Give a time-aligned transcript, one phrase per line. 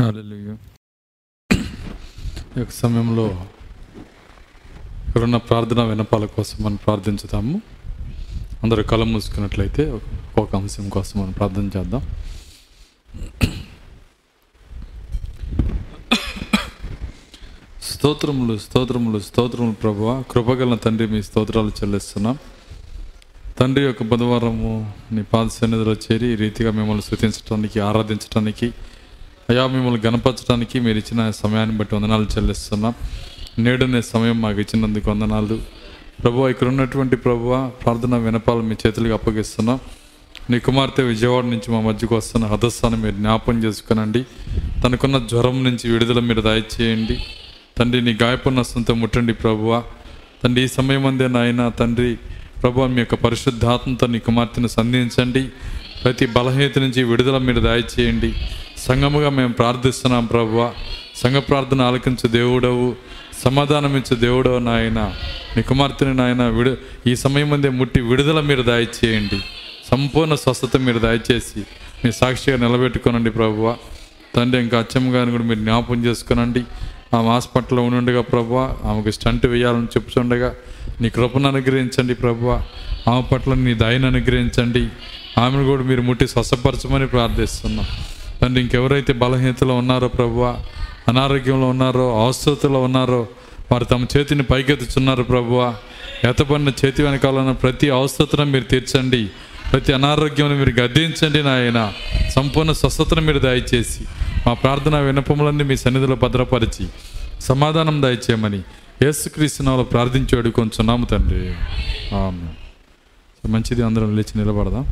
[0.00, 0.02] ఈ
[2.56, 3.46] యొక్క సమయంలో
[5.08, 7.62] ఇక్కడున్న ప్రార్థన వినపాల కోసం మనం ప్రార్థించుతాము.
[8.62, 10.00] అందరూ కళ మూసుకున్నట్లయితే
[10.38, 12.02] ఒక అంశం కోసం మనం ప్రార్థన చేద్దాం.
[17.82, 20.22] స్తోత్రములు స్తోత్రములు స్తోత్రములు ప్రభువ.
[20.30, 22.38] కృపగల తండ్రి మీ స్తోత్రాలు చెల్లిస్తున్నాం.
[23.58, 28.72] తండ్రి యొక్క బుధవారము నీ పాద సన్నిధిలో చేరి ఈ రీతిగా మిమ్మల్ని స్థుతించడానికి ఆరాధించడానికి
[29.50, 32.94] అయ్యా మిమ్మల్ని గణపరచడానికి మీరు ఇచ్చిన సమయాన్ని బట్టి వందనాలు చెల్లిస్తున్నాం.
[33.58, 35.56] నేడునే సమయం మాకు ఇచ్చినందుకు వందనాలు.
[36.22, 39.78] ప్రభు ఇక్కడ ఉన్నటువంటి ప్రభువ ప్రార్థన వినపాలు మీ చేతులకు అప్పగిస్తున్నాం.
[40.50, 44.22] నీ కుమార్తె విజయవాడ నుంచి మా మధ్యకు వస్తున్న హదస్సాన్ని మీరు జ్ఞాపం చేసుకునండి.
[44.82, 47.18] తనకున్న జ్వరం నుంచి విడుదల మీరు దయచేయండి.
[47.78, 49.82] తండ్రి నీ గాయపున్నస్తంతో ముట్టండి ప్రభువ
[50.44, 52.12] తండ్రి ఈ సమయం అందే నాయన తండ్రి
[52.62, 55.48] ప్రభు మీ యొక్క పరిశుద్ధాత్మతో నీ కుమార్తెను సంధించండి.
[56.04, 58.34] ప్రతి బలహీత నుంచి విడుదల మీరు దయచేయండి.
[58.78, 60.72] సంఘముగా మేము ప్రార్థిస్తున్నాం ప్రభువ.
[61.16, 62.96] సంఘ ప్రార్థన ఆలకించే దేవుడవు
[63.44, 65.14] సమాధానం ఇచ్చే దేవుడవు నాయన.
[65.56, 69.40] నీ కుమార్తెని నాయన విడు ఈ సమయం ముందే ముట్టి విడుదల మీరు దయచేయండి.
[69.90, 71.62] సంపూర్ణ స్వస్థత మీరు దయచేసి
[72.04, 73.76] మీ సాక్షిగా నిలబెట్టుకోనండి ప్రభువ.
[74.36, 76.62] తండ్రి ఇంకా అచ్చమ్మ గారిని కూడా మీరు జ్ఞాపం చేసుకునండి.
[77.16, 80.54] ఆమె హాస్పిటల్లో ఉండుండగా ప్రభు ఆమెకు స్టంట్ వేయాలని చెప్పుచుండగా
[81.00, 82.46] నీ కృపను అనుగ్రహించండి ప్రభు
[83.08, 84.88] ఆమె పట్ల నీ దయను అనుగ్రహించండి.
[85.40, 87.86] ఆమెను కూడా మీరు ముట్టి స్వస్థపరచమని ప్రార్థిస్తున్నాం.
[88.40, 90.40] తండ్రి ఇంకెవరైతే బలహీనతలో ఉన్నారో ప్రభు
[91.10, 93.20] అనారోగ్యంలో ఉన్నారో అవస్థతలో ఉన్నారో
[93.72, 95.74] వారు తమ చేతిని పైకెత్తుచున్నారు ప్రభువ
[96.28, 99.22] ఎతపడిన చేతి వెనకాలన్న ప్రతి అవస్థతను మీరు తీర్చండి.
[99.72, 101.80] ప్రతి అనారోగ్యం మీరు గద్దించండి నాయన.
[102.34, 104.02] సంపూర్ణ స్వస్థతను మీరు దయచేసి
[104.46, 106.86] మా ప్రార్థన వినపములన్నీ మీ సన్నిధిలో భద్రపరిచి
[107.40, 108.60] సమాధానం దయచేయమని
[109.02, 111.42] యేసుక్రీస్తునాలు ప్రార్థించి అడుగుకొంచున్నాము తండ్రి.
[113.48, 114.86] మంచిది అందరం లేచి నిలబడదాం.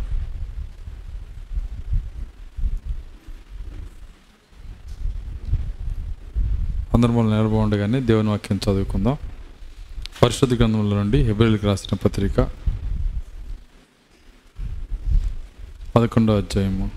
[6.97, 9.17] సందర్భంలో మనం నిలబడగానే దేవుని వాక్యం చదువుకుందాం.
[10.23, 12.41] పరిశుద్ధ గ్రంథంలో నుండి హెబ్రిల్కి రాసిన పత్రిక
[15.97, 16.91] పదకొండో అధ్యాయము.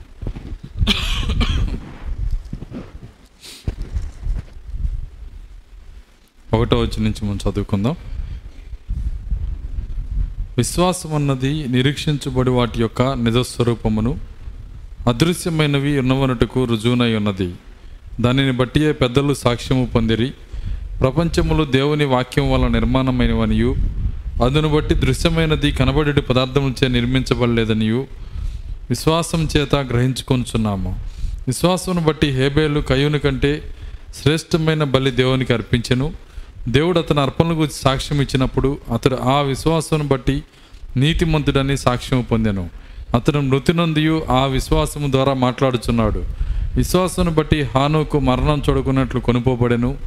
[6.54, 7.96] ఒకటో వచ్చి నుంచి మనం చదువుకుందాం.
[10.58, 14.20] విశ్వాసం అన్నది నిరీక్షించబడి వాటి యొక్క నిజస్వరూపమును
[15.08, 17.54] అదృశ్యమైనవి ఉన్నవనటుకు రుజువునై ఉన్నది.
[18.20, 20.32] దానిని బట్టి పెద్దలు సాక్ష్యము పొందిరి.
[21.00, 23.76] ప్రపంచములు దేవుని వాక్యం వల్ల నిర్మాణమైనవనియు
[24.46, 28.08] అందును బట్టి దృశ్యమైనది కనబడి పదార్థములచే నిర్మించబడలేదనియు
[28.90, 31.00] విశ్వాసం చేత గ్రహించుకొనుచున్నాము.
[31.48, 33.76] విశ్వాసమును బట్టి హేబేలు కయ్యూని కంటే
[34.22, 36.14] శ్రేష్టమైన బలి దేవునికి అర్పించెను.
[36.68, 40.44] దేవుడు అతని అర్పణల గురించి సాక్ష్యం ఇచ్చినప్పుడు అతడు ఆ విశ్వాసం బట్టి
[40.98, 42.70] నీతిమంతుడని సాక్ష్యం పొందెను.
[43.16, 46.49] అతను మృతి నొందియు ఆ విశ్వాసము ద్వారా మాట్లాడుచున్నాడు.
[46.76, 49.98] విశ్వాసం బట్టి హానుకు మరణం చూడకున్నట్లు కొనుపోబడెను.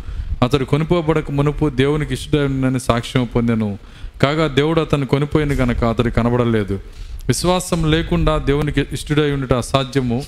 [0.43, 3.79] అతడు కొనుపోబడక మునుపు దేవునికి ఇష్టడని సాక్ష్యం పొందెను.
[4.23, 6.81] కాగా దేవుడు అతను కొనిపోయిన కనుక అతడు కనబడలేదు.
[7.29, 10.23] విశ్వాసం లేకుండా దేవునికి ఇష్టడై ఉండట అసాధ్యము.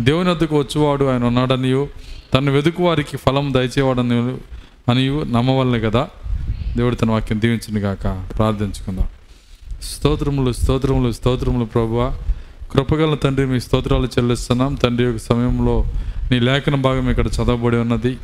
[0.00, 1.88] దేవుని వద్దకు వచ్చేవాడు ఆయన ఉన్నాడనియు.
[2.34, 4.36] తను వెతుకు వారికి ఫలం దయచేవాడని
[4.90, 6.08] అనియు నమ్మవల్లే కదా
[6.76, 9.06] దేవుడు తన వాక్యం దీవించింది గాక ప్రార్థించుకుందాం.
[9.82, 12.16] స్తోత్రములు స్తోత్రములు స్తోత్రములు ప్రభువ.
[12.72, 14.74] కృపగల తండ్రి మీ స్తోత్రాలు చెల్లిస్తున్నాం.
[14.74, 15.84] తండ్రి యొక్క సమయంలో
[16.30, 18.18] నీ లేఖన భాగం ఇక్కడ చదవబడి ఉన్నది.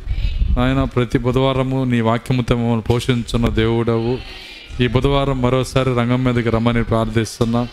[0.59, 4.17] ఆయన ప్రతి బుధవారము నీ వాక్యముతో మమ్మల్ని పోషించున్న దేవుడవు.
[4.83, 7.67] ఈ బుధవారం మరోసారి రంగం మీదకి రమ్మని ప్రార్థిస్తున్నాం.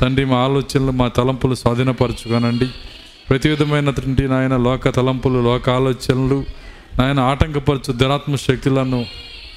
[0.00, 2.68] తండ్రి మా ఆలోచనలు మా తలంపులు స్వాధీనపరచుకోనండి.
[3.30, 6.44] ప్రతి విధమైనటువంటి నాయన లోక తలంపులు లోక ఆలోచనలు
[6.98, 9.06] నాయన ఆటంకపరచు దురాత్మ శక్తులను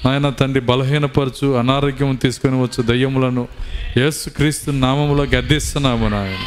[0.06, 3.48] నాయన తండ్రి బలహీనపరచు అనారోగ్యం తీసుకొని వచ్చు దయ్యములను
[3.96, 6.44] యేసు క్రీస్తు నామములో గద్దిస్తున్నాము నాయన.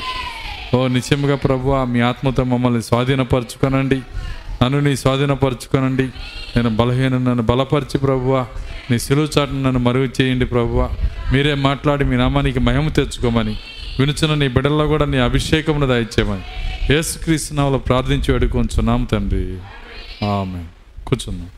[0.77, 4.01] ఓ నిత్యముగా ప్రభు మీ ఆత్మతో మమ్మల్ని స్వాధీనపరచుకొనండి.
[4.63, 6.03] నన్ను నీ స్వాధీనపరచుకొనండి.
[6.55, 8.45] నేను బలహీన నన్ను బలపరిచి ప్రభువ
[8.91, 10.89] నీ సిలువు చాటును నన్ను మరుగు చేయండి ప్రభువ.
[11.33, 13.57] మీరే మాట్లాడి మీ నామానికి మహిమ తెచ్చుకోమని
[13.99, 16.41] వినుచున్న నీ బిడ్డల్లో కూడా నీ అభిషేకమును దయచేయమని
[16.93, 19.45] యేసుక్రీస్తు నామలో ప్రార్థించి వేడుకొంచున్నాం తండ్రి.
[20.25, 20.63] ఆమె
[21.07, 21.49] కూర్చున్నాం.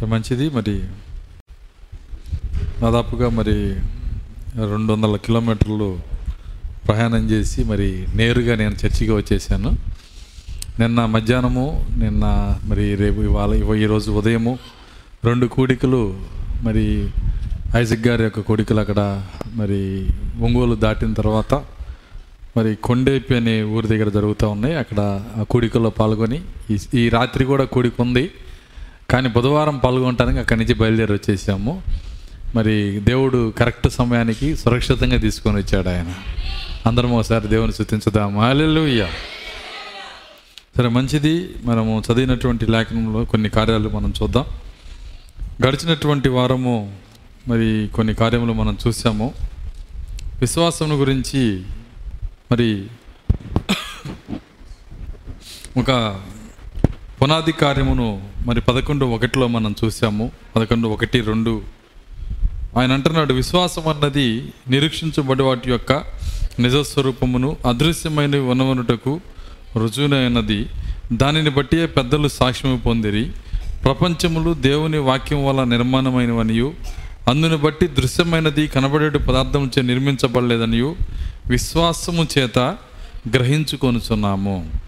[0.00, 0.80] సో మంచిది మరి
[2.82, 3.54] దాదాపుగా మరి
[4.56, 5.98] రెండు వందల కిలోమీటర్లు
[6.88, 9.70] ప్రయాణం చేసి మరి నేరుగా నేను చర్చికి వచ్చేసాను.
[10.80, 12.24] నిన్న మధ్యాహ్నము నిన్న
[12.64, 14.58] మరి రేపు ఇవాళ ఈరోజు ఉదయము
[15.24, 16.20] రెండు కూడికలు
[16.62, 17.10] మరి
[17.76, 19.24] ఐజక్ గారి యొక్క కూడికలు అక్కడ
[19.54, 20.06] మరి
[20.40, 21.54] ఒంగోలు దాటిన తర్వాత
[22.56, 24.74] మరి కొండేపి అనే ఊరి దగ్గర జరుగుతూ ఉన్నాయి.
[24.74, 25.00] అక్కడ
[25.36, 26.42] ఆ కూడికల్లో పాల్గొని
[26.94, 28.30] ఈ రాత్రి కూడా కూడిక ఉంది.
[29.10, 31.82] కానీ బుధవారం పాల్గొనడానికి అక్కడి నుంచి బయలుదేరి వచ్చేసాము.
[32.54, 36.14] మరి దేవుడు కరెక్ట్ సమయానికి సురక్షితంగా తీసుకొని వచ్చాడు ఆయన.
[36.86, 39.06] అందరం ఒకసారి దేవుని శుతించుదాం హాలెలూయ
[40.76, 41.48] సరే మంచిది.
[41.64, 44.44] మనము చదివినటువంటి లేఖనంలో కొన్ని కార్యాలు మనం చూద్దాం.
[45.66, 46.96] గడిచినటువంటి వారము
[47.48, 49.34] మరి కొన్ని కార్యములు మనం చూసాము.
[50.40, 51.62] విశ్వాసం గురించి
[52.52, 52.86] మరి
[55.76, 56.20] ఒక
[57.22, 61.62] పునాది కార్యమును మరి పదకొండు ఒకటిలో మనం చూసాము పదకొండు ఒకటి రెండు.
[62.78, 65.92] ఆయన అంటున్నాడు విశ్వాసం అన్నది నిరీక్షించబడి వాటి యొక్క
[66.60, 69.20] నిజస్వరూపమును అదృశ్యమైన ఉన్నవనుటకు
[69.76, 70.66] రుజువునైనది
[71.12, 73.30] దానిని బట్టి పెద్దలు సాక్ష్యము పొందిరి.
[73.84, 76.72] ప్రపంచములు దేవుని వాక్యం వల్ల నిర్మాణమైనవనియు.
[77.28, 80.96] అందుని బట్టి దృశ్యమైనది కనబడే పదార్థం చే నిర్మించబడలేదనియు.
[81.46, 82.58] విశ్వాసము చేత
[83.34, 84.87] గ్రహించుకొనుచున్నాము.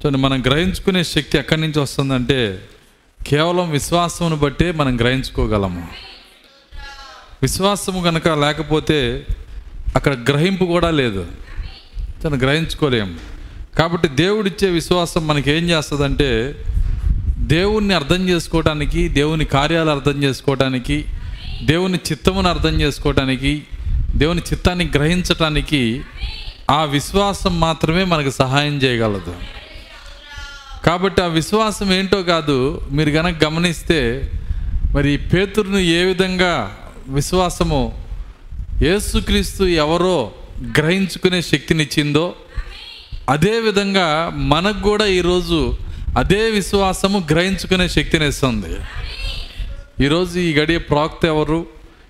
[0.00, 2.64] చూడండి మనం గ్రహించుకునే శక్తి ఎక్కడి నుంచి వస్తుందంటే
[3.26, 5.88] కేవలం విశ్వాసమును బట్టే మనం గ్రహించుకోగలము.
[7.42, 9.26] విశ్వాసము కనుక లేకపోతే
[9.96, 11.26] అక్కడ గ్రహింపు కూడా లేదు.
[12.24, 13.14] తను గ్రహించుకోలేము.
[13.78, 16.64] కాబట్టి దేవుడిచ్చే విశ్వాసం మనకి ఏం చేస్తుందంటే
[17.38, 21.04] దేవుణ్ణి అర్థం చేసుకోవటానికి దేవుని కార్యాలు అర్థం చేసుకోవటానికి
[21.62, 23.62] దేవుని చిత్తమును అర్థం చేసుకోవటానికి
[24.16, 26.00] దేవుని చిత్తాన్ని గ్రహించటానికి
[26.70, 29.59] ఆ విశ్వాసం మాత్రమే మనకు సహాయం చేయగలదు.
[30.84, 32.56] కాబట్టి ఆ విశ్వాసం ఏంటో కాదు
[32.90, 34.30] మీరు కనుక గమనిస్తే
[34.94, 36.52] మరి పేతురును ఏ విధంగా
[37.08, 37.80] విశ్వాసము
[38.82, 40.32] యేసుక్రీస్తు ఎవరో
[40.78, 42.34] గ్రహించుకునే శక్తినిచ్చిందో
[43.28, 44.06] అదేవిధంగా
[44.36, 45.58] మనకు కూడా ఈరోజు
[46.16, 48.72] అదే విశ్వాసము గ్రహించుకునే శక్తిని ఇస్తుంది
[50.04, 51.66] ఈరోజు ఈ గడియ ప్రాక్త ఎవరు?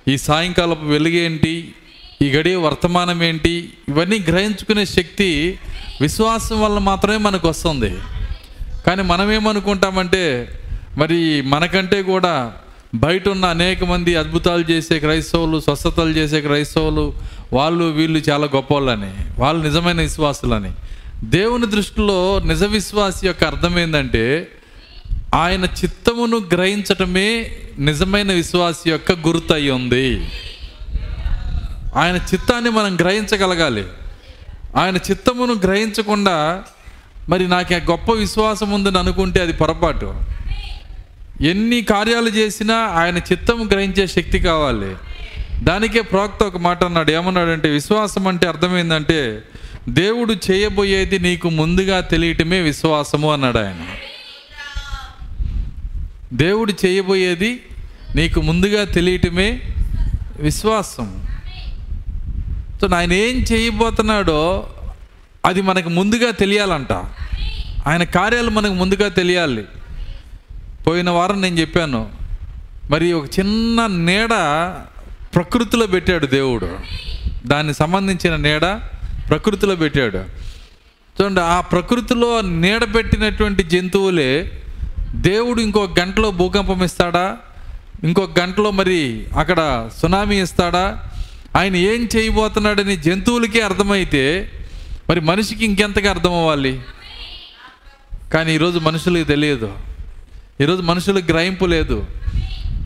[0.09, 1.53] ఈ సాయంకాలపు వెలుగేంటి
[2.23, 3.53] ఈ గడియ వర్తమానం ఏంటి?
[3.89, 5.59] ఇవన్నీ గ్రహించుకునే శక్తి
[6.01, 7.93] విశ్వాసం వల్ల మాత్రమే మనకు వస్తుంది.
[8.87, 10.49] కానీ మనం ఏమనుకుంటామంటే
[10.99, 12.53] మరి మనకంటే కూడా
[12.95, 17.15] బయట ఉన్న అనేక మంది అద్భుతాలు చేసే క్రైస్తవులు స్వస్థతలు చేసే క్రైస్తవులు
[17.53, 20.73] వాళ్ళు వీళ్ళు చాలా గొప్పవాళ్ళని వాళ్ళు నిజమైన విశ్వాసులని.
[21.25, 24.49] దేవుని దృష్టిలో నిజ విశ్వాసి యొక్క అర్థం ఏంటంటే
[25.35, 30.31] ఆయన చిత్తమును గ్రహించటమే నిజమైన విశ్వాసి యొక్క గుర్తు అయి ఉంది.
[31.97, 33.85] ఆయన చిత్తాన్ని మనం గ్రహించగలగాలి.
[34.77, 36.65] ఆయన చిత్తమును గ్రహించకుండా
[37.31, 40.15] మరి నాకు ఆ గొప్ప విశ్వాసం ఉందని అనుకుంటే అది పొరపాటు.
[41.41, 44.97] ఎన్ని కార్యాలు చేసినా ఆయన చిత్తం గ్రహించే శక్తి కావాలి.
[45.65, 47.11] దానికే ప్రవక్త ఒక మాట అన్నాడు.
[47.11, 49.43] ఏమన్నాడంటే విశ్వాసం అంటే అర్థమైందంటే
[49.89, 53.87] దేవుడు చేయబోయేది నీకు ముందుగా తెలియటమే విశ్వాసము అన్నాడు ఆయన.
[56.33, 57.61] దేవుడు చేయబోయేది
[58.15, 59.61] నీకు ముందుగా తెలియటమే
[60.41, 61.27] విశ్వాసం.
[62.81, 64.67] సో ఆయన ఏం చేయబోతున్నాడో
[65.45, 67.05] అది మనకు ముందుగా తెలియాలంట.
[67.87, 69.65] ఆయన కార్యాలు మనకు ముందుగా తెలియాలి.
[70.87, 72.09] పోయిన వారం నేను చెప్పాను
[72.91, 74.31] మరి ఒక చిన్న నీడ
[75.35, 76.79] ప్రకృతిలో పెట్టాడు దేవుడు.
[77.47, 78.61] దానికి సంబంధించిన నీడ
[79.29, 80.19] ప్రకృతిలో పెట్టాడు.
[81.23, 84.53] చూడండి ఆ ప్రకృతిలో నీడ పెట్టినటువంటి జంతువులే
[85.15, 87.37] దేవుడు ఇంకో గంటలో భూకంపం ఇస్తాడా?
[88.05, 91.11] ఇంకో గంటలో మరి అక్కడ సునామీ ఇస్తాడా?
[91.57, 94.53] ఆయన ఏం చేయబోతున్నాడని జంతువులకే అర్థమైతే
[95.11, 96.81] మరి మనిషికి ఇంకెంతగా అర్థం అవ్వాలి?
[98.33, 99.69] కానీ ఈరోజు మనుషులకు తెలియదు.
[100.61, 102.05] ఈరోజు మనుషులకు గ్రహింపు లేదు.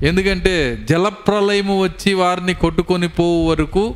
[0.02, 0.54] ఎందుకంటే
[0.90, 3.94] జలప్రలయము వచ్చి వారిని కొట్టుకొని పోవు వరకు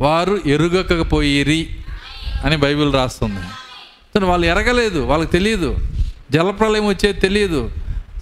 [0.00, 1.60] వారు ఎరుగకపోయిరి
[2.44, 3.42] అని బైబిల్ రాస్తుంది.
[4.14, 5.76] కానీ వాళ్ళు ఎరగలేదు వాళ్ళకి తెలియదు
[6.30, 7.70] జలప్రలయం వచ్చేది తెలియదు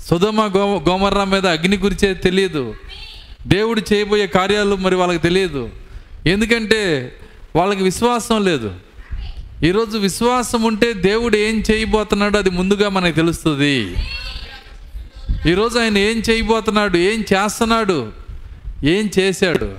[0.08, 2.74] సుధమ గో గోమర్ర మీద అగ్ని గురిచేది తెలియదు
[3.46, 5.70] దేవుడు చేయబోయే కార్యాలు మరి వాళ్ళకి తెలియదు
[6.26, 6.80] ఎందుకంటే
[7.56, 8.70] వాళ్ళకి విశ్వాసం లేదు.
[9.64, 13.96] ఈరోజు విశ్వాసం ఉంటే దేవుడు ఏం చేయబోతున్నాడో అది ముందుగా మనకు తెలుస్తుంది.
[15.46, 18.12] ఈరోజు ఆయన ఏం చేయబోతున్నాడు ఏం చేస్తున్నాడు
[18.84, 19.74] ఏం చేశాడు?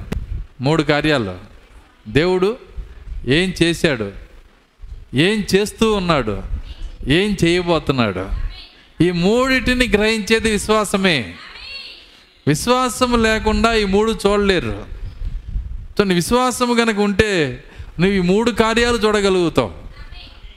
[0.61, 1.35] మూడు కార్యాలు.
[2.07, 2.57] దేవుడు
[3.27, 4.11] ఏం చేశాడు
[5.15, 6.43] ఏం చేస్తూ ఉన్నాడు
[7.07, 8.29] ఏం చేయబోతున్నాడు?
[9.03, 11.33] ఈ మూడిటిని గ్రహించేది విశ్వాసమే.
[12.47, 14.83] విశ్వాసం లేకుండా ఈ మూడు చూడలేరు.
[15.97, 17.63] సో విశ్వాసం కనుక ఉంటే
[17.99, 19.71] నువ్వు ఈ మూడు కార్యాలు చూడగలుగుతావు.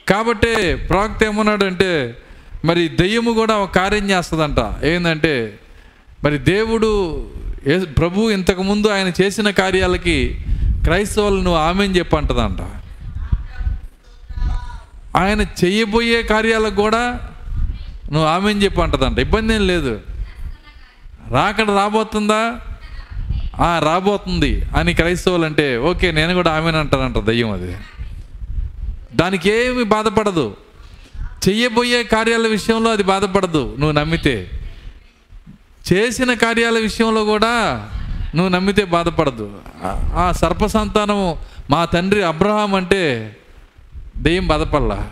[0.09, 2.17] కాబట్టి ప్రాక్త ఏమన్నాడంటే
[2.65, 4.83] మరి దెయ్యము కూడా ఒక కార్యం చేస్తుందంట.
[4.83, 5.59] ఏంటంటే
[6.23, 7.25] మరి దేవుడు
[7.67, 10.41] ఏ- ప్రభు ఇంతకుముందు ఆయన చేసిన కార్యాలకి
[10.83, 12.57] క్రైస్తవులు నువ్వు ఆమెని చెప్పంటదంట.
[15.17, 17.19] ఆయన చెయ్యబోయే కార్యాలకు కూడా
[18.11, 19.19] నువ్వు ఆమెని చెప్పంటదంట.
[19.19, 19.99] ఇబ్బంది ఏం లేదు.
[21.31, 22.61] రాకడ రాబోతుందా?
[23.59, 27.77] ఆ, రాబోతుంది అని క్రైస్తవులు అంటే ఓకే నేను కూడా ఆమెను అంటానంట దయ్యం అది.
[29.15, 30.57] దానికి ఏమి బాధపడదు.
[31.49, 34.49] చెయ్యబోయే కార్యాల విషయంలో అది బాధపడదు నువ్వు నమ్మితే.
[35.93, 37.89] చేసిన కార్యాల విషయంలో కూడా
[38.35, 39.51] నువ్వు నమ్మితే బాధపడదు.
[39.83, 41.37] ఆ- ఆ సర్ప సంతానము
[41.69, 43.35] మా తండ్రి అబ్రహాం అంటే
[44.17, 45.09] దెయ్యం బాధపడలా.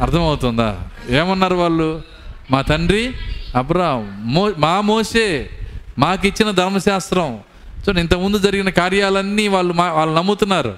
[0.00, 0.80] అర్థమవుతుందా?
[1.08, 2.02] ఏమన్నారు వాళ్ళు?
[2.50, 3.14] మా తండ్రి
[3.56, 5.50] అబ్రహాం మో మా మోసే
[5.98, 7.38] మాకిచ్చిన ధర్మశాస్త్రం.
[7.80, 10.74] చూడండి ఇంతకుముందు జరిగిన కార్యాలన్నీ వాళ్ళు మా వాళ్ళు నమ్ముతున్నారు.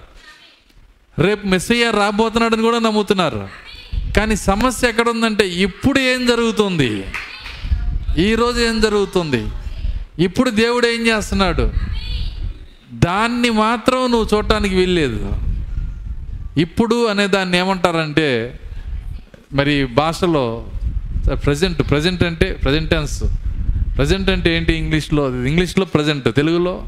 [1.19, 3.49] రేపు మెస్సయ్య రాబోతున్నాడని కూడా నమ్ముతున్నారు.
[4.17, 7.05] కానీ సమస్య ఎక్కడ ఉందంటే ఇప్పుడు ఏం జరుగుతుంది?
[8.19, 9.47] ఈరోజు ఏం జరుగుతుంది?
[10.25, 11.73] ఇప్పుడు దేవుడు ఏం చేస్తున్నాడు?
[12.93, 15.37] దాన్ని మాత్రం నువ్వు చూడటానికి వెళ్ళలేదు
[16.61, 18.61] ఇప్పుడు అనే దాన్ని ఏమంటారంటే
[19.53, 20.67] మరి భాషలో
[21.47, 23.25] ప్రజెంట్ ప్రజెంట్ అంటే ప్రజెంట్ టెన్స్
[23.99, 25.29] ప్రజెంట్ అంటే ఏంటి ఇంగ్లీష్లో?
[25.29, 26.87] ఇంగ్లీష్లో ప్రజెంట్ తెలుగులో?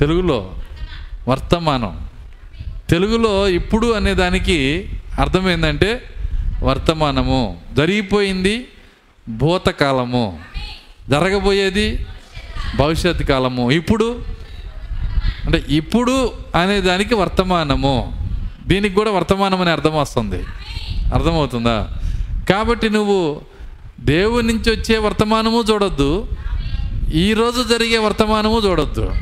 [0.00, 0.54] తెలుగులో?
[1.28, 2.08] వర్తమానం.
[2.90, 4.88] తెలుగులో ఇప్పుడు అనే దానికి
[5.20, 6.02] అర్థం ఏంటంటే
[6.62, 7.60] వర్తమానము.
[7.76, 8.68] జరిగిపోయింది
[9.28, 10.40] భూతకాలము.
[11.10, 12.06] జరగబోయేది
[12.76, 13.70] భవిష్యత్ కాలము.
[13.70, 14.24] ఇప్పుడు?
[15.46, 18.26] అంటే ఇప్పుడు అనే దానికి వర్తమానము.
[18.66, 20.42] దీనికి కూడా వర్తమానం అనే అర్థం వస్తుంది.
[21.14, 21.98] అర్థమవుతుందా?
[22.50, 23.49] కాబట్టి నువ్వు
[24.08, 26.28] దేవుని నుంచి వచ్చే వర్తమానము చూడొద్దు.
[27.14, 29.12] ఈరోజు జరిగే వర్తమానము చూడొద్దు.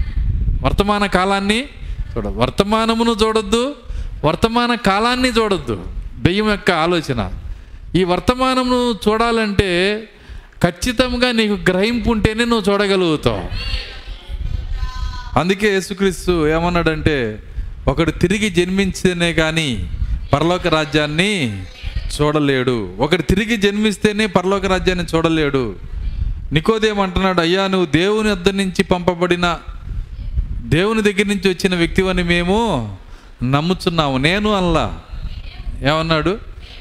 [0.64, 1.64] వర్తమాన కాలాన్ని
[2.12, 3.74] చూడ వర్తమానమును చూడొద్దు
[4.24, 5.84] వర్తమాన కాలాన్ని చూడొద్దు.
[6.18, 7.30] దెయ్యం యొక్క ఆలోచన.
[7.94, 9.70] ఈ వర్తమానమును చూడాలంటే
[10.62, 13.42] ఖచ్చితంగా నీకు గ్రహింపు ఉంటేనే నువ్వు చూడగలుగుతావు.
[15.38, 17.38] అందుకే యేసుక్రీస్తు ఏమన్నాడంటే
[17.88, 19.90] ఒకడు తిరిగి జన్మించితేనే కానీ
[20.32, 21.32] పరలోక రాజ్యాన్ని
[22.20, 22.94] చూడలేడు.
[22.98, 25.76] ఒకడు తిరిగి జన్మిస్తేనే పరలోక రాజ్యాన్ని చూడలేడు.
[26.52, 29.58] నికోదేమంటున్నాడు అయ్యా నువ్వు దేవుని వద్ద నుంచి పంపబడిన
[30.62, 32.96] దేవుని దగ్గర నుంచి వచ్చిన వ్యక్తివని మేము
[33.42, 34.18] నమ్ముచున్నాము.
[34.18, 35.00] నేను అల్లా.
[35.82, 36.38] ఏమన్నాడు?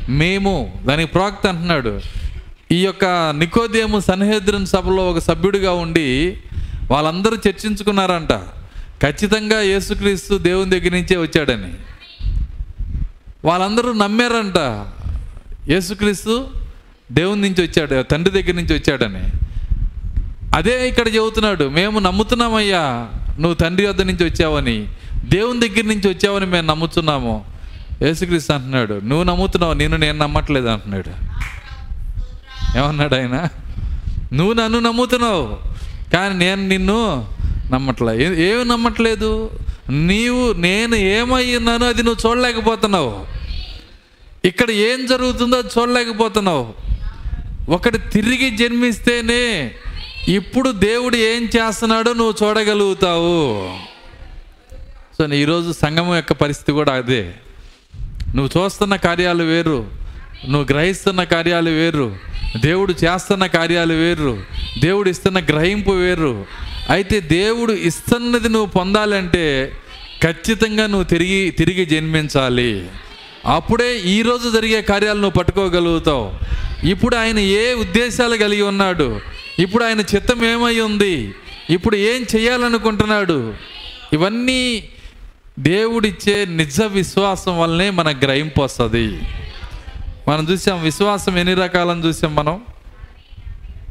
[0.09, 0.81] మేము.
[0.87, 1.99] దానికి ప్రోక్త అంటున్నాడు
[2.71, 3.05] ఈ యొక్క
[3.37, 6.37] నికోదేము సన్హేద్రన్ సభలో ఒక సభ్యుడిగా ఉండి
[6.91, 8.33] వాళ్ళందరూ చర్చించుకున్నారంట.
[9.01, 11.73] ఖచ్చితంగా యేసుక్రీస్తు దేవుని దగ్గర నుంచే వచ్చాడని.
[13.45, 14.87] వాళ్ళందరూ నమ్మారంట.
[15.69, 16.47] యేసుక్రీస్తు
[17.11, 19.23] దేవుని నుంచి వచ్చాడు తండ్రి దగ్గర నుంచి వచ్చాడని.
[20.55, 23.07] అదే ఇక్కడ చెబుతున్నాడు మేము నమ్ముతున్నామయ్యా
[23.39, 24.87] నువ్వు తండ్రి వద్ద నుంచి వచ్చావని
[25.25, 27.45] దేవుని దగ్గర నుంచి వచ్చావని మేము నమ్ముతున్నాము.
[28.01, 31.11] యేసుక్రీస్తు అంటున్నాడు నువ్వు నమ్ముతున్నావు నేను నేను నమ్మట్లేదు అంటున్నాడు.
[32.77, 33.47] ఏమన్నాడు ఆయన?
[34.33, 35.57] నువ్వు నన్ను నమ్ముతున్నావు
[36.13, 37.25] కానీ నేను నిన్ను
[37.71, 38.13] నమ్మట్లే.
[38.51, 39.49] ఏమి నమ్మట్లేదు?
[39.89, 43.36] నీవు నేను ఏమై ఉన్నానో అది నువ్వు చూడలేకపోతున్నావు.
[44.47, 46.73] ఇక్కడ ఏం జరుగుతుందో చూడలేకపోతున్నావు.
[47.69, 49.71] ఒకటి తిరిగి జన్మిస్తేనే
[50.27, 53.69] ఇప్పుడు దేవుడు ఏం చేస్తున్నాడో నువ్వు చూడగలుగుతావు.
[55.17, 57.33] సో ఈరోజు సంఘం యొక్క పరిస్థితి కూడా అదే.
[58.35, 59.85] నువ్వు చూస్తున్న కార్యాలు వేరు.
[60.49, 62.15] నువ్వు గ్రహిస్తున్న కార్యాలు వేరు.
[62.61, 64.43] దేవుడు చేస్తున్న కార్యాలు వేరు.
[64.79, 66.45] దేవుడు ఇస్తున్న గ్రహింపు వేరు.
[66.89, 69.71] అయితే దేవుడు ఇస్తున్నది నువ్వు పొందాలంటే
[70.23, 72.85] ఖచ్చితంగా నువ్వు తిరిగి తిరిగి జన్మించాలి.
[73.45, 76.31] అప్పుడే ఈరోజు జరిగే కార్యాలు నువ్వు పట్టుకోగలుగుతావు.
[76.87, 79.19] ఇప్పుడు ఆయన ఏ ఉద్దేశాలు కలిగి ఉన్నాడు?
[79.59, 81.35] ఇప్పుడు ఆయన చిత్తం ఏమై ఉంది?
[81.69, 83.53] ఇప్పుడు ఏం చేయాలనుకుంటున్నాడు?
[84.13, 84.89] ఇవన్నీ
[85.59, 89.21] దేవుడిచ్చే నిజ విశ్వాసం వల్లనే మన గ్రహింపు వస్తుంది.
[90.27, 92.61] మనం చూసాం విశ్వాసం ఎన్ని రకాలని చూసాం మనం?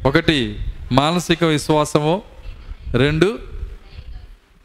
[0.06, 0.58] ఒకటి
[0.92, 2.22] మానసిక విశ్వాసము.
[2.94, 3.38] రెండు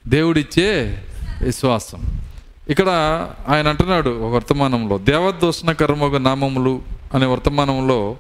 [0.08, 1.02] దేవుడిచ్చే
[1.44, 2.20] విశ్వాసం.
[2.72, 2.90] ఇక్కడ
[3.48, 6.82] ఆయన అంటున్నాడు ఒక వర్తమానంలో దేవదూషణ కర్మగ నామములు
[7.14, 8.18] అనే వర్తమానంలో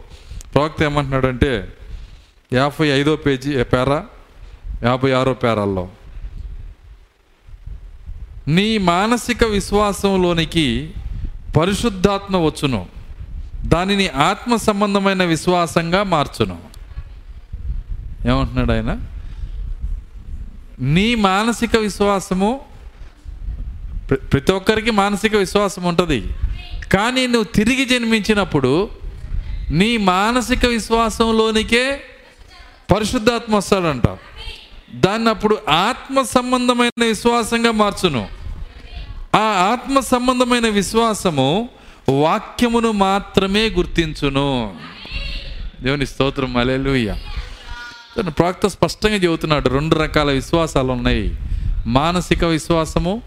[0.53, 1.73] ప్రవక్త ఏమంటున్నాడంటే
[2.53, 4.05] యాభై ఐదో పేజీ పేరా?
[4.83, 5.89] యాభై ఆరో పేరాల్లో.
[8.47, 10.93] నీ మానసిక విశ్వాసంలోనికి
[11.59, 12.85] పరిశుద్ధాత్మ వచ్చును
[13.65, 16.57] దానిని ఆత్మ సంబంధమైన విశ్వాసంగా మార్చును.
[18.27, 18.99] ఏమంటున్నాడు ఆయన?
[20.79, 22.59] నీ మానసిక విశ్వాసము
[24.15, 26.27] ప్రతి ఒక్కరికి మానసిక విశ్వాసం ఉంటుంది.
[26.93, 28.89] కానీ నువ్వు తిరిగి జన్మించినప్పుడు
[29.69, 32.01] నీ మానసిక విశ్వాసంలోనికే
[32.95, 34.07] పరిశుద్ధాత్మ వస్తాడంట.
[34.95, 38.27] దాన్ని అప్పుడు ఆత్మ సంబంధమైన విశ్వాసంగా మార్చును.
[39.35, 41.69] ఆ ఆత్మ సంబంధమైన విశ్వాసము
[42.09, 44.75] వాక్యమును మాత్రమే గుర్తించును.
[45.81, 47.15] దేవుని స్తోత్రం అలెలుయ్య
[48.27, 51.35] ప్రాక్త స్పష్టంగా చెబుతున్నాడు రెండు రకాల విశ్వాసాలు ఉన్నాయి.
[51.85, 53.21] మానసిక విశ్వాసము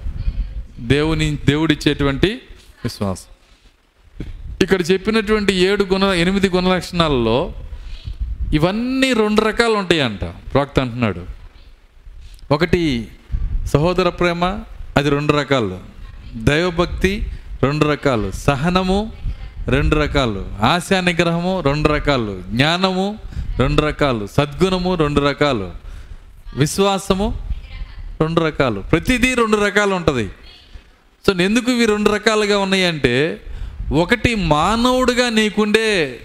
[0.79, 2.29] దేవుని దేవుడిచ్చేటువంటి
[2.85, 3.35] విశ్వాసం.
[4.63, 7.53] ఇక్కడ చెప్పినటువంటి ఏడు గుణ ఎనిమిది గుణ లక్షణాలలో
[8.53, 10.25] ఇవన్నీ రెండు రకాలు ఉంటాయంట.
[10.25, 11.27] ప్రాక్త అంటున్నాడు.
[12.51, 13.09] ఒకటి
[13.65, 14.45] సహోదర ప్రేమ
[14.97, 15.79] అది రెండు రకాలు.
[16.37, 17.27] దైవభక్తి
[17.63, 18.31] రెండు రకాలు.
[18.31, 19.13] సహనము
[19.69, 20.47] రెండు రకాలు.
[20.63, 22.43] ఆశా నిగ్రహము రెండు రకాలు.
[22.49, 23.19] జ్ఞానము
[23.59, 24.27] రెండు రకాలు.
[24.27, 25.73] సద్గుణము రెండు రకాలు.
[26.57, 27.39] విశ్వాసము
[28.21, 28.81] రెండు రకాలు.
[28.81, 30.31] ప్రతిదీ రెండు రకాలు ఉంటుంది.
[31.27, 33.41] సో ఎందుకు ఇవి రెండు రకాలుగా ఉన్నాయంటే
[33.93, 36.21] ఒకటి మానవుడిగా నీకుండే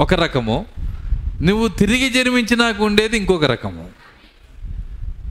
[0.00, 0.66] ఒక రకము
[1.42, 3.88] నువ్వు తిరిగి జన్మించినాక ఉండేది ఇంకొక రకము.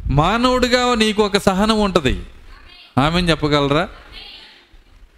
[0.08, 2.24] మానవుడిగా నీకు ఒక సహనం ఉంటుంది.
[2.98, 3.89] ఆమె చెప్పగలరా?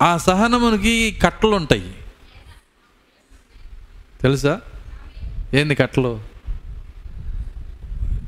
[0.01, 1.91] ఆ సహనమునికి కట్టలు ఉంటాయి
[4.21, 4.61] తెలుసా?
[5.53, 6.21] ఏంది కట్టలు?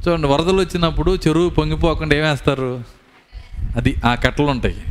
[0.08, 2.99] చూడండి వరదలు వచ్చినప్పుడు చెరువు పొంగిపోకుండా ఏమేస్తారు
[3.76, 4.82] అది ఆ కట్టలు ఉంటాయి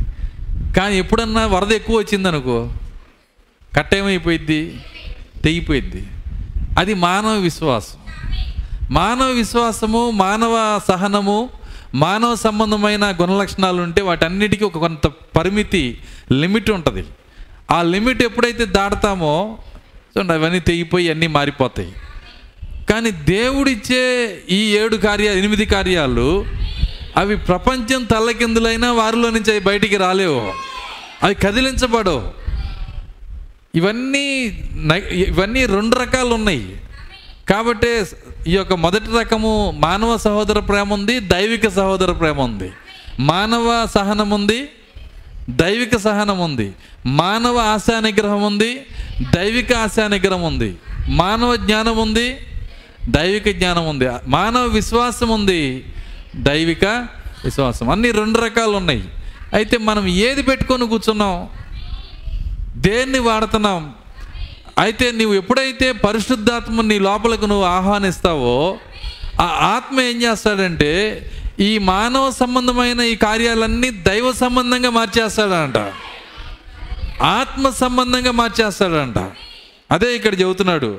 [0.77, 2.73] కానీ ఎప్పుడన్నా వరద ఎక్కువ వచ్చిందనుకో
[3.77, 4.81] కట్ట ఏమైపోయిద్ది
[5.43, 6.07] తెగిపోయిద్ది.
[6.79, 7.97] అది మానవ విశ్వాసం.
[8.91, 11.49] మానవ విశ్వాసము మానవ సహనము
[11.95, 15.97] మానవ సంబంధమైన గుణలక్షణాలు ఉంటే వాటన్నిటికీ ఒక కొంత పరిమితి
[16.31, 17.03] లిమిట్ ఉంటుంది.
[17.71, 19.57] ఆ లిమిట్ ఎప్పుడైతే దాటుతామో
[20.17, 21.93] చూడండి అవన్నీ తెగిపోయి అన్నీ మారిపోతాయి.
[22.89, 26.45] కానీ దేవుడిచ్చే ఈ ఏడు కార్యాలు ఎనిమిది కార్యాలు
[27.19, 30.41] అవి ప్రపంచం తల్లకిందులైనా వారిలో నుంచి అవి బయటికి రాలేవు.
[31.23, 32.21] అవి కదిలించబడవు.
[33.75, 34.25] ఇవన్నీ
[35.11, 36.81] ఇవన్నీ రెండు రకాలు ఉన్నాయి
[37.49, 37.91] కాబట్టి
[38.47, 42.71] ఈ యొక్క మొదటి రకము మానవ సహోదర ప్రేమ ఉంది దైవిక సహోదర ప్రేమ ఉంది.
[43.19, 44.69] మానవ సహనం ఉంది
[45.49, 46.73] దైవిక సహనం ఉంది.
[47.05, 48.85] మానవ ఆశా నిగ్రహం ఉంది
[49.35, 50.75] దైవిక ఆశా నిగ్రహం ఉంది.
[51.07, 52.37] మానవ జ్ఞానం ఉంది
[53.09, 54.09] దైవిక జ్ఞానం ఉంది.
[54.27, 55.61] మానవ విశ్వాసం ఉంది
[56.35, 56.85] దైవిక
[57.43, 57.89] విశ్వాసం.
[57.89, 59.09] అన్ని రెండు రకాలు ఉన్నాయి.
[59.53, 61.49] అయితే మనం ఏది పెట్టుకొని కూర్చున్నాం?
[62.75, 63.93] దేన్ని వాడుతున్నాం?
[64.79, 68.77] అయితే నువ్వు ఎప్పుడైతే పరిశుద్ధాత్మ నీ లోపలకు నువ్వు ఆహ్వానిస్తావో
[69.41, 71.25] ఆ ఆత్మ ఏం చేస్తాడంటే
[71.59, 75.77] ఈ మానవ సంబంధమైన ఈ కార్యాలన్నీ దైవ సంబంధంగా మార్చేస్తాడంట.
[77.23, 79.31] ఆత్మ సంబంధంగా మార్చేస్తాడంట.
[79.91, 80.97] అదే ఇక్కడ చెబుతున్నాడు.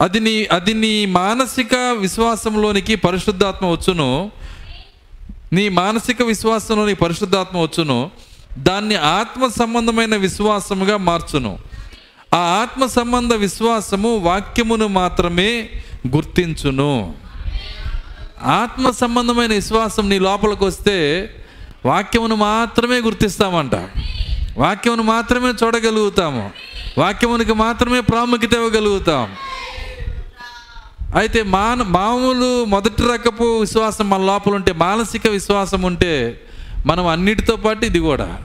[0.00, 4.30] అది నీ అది నీ మానసిక విశ్వాసంలోనికి పరిశుద్ధాత్మ వచ్చును.
[5.52, 8.10] నీ మానసిక విశ్వాసంలో నీ పరిశుద్ధాత్మ వచ్చును
[8.58, 11.58] దాన్ని ఆత్మ సంబంధమైన విశ్వాసముగా మార్చును.
[12.34, 15.68] ఆ ఆత్మ సంబంధ విశ్వాసము వాక్యమును మాత్రమే
[16.08, 17.14] గుర్తించును.
[18.42, 21.30] ఆత్మ సంబంధమైన విశ్వాసం నీ లోపలికి వస్తే
[21.84, 23.74] వాక్యమును మాత్రమే గుర్తిస్తామంట.
[24.58, 26.50] వాక్యమును మాత్రమే చూడగలుగుతాము.
[26.98, 29.28] వాక్యమునికి మాత్రమే ప్రాముఖ్యత ఇవ్వగలుగుతాం.
[31.16, 36.40] అయితే మాన మామూలు మొదటి రకపు విశ్వాసం మన లోపల ఉంటే మానసిక విశ్వాసం ఉంటే
[36.86, 38.38] మనం అన్నిటితో పాటు ఇది కూడా.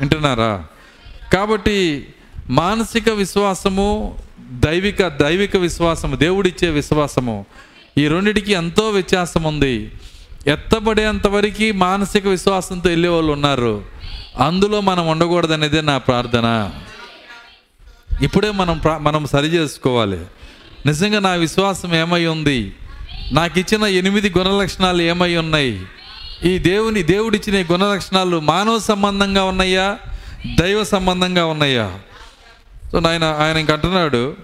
[0.00, 0.64] వింటున్నారా?
[1.32, 2.08] కాబట్టి
[2.50, 7.46] మానసిక విశ్వాసము దైవిక దైవిక విశ్వాసము దేవుడిచ్చే విశ్వాసము
[7.98, 9.92] ఈ రెండిటికి ఎంతో వ్యత్యాసం ఉంది.
[10.46, 13.84] ఎత్తబడేంతవరకు మానసిక విశ్వాసంతో వెళ్ళే వాళ్ళు ఉన్నారు.
[14.38, 16.70] అందులో మనం ఉండకూడదనేదే నా ప్రార్థన.
[18.22, 20.20] ఇప్పుడే మనం ప్రా- మనం సరి చేసుకోవాలి.
[20.86, 22.72] నిజంగా నా విశ్వాసం ఏమై ఉంది?
[23.32, 25.82] నాకు ఇచ్చిన ఎనిమిది గుణలక్షణాలు ఏమై ఉన్నాయి?
[26.44, 29.98] ఈ దేవుని దేవుడిచ్చిన గుణలక్షణాలు మానవ సంబంధంగా ఉన్నాయా?
[30.60, 31.98] దైవ సంబంధంగా ఉన్నాయా?
[32.92, 34.36] సో ఆయన ఆయన ఇంకంటున్నాడు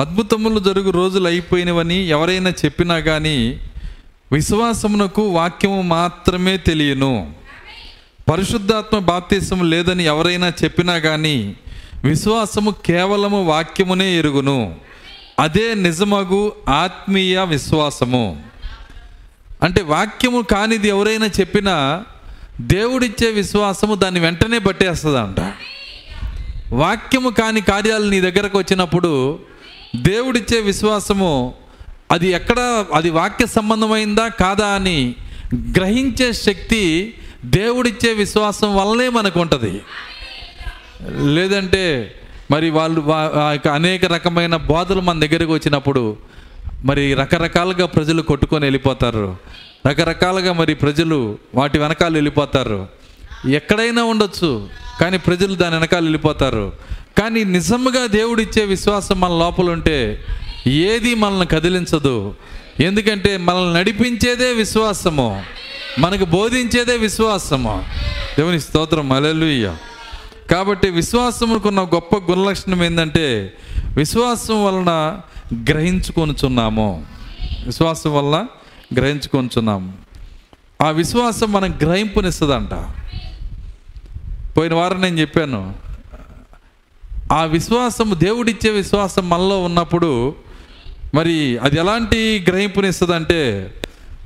[0.00, 3.60] అద్భుతములు జరుగు రోజులు అయిపోయినవని ఎవరైనా చెప్పినా కానీ
[4.32, 7.32] విశ్వాసమునకు వాక్యము మాత్రమే తెలియను.
[8.30, 11.56] పరిశుద్ధాత్మ బాప్తీసము లేదని ఎవరైనా చెప్పినా కానీ
[12.04, 14.74] విశ్వాసము కేవలము వాక్యమునే ఎరుగును.
[15.40, 18.42] అదే నిజమగు ఆత్మీయ విశ్వాసము.
[19.62, 22.04] అంటే వాక్యము కానిది ఎవరైనా చెప్పినా
[22.60, 25.52] దేవుడిచ్చే విశ్వాసము దాన్ని వెంటనే పట్టేస్తుందంట
[26.74, 29.38] వాక్యము కాని కార్యాలు నీ దగ్గరకు వచ్చినప్పుడు
[29.96, 31.54] దేవుడిచ్చే విశ్వాసము
[32.10, 35.14] అది ఎక్కడ అది వాక్య సంబంధమైందా కాదా అని
[35.76, 39.80] గ్రహించే శక్తి దేవుడిచ్చే విశ్వాసం వల్లనే మనకు ఉంటుంది
[41.34, 42.14] లేదంటే
[42.50, 43.12] మరి వాళ్ళు
[43.68, 46.16] అనేక రకమైన బోధలు మన దగ్గరకు వచ్చినప్పుడు
[46.84, 49.36] మరి రకరకాలుగా ప్రజలు కొట్టుకొని వెళ్ళిపోతారు.
[49.88, 52.88] రకరకాలుగా మరి ప్రజలు వాటి వెనకాల వెళ్ళిపోతారు.
[53.48, 54.68] ఎక్కడైనా ఉండొచ్చు
[55.00, 56.72] కానీ ప్రజలు దాని వెనకాల వెళ్ళిపోతారు.
[57.18, 60.24] కానీ నిజంగా దేవుడిచ్చే విశ్వాసం మన లోపల ఉంటే
[60.66, 62.34] ఏది మనల్ని కదిలించదు.
[62.80, 65.42] ఎందుకంటే మనల్ని నడిపించేదే విశ్వాసము.
[65.98, 67.84] మనకు బోధించేదే విశ్వాసము.
[68.38, 69.12] దేవుని స్తోత్రం.
[69.12, 69.76] అలెలుయ్య
[70.50, 73.52] కాబట్టి విశ్వాసముకున్న గొప్ప గుణలక్షణం ఏంటంటే
[73.96, 75.20] విశ్వాసం వలన
[75.70, 77.06] గ్రహించుకొనుచున్నాము.
[77.66, 78.46] విశ్వాసం వలన
[78.94, 79.92] గ్రహించుకొనుచున్నాము.
[80.82, 82.74] ఆ విశ్వాసం మనం గ్రహింపునిస్తుందంట.
[84.56, 85.89] పోయిన వారం నేను చెప్పాను
[87.30, 90.34] ఆ విశ్వాసం దేవుడిచ్చే విశ్వాసం మనలో ఉన్నప్పుడు
[91.14, 93.74] మరి అది ఎలాంటి గ్రహింపునిస్తుందంటే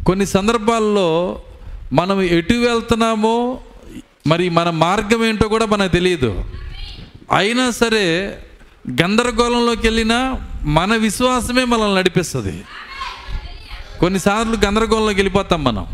[0.07, 1.41] కొన్ని సందర్భాల్లో
[1.93, 3.61] మనం ఎటు వెళ్తున్నామో
[4.27, 6.45] మరి మన మార్గం ఏంటో కూడా మనకు తెలియదు.
[7.33, 8.39] అయినా సరే
[9.03, 12.65] గందరగోళంలోకి వెళ్ళినా మన విశ్వాసమే మనల్ని నడిపిస్తుంది.
[14.01, 15.87] కొన్నిసార్లు గందరగోళంలోకి వెళ్ళిపోతాం మనం.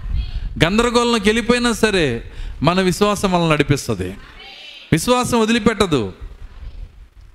[0.64, 2.30] గందరగోళంలోకి వెళ్ళిపోయినా సరే
[2.62, 4.14] మన విశ్వాసం మనల్ని నడిపిస్తుంది.
[4.92, 6.12] విశ్వాసం వదిలిపెట్టదు.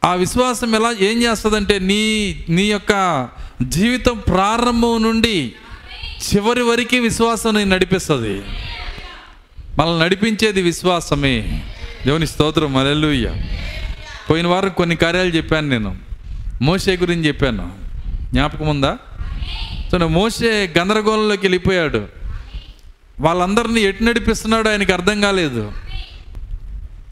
[0.05, 3.27] ఆ విశ్వాసం ఎలా ఏం చేస్తుందంటే నీ నీ యొక్క
[3.61, 5.53] జీవితం ప్రారంభం నుండి
[6.33, 8.41] చివరి వరకు విశ్వాసం నేను నడిపిస్తుంది.
[9.79, 11.63] మనల్ని నడిపించేది విశ్వాసమే.
[12.05, 13.33] దేవుని స్తోత్రం మరెల్లుయ్య
[14.29, 15.97] పోయిన వారం కొన్ని కార్యాలు చెప్పాను నేను.
[16.61, 17.73] మోసే గురించి చెప్పాను.
[18.31, 18.97] జ్ఞాపకం ఉందా?
[19.91, 22.07] సో మోసే గందరగోళంలోకి వెళ్ళిపోయాడు.
[23.19, 25.71] వాళ్ళందరినీ ఎటు నడిపిస్తున్నాడో ఆయనకి అర్థం కాలేదు.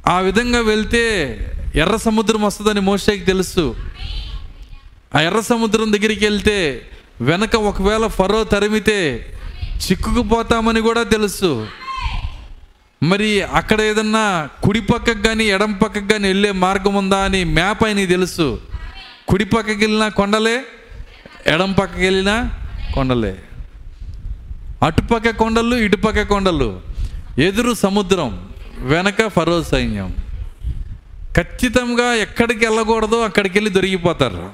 [0.07, 1.37] ఆ విధంగా వెళ్తే
[1.75, 3.75] ఎర్ర సముద్రం వస్తుందని మోషేకి తెలుసు.
[5.15, 6.89] ఆ ఎర్ర సముద్రం దగ్గరికి వెళ్తే
[7.21, 9.25] వెనక ఒకవేళ ఫరో తరిమితే
[9.67, 11.67] చిక్కుకుపోతామని కూడా తెలుసు.
[13.03, 18.05] మరి అక్కడ ఏదన్నా కుడి పక్కకు కానీ ఎడం పక్కకు కానీ వెళ్ళే మార్గం ఉందా అని మ్యాప్ ఆయనకి
[18.05, 18.59] తెలుసు.
[19.27, 20.63] కుడి పక్కకి వెళ్ళినా కొండలే
[21.47, 22.51] ఎడం పక్కకి వెళ్ళినా
[22.93, 23.35] కొండలే.
[24.83, 26.81] అటుపక్క కొండలు ఇటుపక్క కొండలు.
[27.37, 30.22] ఎదురు సముద్రం వెనక ఫరో సైన్యం.
[31.37, 34.51] ఖచ్చితంగా ఎక్కడికి వెళ్ళకూడదో అక్కడికి వెళ్ళి దొరికిపోతారు.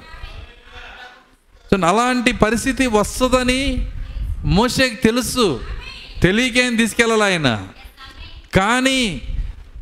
[1.71, 3.89] సో అలాంటి పరిస్థితి వస్తుందని
[4.45, 5.61] మోషేకి తెలుసు.
[6.21, 7.67] తెలియకేం తీసుకెళ్ళాలి ఆయన.
[8.55, 9.21] కానీ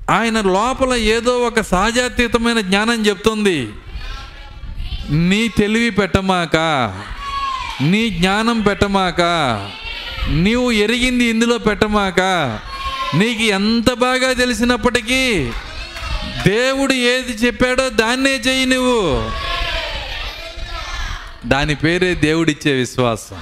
[0.09, 3.69] ఆయన లోపల ఏదో ఒక సహజాతీతమైన జ్ఞానం చెప్తుంది.
[5.09, 6.55] నీ తెలివి పెట్టమాక
[7.81, 9.21] నీ జ్ఞానం పెట్టమాక
[10.29, 12.19] నీవు ఎరిగింది ఇందులో పెట్టమాక
[13.15, 15.51] నీకు ఎంత బాగా తెలిసినప్పటికీ
[16.47, 19.31] దేవుడు ఏది చెప్పాడో దాన్నే చేయి నువ్వు.
[21.45, 23.35] దాని పేరే దేవుడిచ్చే విశ్వాసం.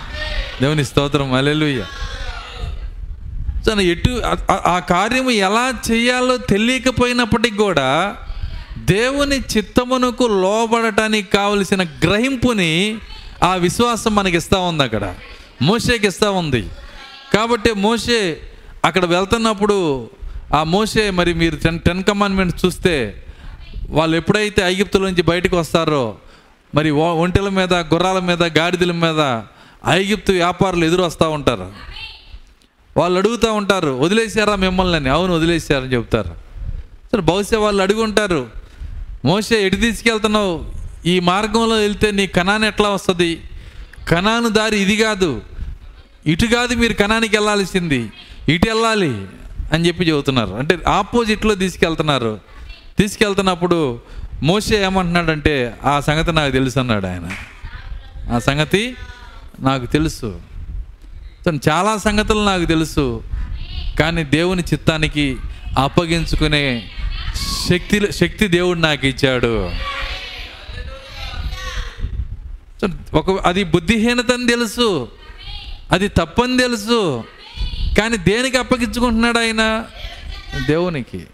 [0.61, 1.85] దేవుని స్తోత్రం అలెలుయ్య
[3.81, 4.21] ఎటు
[4.51, 8.17] ఆ- కార్యము ఎలా చేయాలో తెలియకపోయినప్పటికి కూడా
[8.77, 12.97] దేవుని చిత్తమునకు లోబడటానికి కావలసిన గ్రహింపుని
[13.43, 15.15] ఆ విశ్వాసం మనకి ఇస్తూ ఉంది అక్కడ.
[15.61, 16.67] మోషేకి ఇస్తూ ఉంది.
[17.33, 18.37] కాబట్టి మోషే
[18.85, 20.09] అక్కడ వెళ్తున్నప్పుడు
[20.55, 23.23] ఆ మోషే మరి మీరు టెన్ టెన్ కమాండ్మెంట్స్ చూస్తే
[23.89, 26.15] వాళ్ళు ఎప్పుడైతే ఐగిప్తుల నుంచి బయటకు వస్తారో
[26.75, 29.41] మరి ఒంటెల మీద గుర్రాల మీద గాడిదల మీద
[29.89, 31.71] ఐగిప్తు వ్యాపారులు ఎదురు వస్తూ ఉంటారు.
[32.97, 34.95] వాళ్ళు అడుగుతూ ఉంటారు వదిలేశారా మిమ్మల్ని?
[34.95, 35.09] అని.
[35.09, 36.35] అవును వదిలేశారని చెప్తారు.
[37.11, 38.47] సరే బహుశా వాళ్ళు అడుగుంటారు
[39.25, 40.65] మోసే ఎటు తీసుకెళ్తున్నావు?
[41.05, 43.41] ఈ మార్గంలో వెళ్తే నీ కణాన్ని ఎట్లా వస్తుంది?
[44.07, 45.41] కణాను దారి ఇది కాదు.
[46.27, 48.11] ఇటు కాదు మీరు కణానికి వెళ్ళాల్సింది.
[48.49, 49.25] ఇటు వెళ్ళాలి.
[49.73, 50.55] అని చెప్పి చెబుతున్నారు.
[50.55, 52.39] అంటే ఆపోజిట్లో తీసుకెళ్తున్నారు.
[52.99, 53.99] తీసుకెళ్తున్నప్పుడు
[54.43, 57.29] మోసే ఏమంటున్నాడంటే ఆ సంగతి నాకు తెలుసు అన్నాడు ఆయన.
[58.33, 58.95] ఆ సంగతి
[59.59, 60.41] నాకు తెలుసు.
[61.69, 63.23] చాలా సంగతులు నాకు తెలుసు.
[63.99, 65.37] కానీ దేవుని చిత్తానికి
[65.77, 66.89] అప్పగించుకునే
[67.69, 69.71] శక్తి శక్తి దేవుడు నాకు ఇచ్చాడు.
[72.81, 75.07] సో ఒక అది బుద్ధిహీనత అని తెలుసు.
[75.91, 77.23] అది తప్పని తెలుసు.
[77.97, 79.85] కానీ దేనికి అప్పగించుకుంటున్నాడు ఆయన?
[80.67, 81.27] దేవునికి.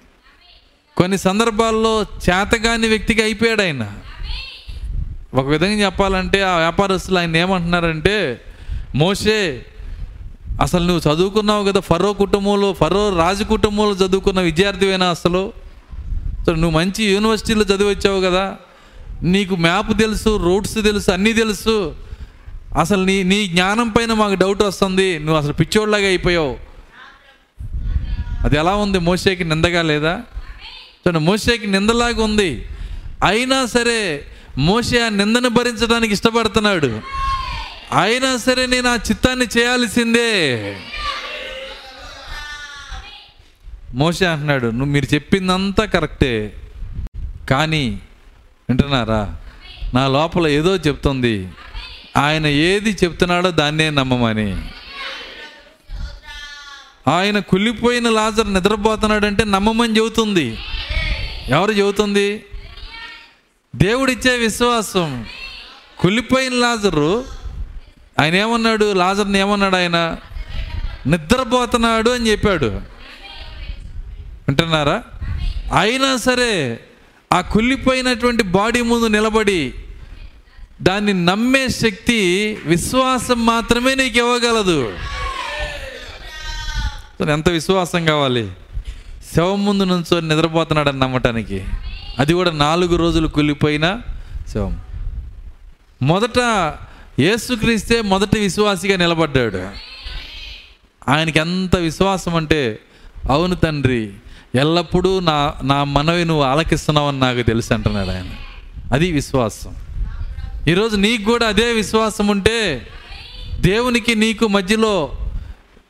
[0.97, 3.91] కొన్ని సందర్భాల్లో చేతగాని వ్యక్తికి అయిపోయాడు ఆయన.
[5.33, 8.41] ఒక విధంగా చెప్పాలంటే ఆ వ్యాపారస్తులు ఆయన ఏమంటున్నారంటే
[8.95, 9.65] మోషే
[10.61, 15.53] అసలు నువ్వు చదువుకున్నావు కదా ఫరో కుటుంబంలో ఫరో రాజు కుటుంబంలో చదువుకున్న విద్యార్థివేనా అసలు?
[16.47, 18.55] నువ్వు మంచి యూనివర్సిటీలో చదివి వచ్చావు కదా
[19.23, 21.95] నీకు మ్యాప్ తెలుసు రూట్స్ తెలుసు అన్నీ తెలుసు
[22.77, 25.19] అసలు నీ నీ జ్ఞానం పైన మాకు డౌట్ వస్తుంది.
[25.19, 26.57] నువ్వు అసలు పిచ్చోడ్లాగా అయిపోయావు.
[28.43, 28.99] అది ఎలా ఉంది?
[28.99, 30.21] మోసేకి నిందగా లేదా?
[31.07, 32.65] చూడండి మోసేకి నిందలాగా ఉంది.
[33.23, 34.25] అయినా సరే
[34.57, 37.01] మోసే ఆ నిందను భరించడానికి ఇష్టపడుతున్నాడు.
[38.01, 40.77] అయినా సరే నేను ఆ చిత్తాన్ని చేయాల్సిందే.
[43.93, 46.53] మోసే అంటున్నాడు నువ్వు మీరు చెప్పిందంతా కరెక్టే.
[47.49, 47.99] కానీ
[48.69, 49.37] వింటున్నారా?
[49.93, 51.47] నా లోపల ఏదో చెప్తుంది.
[52.17, 54.69] ఆయన ఏది చెప్తున్నాడో దాన్నే నమ్మమని.
[57.07, 60.57] ఆయన కుళ్ళిపోయిన లాజర్ నిద్రపోతున్నాడంటే నమ్మమని చెబుతుంది.
[61.47, 62.43] ఎవరు చెబుతుంది?
[63.75, 65.25] దేవుడిచ్చే విశ్వాసం.
[65.99, 67.25] కుళ్ళిపోయిన లాజరు
[68.19, 68.93] ఆయన ఏమన్నాడు?
[68.93, 70.17] లాజర్ని ఏమన్నాడు ఆయన?
[71.07, 72.65] నిద్రపోతున్నాడు అని చెప్పాడు.
[74.47, 75.03] వింటున్నారా?
[75.79, 76.79] అయినా సరే
[77.33, 79.73] ఆ కుళ్ళిపోయినటువంటి బాడీ ముందు నిలబడి
[80.81, 84.93] దాన్ని నమ్మే శక్తి విశ్వాసం మాత్రమే నీకు ఇవ్వగలదు.
[87.31, 88.51] ఎంత విశ్వాసం కావాలి?
[89.35, 91.65] శవం ముందు నుంచో నిద్రపోతున్నాడని నమ్మటానికి.
[92.19, 94.01] అది కూడా నాలుగు రోజులు కూలిపోయిన
[94.53, 94.81] శవం.
[96.01, 96.39] మొదట
[97.19, 99.69] యేసుక్రీస్తే మొదటి విశ్వాసిగా నిలబడ్డాడు.
[101.09, 102.79] ఆయనకి ఎంత విశ్వాసం అంటే
[103.29, 104.13] అవును తండ్రి
[104.55, 108.25] ఎల్లప్పుడూ నా నా మనవి నువ్వు ఆలకిస్తున్నావని నాకు తెలుసు అంటున్నాడు ఆయన.
[108.93, 109.75] అది విశ్వాసం.
[110.67, 112.87] ఈరోజు నీకు కూడా అదే విశ్వాసం ఉంటే
[113.59, 115.17] దేవునికి నీకు మధ్యలో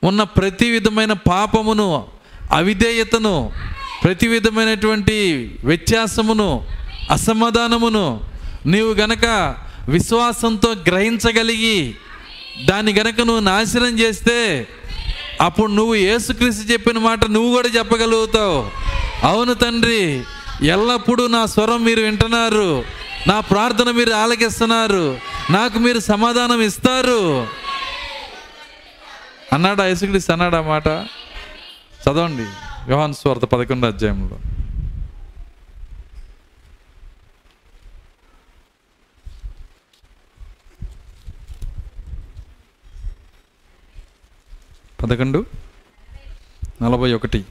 [0.03, 2.07] ఉన్న ప్రతి విధమైన పాపమును
[2.51, 3.51] అవిధేయతను
[4.03, 5.17] ప్రతి విధమైనటువంటి
[5.63, 6.65] వ్యత్యాసమును
[7.11, 8.21] అసమాధానమును
[8.65, 9.55] నీవు గనక
[9.89, 11.93] విశ్వాసంతో గ్రహించగలిగి
[12.65, 14.67] దాన్ని గనక నువ్వు నాశనం చేస్తే
[15.41, 18.57] అప్పుడు నువ్వు ఏసుక్రీస్తు చెప్పిన మాట నువ్వు కూడా చెప్పగలుగుతావు.
[19.23, 20.23] అవును తండ్రి
[20.63, 22.83] ఎల్లప్పుడూ నా స్వరం మీరు వింటున్నారు.
[23.27, 25.19] నా ప్రార్థన మీరు ఆలకిస్తున్నారు.
[25.49, 27.47] నాకు మీరు సమాధానం ఇస్తారు.
[29.53, 29.85] అన్నాడా?
[29.85, 30.87] యేసుక్రీస్తు అన్నాడా మాట?
[32.03, 32.43] చదవండి.
[32.85, 34.39] వ్యవహాన్ స్వార్థ పదకొండు అధ్యాయంలో.
[45.03, 45.45] పదకొండు
[46.81, 47.45] నలభై ఒకటి.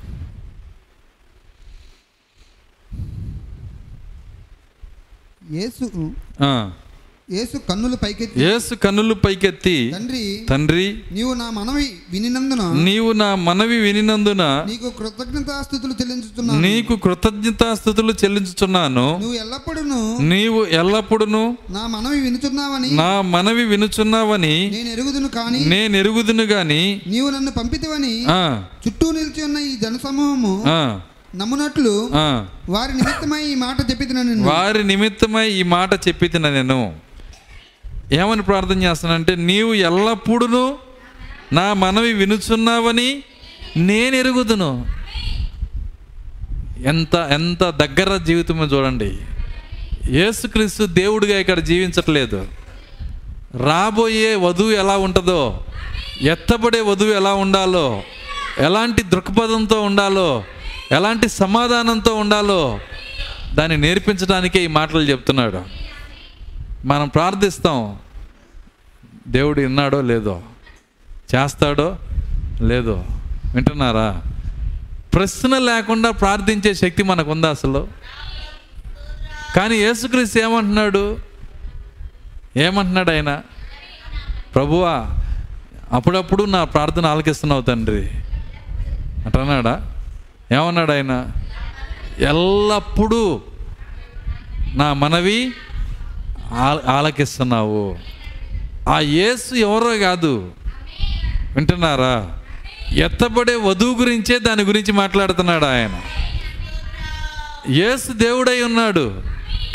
[5.50, 5.84] యేసు
[7.34, 10.86] యేసు కన్నులు పైకెత్తి యేసు కన్నులు పైకెత్తి తండ్రి తండ్రి
[11.16, 19.06] నీవు నా మనవి వినినందున నీవు నా మనవి వినినందున నీకు కృతజ్ఞతాస్థుతులు చెల్లించుతున్నాను నీకు కృతజ్ఞతాస్థుతులు చెల్లించుచున్నాను.
[19.20, 21.26] నువ్వు ఎల్లప్పుడూ నీవు ఎల్లప్పుడూ
[21.76, 28.12] నా మనవి వినుచున్నావని నా మనవి వినుచున్నావని నేను ఎరుగుదును కానీ నేను ఎరుగుదును గాని నీవు నన్ను పంపితివని
[28.84, 30.54] చుట్టూ నిలిచి ఉన్న ఈ జనసమూహము
[31.34, 32.10] నమ్మునట్లు.
[32.68, 36.96] వారి నిమిత్తమై ఈ మాట చెప్పిన నిన్ను వారి నిమిత్తమై ఈ మాట చెప్పితిన నేను.
[38.12, 40.74] ఏమని ప్రార్థన చేస్తానంటే నీవు ఎల్లప్పుడూ
[41.52, 43.22] నా మనవి వినుచున్నావని
[43.76, 44.86] నేను ఎరుగుదును.
[46.86, 49.18] ఎంత ఎంత దగ్గర జీవితమో చూడండి.
[50.10, 52.46] యేసుక్రీస్తు దేవుడిగా ఇక్కడ జీవించట్లేదు.
[53.54, 55.64] రాబోయే వధువు ఎలా ఉంటుందో
[56.20, 58.02] ఎత్తబడే వధువు ఎలా ఉండాలో
[58.58, 60.44] ఎలాంటి దృక్పథంతో ఉండాలో
[60.92, 62.80] ఎలాంటి సమాధానంతో ఉండాలో
[63.54, 65.64] దాన్ని నేర్పించడానికే ఈ మాటలు చెప్తున్నాడు.
[66.84, 67.98] మనం ప్రార్థిస్తాం
[69.28, 70.42] దేవుడు విన్నాడో లేదో?
[71.34, 71.98] చేస్తాడో
[72.60, 73.04] లేదో?
[73.54, 74.22] వింటున్నారా?
[75.14, 77.88] ప్రశ్న లేకుండా ప్రార్థించే శక్తి మనకు ఉందా అసలు?
[79.56, 81.18] కానీ యేసుక్రీస్తు ఏమంటున్నాడు?
[82.56, 83.40] ఏమంటున్నాడు ఆయన?
[84.54, 85.06] ప్రభువా
[85.92, 88.10] అప్పుడప్పుడు నా ప్రార్థన ఆలకిస్తున్నావు తండ్రి.
[89.24, 89.99] అంటున్నాడా?
[90.52, 91.26] ఏమన్నాడు ఆయన?
[92.18, 93.40] ఎల్లప్పుడూ
[94.74, 95.52] నా మనవి
[96.88, 97.96] ఆలకిస్తున్నావు.
[98.88, 100.50] ఆ యేసు ఎవరో కాదు.
[101.54, 102.38] వింటున్నారా?
[102.92, 106.00] ఎత్తబడే వధువు గురించే దాని గురించి మాట్లాడుతున్నాడు ఆయన.
[107.72, 109.22] యేసు దేవుడై ఉన్నాడు.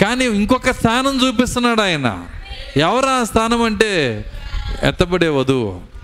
[0.02, 2.24] కానీ ఇంకొక స్థానం చూపిస్తున్నాడు ఆయన.
[2.78, 4.26] ఎవరు ఆ స్థానం అంటే?
[4.84, 5.96] ఎత్తబడే వధువు.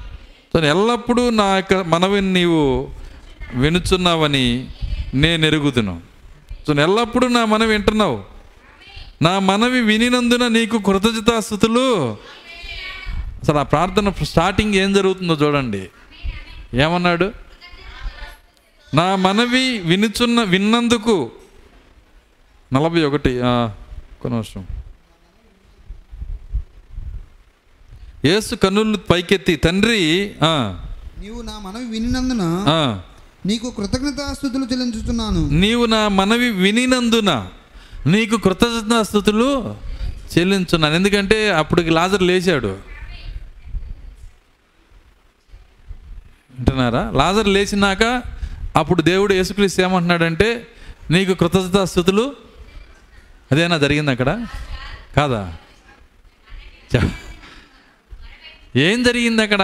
[0.58, 2.88] ఎల్లప్పుడూ నా యొక్క మనవిని నీవు
[3.56, 4.70] వినుచున్నావని
[5.14, 6.02] నేను ఎరుగుదును.
[6.68, 8.24] సో ఎల్లప్పుడూ నా మనవి వింటున్నావు.
[9.22, 12.12] నా మనవి వినినందున నీకు కృతజ్ఞతాస్థుతులు.
[13.42, 15.90] అసలు ఆ ప్రార్థన స్టార్టింగ్ ఏం జరుగుతుందో చూడండి.
[16.74, 17.32] ఏమన్నాడు?
[18.94, 21.32] నా మనవి వినుచున్న విన్నందుకు.
[22.74, 23.40] నలభై ఒకటి
[24.26, 24.68] నిమిషం.
[28.26, 32.44] యేసు కన్నులు పైకెత్తి తండ్రి నీవు నా మనవి వినినందున
[33.46, 37.50] నీకు కృతజ్ఞతాస్థుతులు చెల్లించుతున్నాను నీవు నా మనవి వినినందున
[38.08, 39.76] నీకు కృతజ్ఞతాస్థుతులు
[40.38, 40.96] చెల్లించున్నాను.
[40.96, 42.72] ఎందుకంటే అప్పటికి లాజర్ లేచాడు.
[46.54, 48.04] వింటున్నారా లాజర్ లేచినాక
[48.76, 50.68] అప్పుడు దేవుడు యేసుక్రీస్తు ఏమంటున్నాడంటే
[51.12, 52.36] నీకు కృతజ్ఞతాస్థుతులు
[53.52, 54.46] అదేనా జరిగింది అక్కడ?
[55.16, 55.42] కాదా?
[58.76, 59.64] ఏం జరిగింది అక్కడ?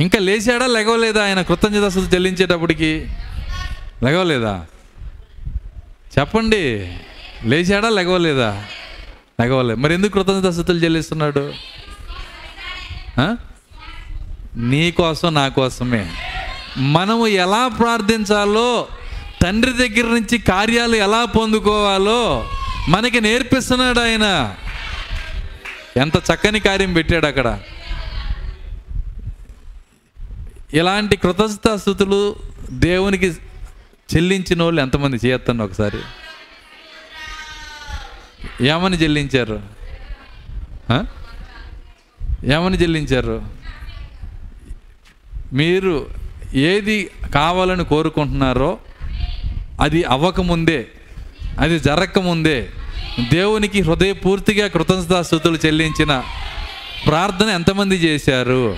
[0.00, 3.08] ఇంకా లేచాడా లెగవలేదా ఆయన కృతజ్ఞతాస్థుతులు చెల్లించేటప్పటికి
[4.02, 4.66] లెగవలేదా
[6.18, 6.98] చెప్పండి
[7.44, 8.64] లేచాడా లెగవలేదా
[9.40, 11.52] లెగవలేదు మరి ఎందుకు కృతజ్ఞతాస్థుతులు చెల్లిస్తున్నాడు?
[14.56, 16.10] నీ కోసం నా కోసమే.
[16.76, 18.88] మనము ఎలా ప్రార్థించాలో
[19.42, 22.48] తండ్రి దగ్గర నుంచి కార్యాలు ఎలా పొందుకోవాలో
[22.88, 24.54] మనకి నేర్పిస్తున్నాడు ఆయన.
[25.96, 27.60] ఎంత చక్కని కార్యం పెట్టాడు అక్కడ.
[30.76, 32.36] ఇలాంటి కృతజ్ఞతాస్థుతులు
[32.70, 33.26] దేవునికి
[34.16, 35.98] చెల్లించిన వాళ్ళు ఎంతమంది చేయొద్దండి ఒకసారి?
[38.66, 39.62] ఏమని చెల్లించారు?
[42.44, 43.42] ఏమని చెల్లించారు?
[45.52, 46.06] మీరు
[46.54, 48.78] ఏది కావాలని కోరుకుంటున్నారో
[49.80, 50.86] అది అవ్వకముందే
[51.58, 52.70] అది జరగకముందే
[53.32, 56.22] దేవునికి హృదయపూర్తిగా కృతజ్ఞతాస్థుతులు చెల్లించిన
[57.06, 58.76] ప్రార్థన ఎంతమంది చేశారు?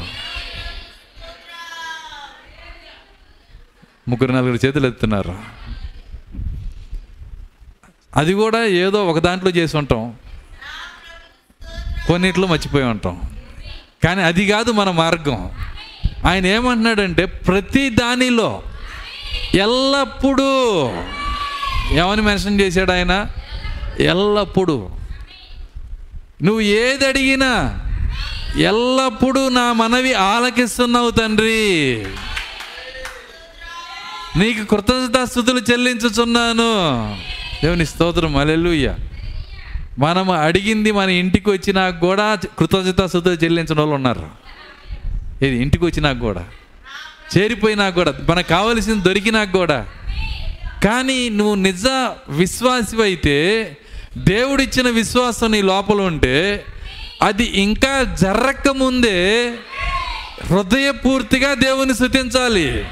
[4.09, 5.39] ముగ్గురు నలుగురు చేతులు ఎత్తున్నారు
[8.17, 10.15] అది కూడా ఏదో ఒక దాంట్లో చేసి ఉంటాం.
[12.07, 13.31] కొన్నిట్లో మర్చిపోయి ఉంటాం.
[14.05, 15.51] కానీ అది కాదు మన మార్గం.
[16.27, 18.63] ఆయన ఏమంటున్నాడంటే ప్రతి దానిలో
[19.55, 20.85] ఎల్లప్పుడూ
[21.91, 23.27] ఏమని మెన్షన్ చేశాడు ఆయన?
[24.01, 24.91] ఎల్లప్పుడూ.
[26.43, 27.81] నువ్వు ఏది అడిగినా
[28.57, 32.07] ఎల్లప్పుడూ నా మనవి ఆలకిస్తున్నావు తండ్రి.
[34.39, 36.69] నీకు కృతజ్ఞతాస్థుతులు చెల్లించుచున్నాను.
[37.65, 38.95] దేవుని స్తోత్రం అలెలుయ్య
[39.99, 44.29] మనము అడిగింది మన ఇంటికి వచ్చినా కూడా కృతజ్ఞతాస్థుతులు చెల్లించిన వాళ్ళు ఉన్నారు.
[45.43, 46.45] ఇది ఇంటికి వచ్చినా కూడా.
[47.39, 49.87] చేరిపోయినా కూడా మనకు కావలసింది దొరికినాక కూడా.
[50.85, 51.87] కానీ నువ్వు నిజ
[52.29, 53.77] విశ్వాసివైతే
[54.19, 56.65] దేవుడిచ్చిన విశ్వాసం నీ లోపల ఉంటే
[57.23, 59.55] అది ఇంకా జరగకముందే
[60.45, 62.85] హృదయపూర్తిగా దేవుని శృతించాలి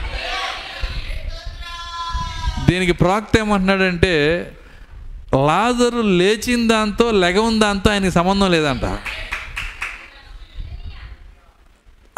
[2.68, 4.52] దీనికి ప్రాక్త ఏమంటున్నాడంటే
[5.34, 8.98] లాజరు లేచిన దాంతో లెగవని దాంతో ఆయనకి సంబంధం లేదంట.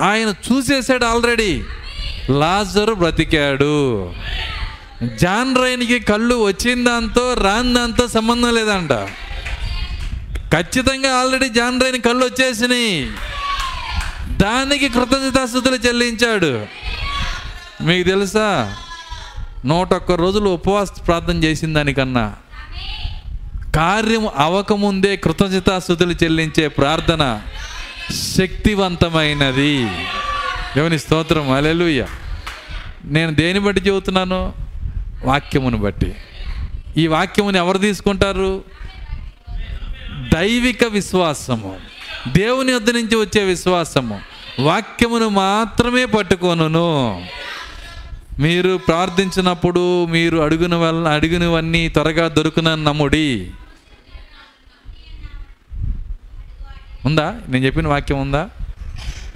[0.00, 1.64] ఆయన చూసేసాడు ఆల్రెడీ
[2.30, 4.14] లాజరు బ్రతికాడు.
[5.16, 8.92] జాన్ రైన్కి కళ్ళు వచ్చిన దాంతో రాని దాంతో సంబంధం లేదంట.
[10.52, 13.11] ఖచ్చితంగా ఆల్రెడీ జాన్ రైన్ కళ్ళు వచ్చేసినాయి.
[14.28, 16.66] దానికి కృతజ్ఞతాస్థుతులు చెల్లించాడు.
[17.82, 18.76] మీకు తెలుసా?
[19.64, 22.36] నూట ఒక్క రోజులు ఉపవాస ప్రార్థన చేసిన దానికన్నా
[23.76, 27.40] కార్యం అవకముందే కృతజ్ఞతాస్థుతులు చెల్లించే ప్రార్థన
[28.36, 29.84] శక్తివంతమైనది.
[30.76, 31.50] దేవుని స్తోత్రం.
[31.50, 32.06] అలెలుయ్య
[33.04, 34.52] నేను దేని బట్టి చెబుతున్నాను?
[35.24, 36.14] వాక్యమును బట్టి.
[36.96, 38.64] ఈ వాక్యముని ఎవరు తీసుకుంటారు?
[40.34, 41.76] దైవిక విశ్వాసము.
[42.28, 44.20] దేవుని వద్ద నుంచి వచ్చే విశ్వాసము.
[44.60, 47.22] వాక్యమును మాత్రమే పట్టుకొనును.
[48.38, 53.51] మీరు ప్రార్థించినప్పుడు మీరు అడుగున వల్ల అడిగినవన్నీ త్వరగా దొరుకునని నమ్ముడి.
[57.07, 57.40] ఉందా?
[57.48, 58.51] నేను చెప్పిన వాక్యం ఉందా?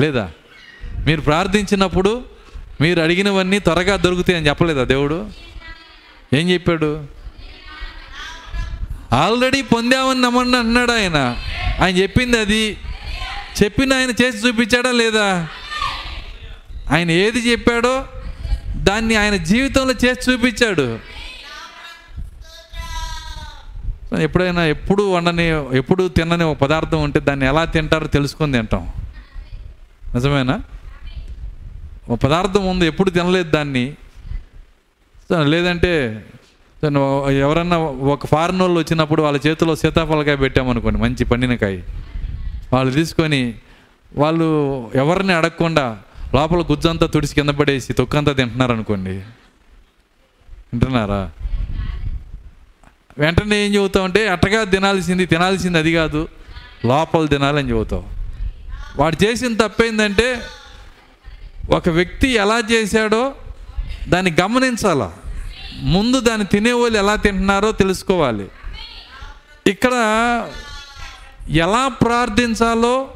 [0.00, 0.30] లేదా?
[1.06, 2.24] మీరు ప్రార్థించినప్పుడు
[2.80, 5.30] మీరు అడిగినవన్నీ త్వరగా దొరుకుతాయి అని చెప్పలేదా దేవుడు?
[6.34, 7.04] ఏం చెప్పాడు?
[9.12, 11.36] ఆల్రెడీ పొందామని నమ్మని అన్నాడు ఆయన.
[11.80, 12.76] ఆయన చెప్పింది అది.
[13.64, 15.48] చెప్పిన ఆయన చేసి చూపించాడా లేదా?
[16.90, 18.04] ఆయన ఏది చెప్పాడో
[18.82, 20.98] దాన్ని ఆయన జీవితంలో చేసి చూపించాడు.
[24.20, 28.92] ఎప్పుడైనా ఎప్పుడు వండని ఎప్పుడు తినని ఒక పదార్థం ఉంటే దాన్ని ఎలా తింటారో తెలుసుకొని తింటాం.
[30.14, 30.60] నిజమేనా?
[32.08, 33.94] ఒక పదార్థం ఉంది ఎప్పుడు తినలేదు దాన్ని.
[35.44, 36.24] లేదంటే
[37.40, 41.78] ఎవరన్నా ఒక ఫారెన్ వాళ్ళు వచ్చినప్పుడు వాళ్ళ చేతిలో సీతాఫలకాయ పెట్టామనుకోండి మంచి పండినకాయ.
[42.72, 43.54] వాళ్ళు తీసుకొని
[44.16, 45.98] వాళ్ళు ఎవరిని అడగకుండా
[46.34, 49.10] లోపల గుజ్జంతా తుడిసి కింద పడేసి తొక్కంతా తింటున్నారు అనుకోండి
[50.72, 51.30] వింటున్నారా?
[53.18, 56.28] వెంటనే ఏం చెబుతావు అంటే అట్టగా తినాల్సింది తినాల్సింది అది కాదు.
[56.86, 58.04] లోపల తినాలని చెబుతావు.
[58.96, 60.42] వాడు చేసిన తప్పేందంటే
[61.70, 63.34] ఒక వ్యక్తి ఎలా చేశాడో
[64.08, 65.12] దాన్ని గమనించాలా.
[65.76, 68.48] ముందు దాన్ని తినేవాళ్ళు ఎలా తింటున్నారో తెలుసుకోవాలి.
[69.66, 69.92] ఇక్కడ
[71.50, 73.08] ఎలా ప్రార్థించాలో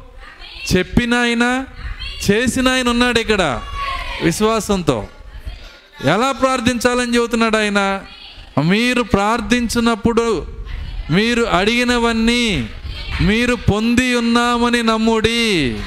[0.75, 1.65] చెప్పినైనా
[2.31, 3.61] చేసిన ఆయన ఉన్నాడు ఇక్కడ.
[4.23, 5.07] విశ్వాసంతో.
[6.05, 8.01] ఎలా ప్రార్థించాలని చెబుతున్నాడు ఆయన?
[8.63, 10.47] మీరు ప్రార్థించినప్పుడు
[11.09, 12.69] మీరు అడిగినవన్నీ
[13.21, 15.79] మీరు పొంది ఉన్నామని నమ్ముడి.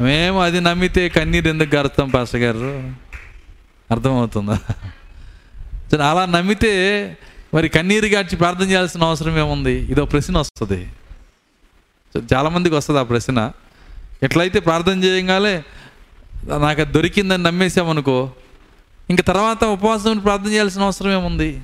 [0.00, 2.92] మేము అది నమ్మితే కన్నీరు ఎందుకు అర్థం పాస్టర్ గారు?
[3.90, 4.58] అర్థమవుతుందా?
[6.10, 7.16] అలా నమ్మితే
[7.54, 9.72] మరి కన్నీరు గార్చి ప్రార్థన చేయాల్సిన అవసరం ఏముంది?
[9.72, 10.88] ఇదో ప్రశ్న వస్తుంది.
[12.14, 13.52] సో చాలామందికి వస్తుంది ఆ ప్రశ్న.
[14.22, 15.62] ఎట్లయితే ప్రార్థన చేయగానే
[16.58, 18.30] నాకు అది దొరికిందని నమ్మేసామనుకో
[19.10, 21.60] ఇంక తర్వాత ఉపవాసం ప్రార్థన చేయాల్సిన అవసరం ఏముంది?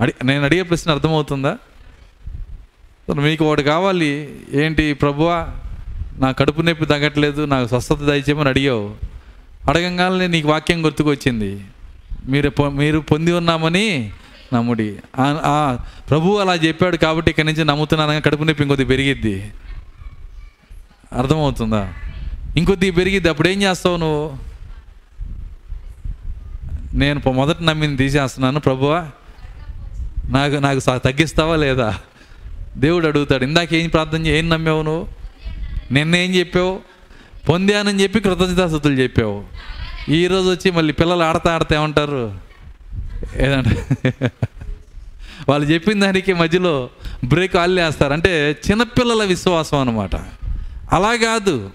[0.00, 1.58] అడి నేను అడిగే ప్రశ్న అర్థమవుతుందా?
[3.14, 5.48] మీకు ఒకటి కావాలి ఏంటి ప్రభువా
[6.18, 8.94] నా కడుపు నొప్పి తగ్గట్లేదు నాకు స్వస్థత దయచేయమని అడిగావు.
[9.68, 11.64] అడగంగానే నీకు వాక్యం గుర్తుకొచ్చింది.
[12.26, 14.12] మీరు పొ- మీరు పొంది ఉన్నామని
[14.54, 14.96] నమ్ముడి.
[16.10, 19.52] ప్రభువు అలా చెప్పాడు కాబట్టి ఇక్కడి నుంచి నమ్ముతున్నాను కడుపు నొప్పి ఇంకొద్ది పెరిగిద్ది.
[21.12, 21.92] అర్థమవుతుందా?
[22.56, 24.36] ఇంకొద్ది పెరిగిద్ది అప్పుడు ఏం చేస్తావు నువ్వు?
[26.94, 29.08] నేను మొదట నమ్మింది తీసేస్తున్నాను ప్రభువా.
[30.24, 31.98] నాకు నాకు తగ్గిస్తావా లేదా?
[32.76, 35.06] దేవుడు అడుగుతాడు ఇందాక ఏం ప్రార్థన ఏం నమ్మావు నువ్వు?
[35.92, 36.80] నిన్నేం చెప్పావు?
[37.48, 39.44] పొందానని చెప్పి కృతజ్ఞతాస్థుతులు చెప్పావు.
[40.08, 42.40] ఈరోజు వచ్చి మళ్ళీ పిల్లలు ఆడతా ఆడతా ఏమంటారు?
[43.36, 43.86] ఏదంటే
[45.48, 46.90] వాళ్ళు చెప్పిన దానికి మధ్యలో
[47.24, 50.16] బ్రేక్ వాళ్ళు వేస్తారు అంటే చిన్నపిల్లల విశ్వాసం అనమాట
[50.92, 51.70] అలా కాదు.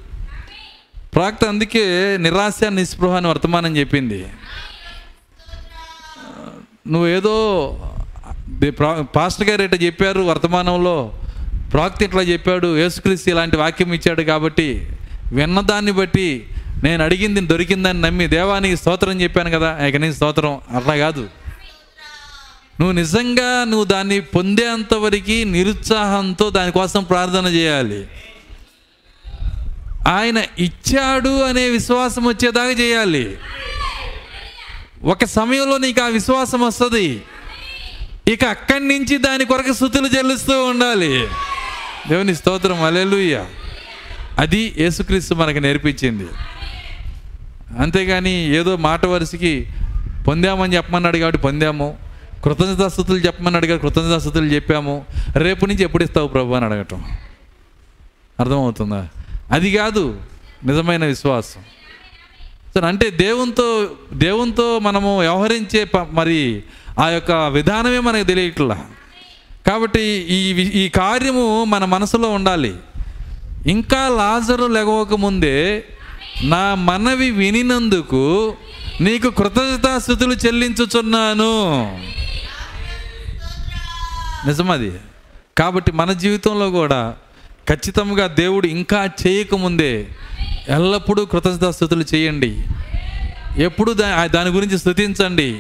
[1.15, 4.27] ప్రాక్త అందుకే నిరాశ నిస్పృహ అని వర్తమానం చెప్పింది.
[6.87, 7.67] నువ్వు ఏదో
[8.79, 11.13] ప్రా- పాస్టర్ గారు ఇట్లా చెప్పారు వర్తమానంలో.
[11.73, 14.89] ప్రాక్తి ఇట్లా చెప్పాడు యేసుక్రీస్తు ఇలాంటి వాక్యం ఇచ్చాడు కాబట్టి
[15.33, 16.47] విన్నదాన్ని బట్టి
[16.83, 21.21] నేను అడిగింది దొరికిందని నమ్మి దేవానికి స్తోత్రం చెప్పాను కదా ఇక నీ స్తోత్రం అట్లా కాదు.
[22.79, 28.07] నువ్వు నిజంగా నువ్వు దాన్ని పొందేంతవరకు నిరుత్సాహంతో దానికోసం ప్రార్థన చేయాలి.
[30.07, 33.37] ఆయన ఇచ్చాడు అనే విశ్వాసం వచ్చేదాకా చేయాలి.
[35.03, 37.21] ఒక సమయంలో నీకు ఆ విశ్వాసం వస్తుంది.
[38.27, 41.27] ఇక అక్కడి నుంచి దాని కొరకు స్థుతులు చెల్లిస్తూ ఉండాలి.
[42.09, 43.45] దేవుని స్తోత్రం అలెలుయ్య
[44.39, 46.27] అది యేసుక్రీస్తు మనకు నేర్పించింది.
[47.79, 49.67] అంతేగాని ఏదో మాట వరుసకి
[50.27, 51.97] పొందామని చెప్పమన్నాడు కాబట్టి పొందాము.
[52.43, 55.05] కృతజ్ఞతాస్థుతులు చెప్పమన్నాడు కాబట్టి కృతజ్ఞతాస్థుతులు చెప్పాము.
[55.35, 57.03] రేపు నుంచి ఎప్పుడు ఇస్తావు ప్రభు అని అడగటం.
[58.39, 59.07] అర్థమవుతుందా?
[59.51, 60.21] అది కాదు
[60.65, 61.61] నిజమైన విశ్వాసం.
[62.75, 66.63] సరే అంటే దేవునితో దేవునితో మనము వ్యవహరించే ప- మరి
[66.99, 68.85] ఆ యొక్క విధానమే మనకు తెలియట్లా.
[69.67, 72.75] కాబట్టి ఈ ఈ కార్యము మన మనసులో ఉండాలి.
[73.67, 75.83] ఇంకా లాజరు లెగవక ముందే
[76.43, 78.55] నా మనవి వినినందుకు
[79.01, 81.73] నీకు కృతజ్ఞతాస్థుతులు చెల్లించుచున్నాను.
[84.47, 84.91] నిజమది.
[85.57, 87.15] కాబట్టి మన జీవితంలో కూడా
[87.69, 90.07] ఖచ్చితంగా దేవుడు ఇంకా చేయకముందే
[90.67, 92.63] ఎల్లప్పుడూ కృతజ్ఞతాస్థుతులు చేయండి.
[93.57, 95.51] ఎప్పుడు దా దాని గురించి స్థుతించండి.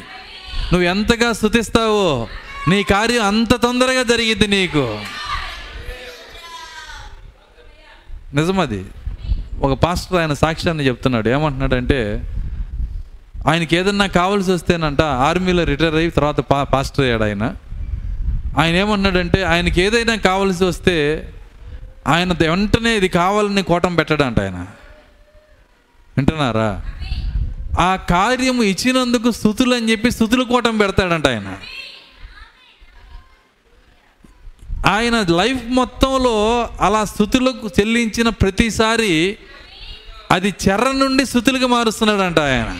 [0.71, 2.27] నువ్వు ఎంతగా స్థుతిస్తావో
[2.67, 4.99] నీ కార్యం అంత తొందరగా జరిగింది నీకు.
[8.35, 8.85] నిజమది.
[9.61, 11.29] ఒక పాస్టర్ ఆయన సాక్ష్యాన్ని చెప్తున్నాడు.
[11.29, 12.23] ఏమంటున్నాడంటే
[13.47, 17.55] ఆయనకి ఏదన్నా కావాల్సి వస్తేనంట ఆర్మీలో రిటైర్ అయ్యి తర్వాత పా పాస్టర్ అయ్యాడు ఆయన.
[18.59, 21.29] ఆయన ఏమన్నాడంటే ఆయనకి ఏదైనా కావాల్సి వస్తే
[22.07, 24.67] ఆయన వెంటనే ఇది కావాలని కోటం పెట్టాడంట ఆయన.
[26.17, 26.83] వింటున్నారా?
[27.79, 31.57] ఆ కార్యము ఇచ్చినందుకు స్థుతులు అని చెప్పి స్థుతులు కోటం పెడతాడంట ఆయన.
[34.87, 39.37] ఆయన లైఫ్ మొత్తంలో అలా స్థుతులకు చెల్లించిన ప్రతిసారి
[40.31, 42.77] అది చెర్ర నుండి స్థుతులుగా మారుస్తున్నాడంట ఆయన.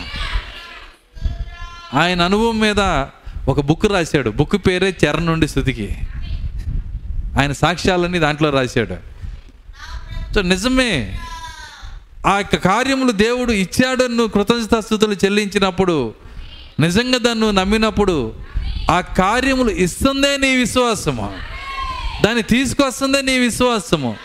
[1.98, 3.06] ఆయన అనుభవం మీద
[3.48, 4.30] ఒక బుక్ రాశాడు.
[4.30, 5.96] బుక్ పేరే చెర్ర నుండి స్థుతికి.
[7.40, 9.11] ఆయన సాక్ష్యాలన్నీ దాంట్లో రాశాడు.
[10.34, 11.18] సో నిజమే.
[12.26, 16.14] ఆ యొక్క కార్యములు దేవుడు ఇచ్చాడు నువ్వు కృతజ్ఞతాస్థుతులు చెల్లించినప్పుడు
[16.80, 18.34] నిజంగా దాన్ని నువ్వు నమ్మినప్పుడు
[18.90, 21.38] ఆ కార్యములు ఇస్తుందే నీ విశ్వాసము.
[22.24, 24.16] దాన్ని తీసుకొస్తుందే నీ విశ్వాసము.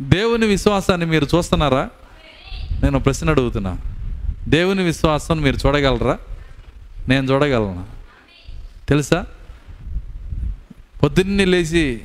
[0.00, 1.88] దేవుని విశ్వాసాన్ని మీరు చూస్తున్నారా?
[2.82, 3.76] నేను ప్రశ్న అడుగుతున్నా.
[4.48, 6.18] దేవుని విశ్వాసం మీరు చూడగలరా?
[7.08, 7.86] నేను చూడగలను.
[8.88, 9.26] తెలుసా?
[11.02, 12.02] పొద్దున్నే లేచి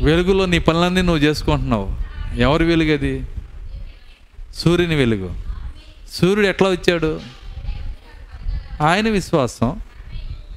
[0.00, 1.96] వెలుగులో నీ పనులన్నీ నువ్వు చేసుకుంటున్నావు.
[2.36, 3.22] ఎవరి వెలుగు అది
[4.54, 5.34] సూర్యుని వెలుగు.
[6.12, 7.20] సూర్యుడు ఎట్లా వచ్చాడు?
[8.82, 9.80] ఆయన విశ్వాసం.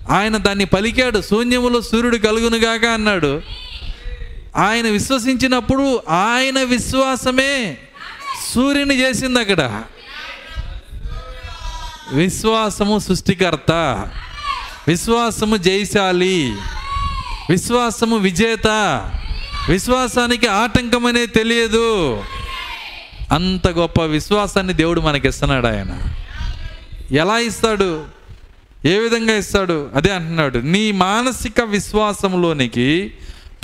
[0.10, 1.22] ఆయన దాన్ని పలికాడు.
[1.22, 3.42] శూన్యములో సూర్యుడు కలుగునుగాక అన్నాడు.
[4.58, 7.78] ఆయన విశ్వసించినప్పుడు ఆయన విశ్వాసమే
[8.54, 9.84] సూర్యుని చేసింది అక్కడ.
[12.14, 13.72] విశ్వాసము సృష్టికర్త.
[14.88, 16.56] విశ్వాసము జయశాలి.
[17.50, 18.68] విశ్వాసము విజేత.
[19.70, 22.18] విశ్వాసానికి ఆటంకమనే తెలియదు.
[23.32, 26.14] అంత గొప్ప విశ్వాసాన్ని దేవుడు మనకి ఇస్తున్నాడు ఆయన.
[27.12, 28.06] ఎలా ఇస్తాడు?
[28.86, 29.90] ఏ విధంగా ఇస్తాడు?
[29.96, 33.14] అదే అంటున్నాడు నీ మానసిక విశ్వాసంలోనికి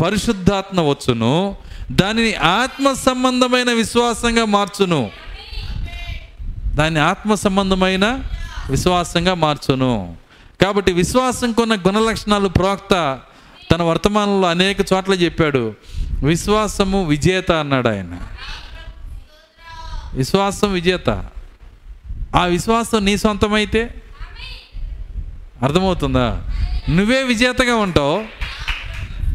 [0.03, 1.55] పరిశుద్ధాత్మ వచ్చును
[1.91, 5.11] దానిని ఆత్మ సంబంధమైన విశ్వాసంగా మార్చును.
[6.67, 8.19] దాన్ని ఆత్మ సంబంధమైన
[8.69, 10.15] విశ్వాసంగా మార్చును.
[10.61, 13.19] కాబట్టి విశ్వాసం కొన్న గుణలక్షణాలు ప్రోక్త
[13.71, 15.73] తన వర్తమానంలో అనేక చోట్ల చెప్పాడు
[16.23, 18.17] విశ్వాసము విజేత అన్నాడు ఆయన.
[20.13, 21.09] విశ్వాసం విజేత.
[22.35, 24.03] ఆ విశ్వాసం నీ సొంతమైతే?
[25.63, 26.43] అర్థమవుతుందా?
[26.89, 28.25] నువ్వే విజేతగా ఉంటావు.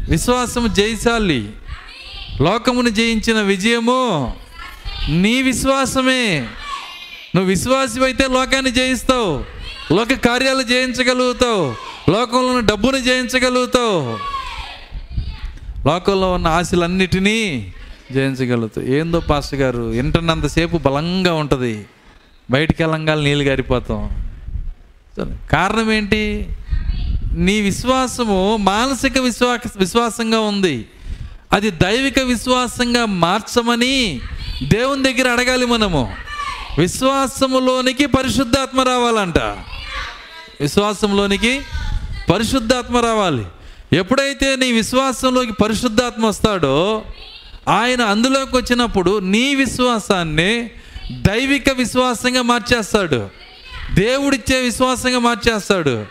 [0.09, 1.51] విశ్వాసము జయశాలి.
[2.41, 4.33] లోకమును జయించిన విజయము
[5.09, 6.39] నీ విశ్వాసమే.
[7.35, 9.45] నువ్వు విశ్వాసం అయితే లోకాన్ని జయిస్తావు.
[9.93, 11.84] లోక కార్యాలు జయించగలుగుతావు.
[12.09, 14.17] లోకంలో ఉన్న డబ్బును జయించగలుగుతావు.
[15.87, 17.73] లోకంలో ఉన్న ఆశలన్నిటినీ
[18.11, 18.87] జయించగలుగుతావు.
[18.87, 21.85] ఏందో పాస్టర్ గారు వింటున్నంతసేపు బలంగా ఉంటుంది.
[22.51, 24.31] బయటికి వెళ్ళంగా నీళ్ళు గారిపోతాం.
[25.17, 26.49] సరే, కారణం ఏంటి?
[27.35, 30.85] నీ విశ్వాసము మానసిక విశ్వా విశ్వాసంగా ఉంది.
[31.53, 34.21] అది దైవిక విశ్వాసంగా మార్చమని
[34.63, 36.13] దేవుని దగ్గర అడగాలి మనము.
[36.77, 39.37] విశ్వాసములోనికి పరిశుద్ధాత్మ రావాలంట.
[40.61, 41.61] విశ్వాసంలోనికి
[42.33, 43.45] పరిశుద్ధాత్మ రావాలి.
[43.93, 47.03] ఎప్పుడైతే నీ విశ్వాసంలోకి పరిశుద్ధాత్మ వస్తాడో
[47.67, 50.69] ఆయన అందులోకి వచ్చినప్పుడు నీ విశ్వాసాన్ని
[51.11, 53.29] దైవిక విశ్వాసంగా మార్చేస్తాడు.
[53.93, 56.05] దేవుడిచ్చే విశ్వాసంగా మార్చేస్తాడు.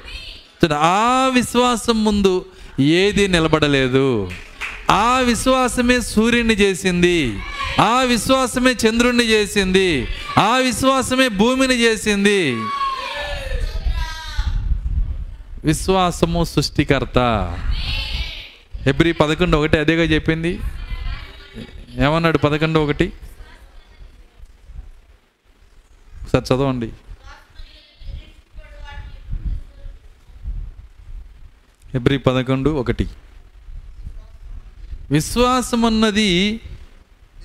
[0.72, 2.44] ఆ విశ్వాసం ముందు
[2.80, 4.30] ఏది నిలబడలేదు.
[4.90, 7.38] ఆ విశ్వాసమే సూర్యుని చేసింది.
[7.80, 10.06] ఆ విశ్వాసమే చంద్రుణ్ణి చేసింది.
[10.38, 12.56] ఆ విశ్వాసమే భూమిని చేసింది.
[15.64, 17.18] విశ్వాసము సృష్టికర్త.
[18.86, 20.60] ఎబ్రి పదకొండు ఒకటి అదేగా చెప్పింది.
[21.94, 23.12] ఏమన్నాడు పదకొండు ఒకటి?
[26.22, 26.92] ఒకసారి చదవండి.
[31.94, 33.08] ఎబ్రి పదకొండు ఒకటి.
[35.10, 36.60] విశ్వాసం అన్నది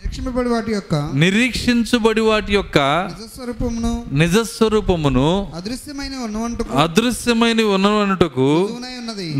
[0.03, 8.69] నిరీక్షింపబడి వాటి యొక్క నిరీక్షించుబడి వాటి యొక్క నిజస్వరూపమును నిజస్వరూపమును అదృశ్యమైన ఉన్నవంటుకు అదృశ్యమైన ఉన్నట్టుకు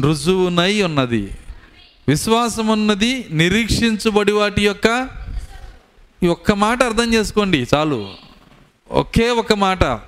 [0.03, 0.83] రుజువునై ఉన్నది.
[0.83, 1.31] ఉన్నది.
[2.07, 5.09] విశ్వాసం అన్నది నిరీక్షించుబడి వాటి యొక్క
[6.23, 8.09] ఈ ఒక్క మాట అర్థం చేసుకోండి చాలు.
[8.91, 9.99] ఒకే ఒక మాట.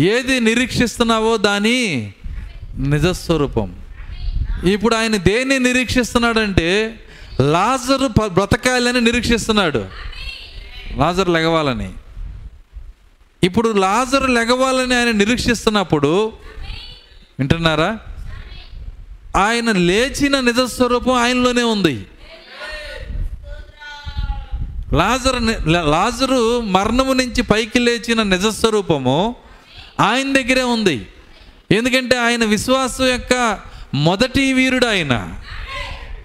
[0.00, 2.12] ఏది నిరీక్షిస్తున్నావో దాని
[2.78, 3.74] నిజస్వరూపం.
[4.72, 7.00] ఇప్పుడు ఆయన దేన్ని నిరీక్షిస్తున్నాడంటే
[7.40, 9.86] లాజరు బ్రతకాలని నిరీక్షిస్తున్నాడు.
[10.96, 11.92] లాజరు లెగవాలని.
[13.44, 16.32] ఇప్పుడు లాజరు లెగవాలని ఆయన నిరీక్షిస్తున్నప్పుడు
[17.38, 17.98] వింటున్నారా?
[19.36, 22.06] ఆయన లేచిన నిజస్వరూపం ఆయనలోనే ఉంది.
[24.92, 25.38] లాజరు
[25.70, 29.36] లాజరు మరణము నుంచి పైకి లేచిన నిజస్వరూపము
[30.00, 31.06] ఆయన దగ్గరే ఉంది.
[31.70, 33.58] ఎందుకంటే ఆయన విశ్వాసం యొక్క
[33.94, 35.34] మొదటి వీరుడు ఆయన.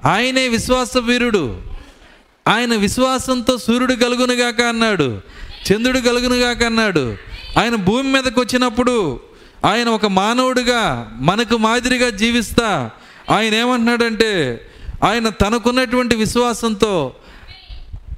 [0.06, 1.62] ఆయనే విశ్వాస వీరుడు
[2.48, 5.22] ఆయన విశ్వాసంతో సూర్యుడు కలుగునుగాక అన్నాడు.
[5.72, 7.18] చంద్రుడు కలుగునుగాక అన్నాడు.
[7.60, 9.20] ఆయన భూమి మీదకు వచ్చినప్పుడు
[9.66, 12.90] ఆయన ఒక మానవుడిగా మనకు మాదిరిగా జీవిస్తా.
[13.32, 14.62] ఆయన ఏమంటున్నాడంటే
[15.04, 17.16] ఆయన తనకున్నటువంటి విశ్వాసంతో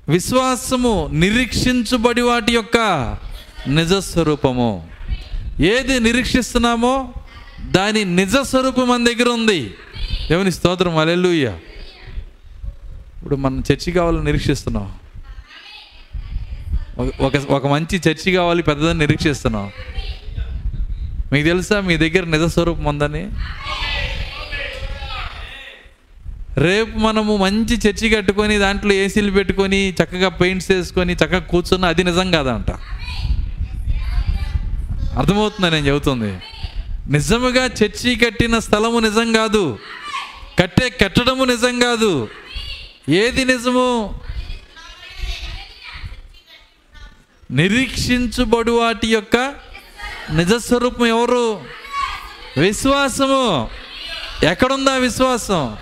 [0.09, 2.77] విశ్వాసము నిరీక్షించబడి వాటి యొక్క
[3.67, 4.87] నిజస్వరూపము.
[5.59, 7.13] ఏది నిరీక్షిస్తున్నామో
[7.61, 9.73] దాని నిజ స్వరూపం మన దగ్గర ఉంది.
[10.29, 10.97] దేవుని స్తోత్రం.
[10.97, 11.53] అలెలుయ్య
[13.21, 14.91] ఇప్పుడు మనం చర్చి కావాలని నిరీక్షిస్తున్నాం.
[16.97, 19.71] ఒక- ఒక ఒక మంచి చర్చి కావాలి పెద్దదని నిరీక్షిస్తున్నాం.
[21.33, 23.29] మీకు తెలుసా మీ దగ్గర నిజ స్వరూపం ఉందని?
[26.57, 32.31] రేపు మనము మంచి చర్చి కట్టుకొని దాంట్లో ఏసీలు పెట్టుకొని చక్కగా పెయింట్స్ వేసుకొని చక్కగా కూర్చున్న అది నిజం
[32.31, 32.71] కాదంట.
[35.17, 36.37] అర్థమవుతుందా నేను చెబుతుంది?
[37.07, 39.79] నిజముగా చర్చి కట్టిన స్థలము నిజం కాదు.
[40.59, 42.27] కట్టే కట్టడము నిజం కాదు.
[43.09, 44.19] ఏది నిజము?
[47.51, 49.55] నిరీక్షించబడు వాటి యొక్క
[50.31, 51.63] నిజస్వరూపం ఎవరు?
[52.59, 53.69] విశ్వాసము.
[54.43, 55.77] ఎక్కడుందా విశ్వాసం?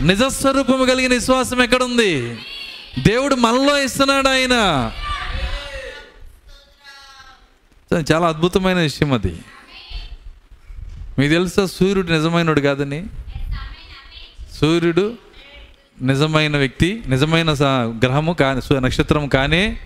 [0.00, 2.38] నిజస్వరూపము కలిగిన విశ్వాసం ఎక్కడుంది?
[2.98, 4.92] దేవుడు మనలో ఇస్తున్నాడు ఆయన.
[8.12, 9.38] చాలా అద్భుతమైన విషయం అది.
[11.18, 13.06] మీకు తెలుసా సూర్యుడు నిజమైనడు కాదని?
[14.60, 15.23] సూర్యుడు
[16.02, 19.78] నిజమైన వ్యక్తి నిజమైన స- గ్రహము కానీ సు- నక్షత్రం కానీ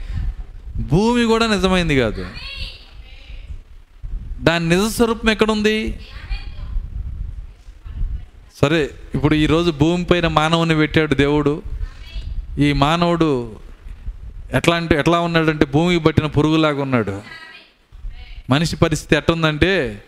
[0.76, 2.26] భూమి కూడా నిజమైంది కాదు.
[4.40, 6.00] దాని నిజ స్వరూపం ఎక్కడుంది?
[8.62, 11.62] సరే ఇప్పుడు ఈరోజు భూమి పైన మానవుని పెట్టాడు దేవుడు.
[12.58, 13.56] ఈ మానవుడు
[14.52, 17.20] ఎట్లా అంటే ఎట్లా ఉన్నాడంటే భూమికి పట్టిన పురుగులాగా ఉన్నాడు.
[18.50, 20.02] మనిషి పరిస్థితి ఎట్టుందంటే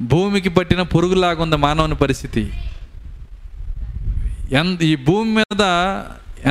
[0.00, 2.52] భూమికి పట్టిన పురుగులాగా ఉంది మానవుని పరిస్థితి.
[4.58, 5.62] ఎంత ఈ భూమి మీద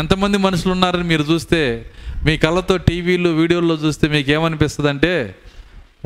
[0.01, 1.61] ఎంతమంది మనుషులు ఉన్నారని మీరు చూస్తే
[2.25, 5.13] మీ కళ్ళతో టీవీలు వీడియోల్లో చూస్తే మీకు ఏమనిపిస్తుంది అంటే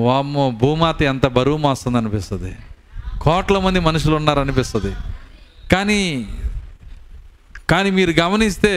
[0.06, 2.52] వామ్మో భూమాత ఎంత బరువు మాస్తుంది అనిపిస్తుంది
[3.24, 4.92] కోట్ల మంది మనుషులు ఉన్నారనిపిస్తుంది.
[5.74, 6.02] కానీ
[7.72, 8.74] కానీ మీరు గమనిస్తే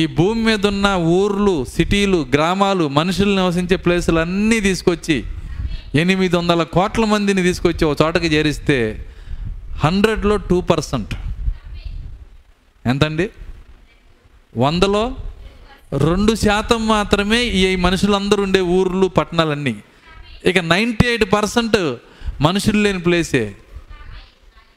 [0.00, 0.86] ఈ భూమి మీద ఉన్న
[1.18, 5.18] ఊర్లు సిటీలు గ్రామాలు మనుషులు నివసించే ప్లేసులు అన్నీ తీసుకొచ్చి
[6.02, 8.78] ఎనిమిది వందల కోట్ల మందిని తీసుకొచ్చి ఒక చోటకి చేరిస్తే
[9.84, 11.14] హండ్రెడ్లో టూ పర్సెంట్.
[12.86, 13.30] ఎంతండి?
[14.56, 15.16] వందలో
[15.92, 19.76] రెండు శాతం మాత్రమే ఈ మనుషులందరూ ఉండే ఊర్లు పట్టణాలన్నీ.
[20.44, 21.96] ఇక నైంటీ ఎయిట్ పర్సెంట్
[22.40, 23.56] మనుషులు లేని ప్లేసే.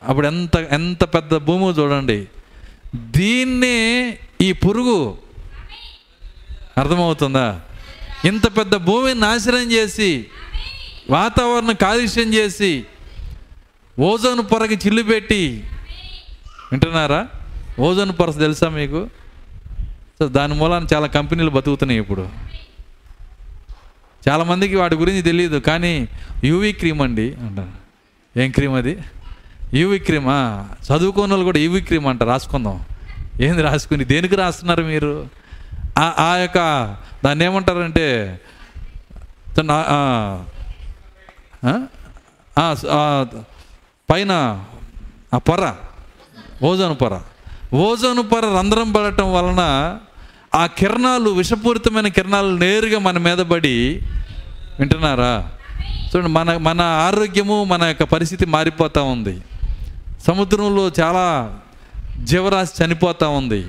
[0.03, 2.27] అప్పుడు ఎంత ఎంత పెద్ద భూమి చూడండి.
[2.95, 5.17] దీన్నే ఈ పురుగు
[6.77, 7.61] అర్థమవుతుందా?
[8.25, 10.25] ఇంత పెద్ద భూమిని నాశనం చేసి
[11.09, 12.85] వాతావరణం కాలుష్యం చేసి
[13.99, 15.63] ఓజోన్ పొరకి చిల్లు పెట్టి
[16.71, 17.27] వింటున్నారా?
[17.79, 19.07] ఓజోన్ పొర తెలుసా మీకు?
[20.19, 22.29] సో దాని మూలాన చాలా కంపెనీలు బతుకుతున్నాయి ఇప్పుడు.
[24.29, 26.07] చాలామందికి వాటి గురించి తెలియదు కానీ
[26.43, 27.87] యూవీ క్రీమ్ అండి అంటారు
[28.39, 28.97] ఏం క్రీమ్ అది?
[29.73, 30.27] యూవీ క్రీమ్
[30.91, 32.83] చదువుకున్న వాళ్ళు కూడా యూవీ క్రీమ్ అంట రాసుకుందాం.
[33.41, 35.27] ఏంది రాసుకుని దేనికి రాస్తున్నారు మీరు?
[35.99, 36.57] ఆ- యొక్క
[37.25, 38.39] దాన్ని ఏమంటారంటే
[44.09, 44.63] పైన
[45.33, 45.73] ఆ పొర
[46.63, 47.19] ఓజోన్ పొర.
[47.73, 49.97] ఓజోను పొర రంధ్రం పడటం వలన
[50.55, 54.01] ఆ కిరణాలు విషపూరితమైన కిరణాలు నేరుగా మన మీద పడి
[54.79, 55.49] వింటున్నారా?
[56.07, 59.41] చూడండి మన మన ఆరోగ్యము మన యొక్క పరిస్థితి మారిపోతూ ఉంది.
[60.27, 61.59] సముద్రంలో చాలా
[62.23, 63.65] జీవరాశి చనిపోతూ ఉంది.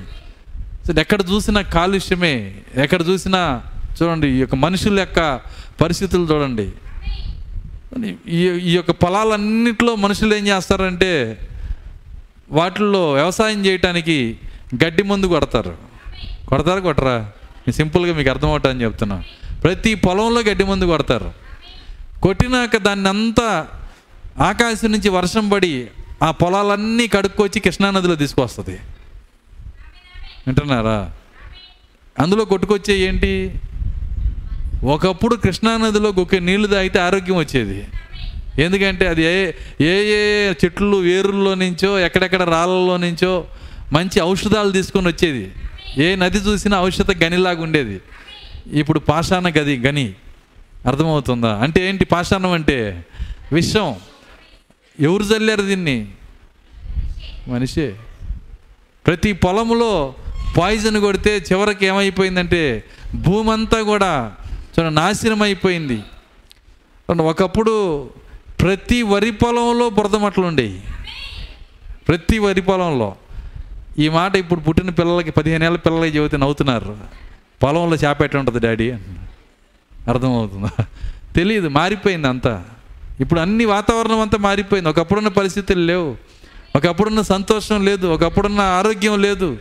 [0.99, 3.61] ఎక్కడ చూసినా కాలుష్యమే ఎక్కడ చూసినా
[4.01, 5.39] చూడండి ఈ యొక్క మనుషుల యొక్క
[5.81, 6.71] పరిస్థితులు చూడండి.
[8.27, 11.37] ఈ ఈ యొక్క పొలాలన్నింటిలో మనుషులు ఏం చేస్తారంటే
[12.51, 14.37] వాటిల్లో వ్యవసాయం చేయటానికి
[14.83, 15.77] గడ్డి మందు కొడతారు.
[16.47, 17.31] కొడతారు కొట్టరా?
[17.67, 19.23] మీ సింపుల్గా మీకు అర్థమవుతుందని చెప్తున్నా.
[19.63, 21.33] ప్రతి పొలంలో గడ్డి మందు కొడతారు.
[22.21, 23.67] కొట్టినాక దాన్ని అంతా
[24.39, 25.87] ఆకాశం నుంచి వర్షం పడి
[26.23, 28.79] ఆ పొలాలన్నీ కడుక్కొచ్చి కృష్ణానదిలో తీసుకొస్తుంది.
[30.47, 31.11] వింటున్నారా?
[32.19, 33.53] అందులో కొట్టుకొచ్చే ఏంటి?
[34.83, 37.87] ఒకప్పుడు కృష్ణానదిలో గొక్కే నీళ్ళు తాగితే ఆరోగ్యం వచ్చేది.
[38.59, 39.51] ఎందుకంటే అది ఏ
[39.81, 43.47] ఏ ఏ చెట్లు వేరుల్లో నుంచో ఎక్కడెక్కడ రాళ్ళలో నుంచో
[43.93, 45.51] మంచి ఔషధాలు తీసుకొని వచ్చేది.
[45.97, 48.01] ఏ నది చూసినా ఔషధ గనిలాగా ఉండేది.
[48.71, 50.13] ఇప్పుడు పాషాణ గది గని.
[50.85, 51.55] అర్థమవుతుందా?
[51.55, 53.05] అంటే ఏంటి పాషాణం అంటే?
[53.53, 53.95] విషం
[54.99, 56.07] ఎవరు చల్లారు దీన్ని?
[57.47, 57.95] మనిషే.
[59.07, 60.13] ప్రతి పొలంలో
[60.57, 62.83] పాయిజన్ కొడితే చివరికి ఏమైపోయిందంటే
[63.15, 64.31] భూమంతా కూడా
[64.79, 65.99] చాలా నాశనం అయిపోయింది
[67.21, 68.09] ఒకప్పుడు
[68.61, 70.81] ప్రతి వరి పొలంలో బురదమట్లు ఉండేవి
[72.07, 73.15] ప్రతి వరి పొలంలో.
[73.97, 76.97] ఈ మాట ఇప్పుడు పుట్టిన పిల్లలకి పదిహేను ఏళ్ళ పిల్లలకి చెబితే నవ్వుతున్నారు.
[77.63, 78.91] పొలంలో చేపేట ఉంటుంది డాడీ
[80.07, 80.85] అర్థమవుతుందా?
[81.35, 82.63] తెలియదు మారిపోయింది అంతా.
[83.19, 84.89] ఇప్పుడు అన్ని వాతావరణం అంతా మారిపోయింది.
[84.89, 86.17] ఒకప్పుడున్న పరిస్థితులు లేవు.
[86.75, 88.07] ఒకప్పుడున్న సంతోషం లేదు.
[88.07, 89.57] ఒకప్పుడున్న ఆరోగ్యం లేదు.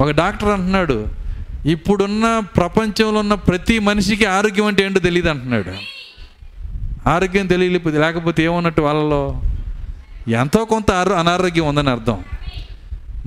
[0.00, 1.08] ఒక డాక్టర్ అంటున్నాడు
[1.66, 5.91] ఇప్పుడున్న ప్రపంచంలో ఉన్న ప్రతి మనిషికి ఆరోగ్యం అంటే ఏంటో తెలియదు అంటున్నాడు.
[7.06, 9.42] ఆరోగ్యం తెలియలేకపోతే లేకపోతే ఏమన్నట్టు వాళ్ళలో
[10.28, 12.24] ఎంతో కొంత ఆరో అనారోగ్యం ఉందని అర్థం.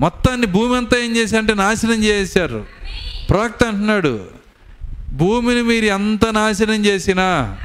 [0.00, 2.64] మొత్తాన్ని భూమి అంతా ఏం చేశారంటే నాశనం చేశారు.
[3.30, 4.20] ప్రవక్త అంటున్నాడు
[5.12, 7.56] భూమిని మీరు ఎంత నాశనం చేసినా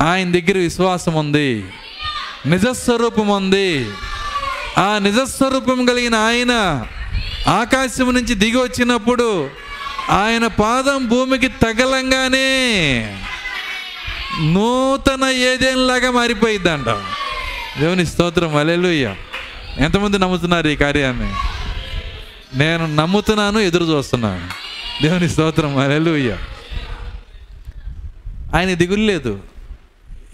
[0.00, 1.64] ఆయన దగ్గర విశ్వాసం ఉంది.
[2.46, 3.86] నిజస్వరూపం ఉంది.
[4.78, 6.84] ఆ నిజస్వరూపం కలిగిన ఆయన
[7.48, 9.48] ఆకాశం నుంచి దిగి వచ్చినప్పుడు
[10.10, 12.48] ఆయన పాదం భూమికి తగలంగానే
[14.40, 16.86] నూతన ఏదేలాగా మారిపోయిద్దంట.
[17.80, 19.14] దేవుని స్తోత్రం అలెలుయ్య
[19.78, 21.32] ఎంతమంది నమ్ముతున్నారు ఈ కార్యాన్ని?
[22.58, 24.48] నేను నమ్ముతున్నాను ఎదురు చూస్తున్నాను.
[25.02, 26.36] దేవుని స్తోత్రం అలెలుయ్య
[28.54, 29.40] ఆయన దిగులు లేదు.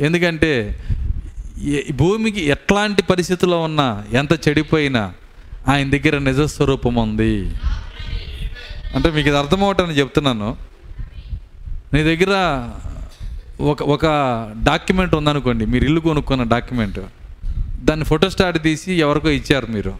[0.01, 0.81] ఎందుకంటే
[1.91, 5.13] భూమికి ఎట్లాంటి పరిస్థితిలో ఉన్నా ఎంత చెడిపోయినా
[5.69, 7.55] ఆయన దగ్గర నిజస్వరూపం ఉంది.
[8.95, 10.57] అంటే మీకు ఇది అర్థమవటాన్ని చెప్తున్నాను.
[11.95, 12.33] నీ దగ్గర
[13.61, 14.07] ఒక ఒక
[14.63, 17.01] డాక్యుమెంట్ ఉందనుకోండి మీరు ఇల్లు కొనుక్కున్న డాక్యుమెంట్.
[17.85, 19.99] దాన్ని ఫోటోస్టాట్ తీసి ఎవరికో ఇచ్చారు మీరు.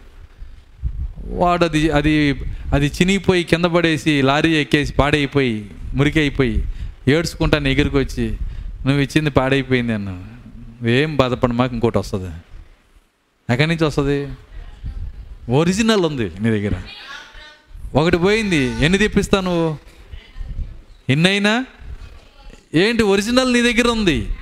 [1.25, 2.41] వాడు అది అది
[2.73, 6.63] అది చినిగిపోయి కింద పడేసి లారీ ఎక్కేసి పాడైపోయి మురికి అయిపోయి
[7.07, 8.37] ఏడ్చుకుంటా నీ వచ్చి
[8.85, 10.23] నువ్వు ఇచ్చింది పాడైపోయింది అన్న.
[10.87, 12.31] ఏం బాధపడి మాకు ఇంకోటి వస్తుంది.
[13.53, 14.27] ఎక్కడి నుంచి వస్తుంది?
[15.49, 16.71] ఒరిజినల్ ఉంది నీ దగ్గర.
[17.95, 19.77] ఒకటి పోయింది ఎన్ని తెప్పిస్తావు నువ్వు
[21.09, 21.65] ఎన్నైనా?
[22.75, 24.35] ఏంటి ఒరిజినల్ నీ దగ్గర ఉంది?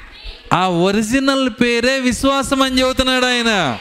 [0.53, 3.77] ఆ ఒరిజినల్ పేరే విశ్వాసం అని చెబుతున్నాడు ఆయన.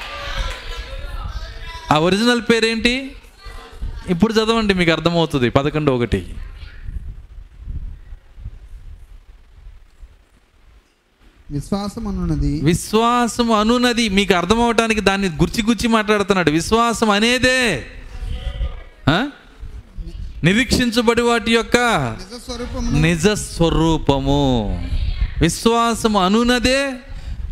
[1.93, 3.17] ఆ ఒరిజినల్ పేరేంటి?
[4.09, 5.51] ఇప్పుడు చదవండి మీకు అర్థమవుతుంది.
[5.51, 6.35] పదకొండు ఒకటి.
[11.51, 12.61] విశ్వాసం అనున్నది.
[12.61, 16.51] విశ్వాసం అనునది మీకు అర్థమవటానికి దాన్ని గుర్చి గుర్చి మాట్లాడుతున్నాడు.
[16.51, 17.87] విశ్వాసం అనేదే?
[20.45, 21.77] నిరీక్షించబడి వాటి యొక్క
[22.93, 24.43] నిజ స్వరూపము
[25.43, 26.93] విశ్వాసం అనునదే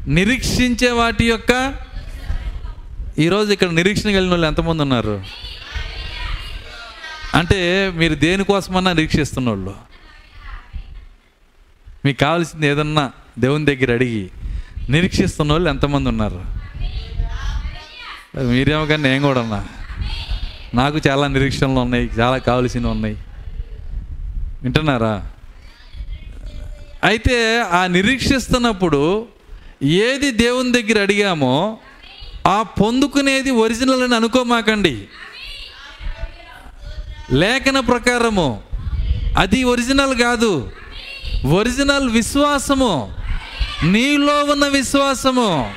[0.09, 1.75] నిరీక్షించే వాటి యొక్క
[3.19, 5.25] ఈరోజు ఇక్కడ నిరీక్షణ కలిగిన వాళ్ళు ఎంతమంది ఉన్నారు?
[7.35, 9.75] అంటే మీరు దేనికోసమన్నా నిరీక్షిస్తున్న వాళ్ళు.
[12.05, 14.31] మీకు కావాల్సింది ఏదన్నా దేవుని దగ్గర అడిగి
[14.91, 16.41] నిరీక్షిస్తున్న వాళ్ళు ఎంతమంది ఉన్నారు?
[18.43, 19.65] మీరేమో కానీ నేను కూడా ఉన్నా.
[20.75, 23.17] నాకు చాలా నిరీక్షణలు ఉన్నాయి చాలా కావలసినవి ఉన్నాయి.
[24.63, 25.29] వింటున్నారా?
[27.05, 29.27] అయితే ఆ నిరీక్షిస్తున్నప్పుడు
[29.83, 31.79] ఏది దేవుని దగ్గర అడిగామో
[32.47, 35.05] ఆ పొందుకునేది ఒరిజినల్ అని అనుకోమాకండి.
[37.33, 38.63] లేఖన ప్రకారము
[39.39, 40.71] అది ఒరిజినల్ కాదు.
[41.47, 43.15] ఒరిజినల్ విశ్వాసము
[43.85, 45.71] నీలో ఉన్న విశ్వాసము.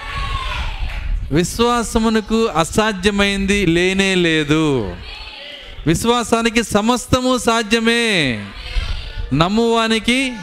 [1.31, 4.95] విశ్వాసమునకు అసాధ్యమైంది లేనే లేదు.
[5.87, 8.45] విశ్వాసానికి సమస్తము సాధ్యమే.
[9.33, 10.33] నమ్మువానికి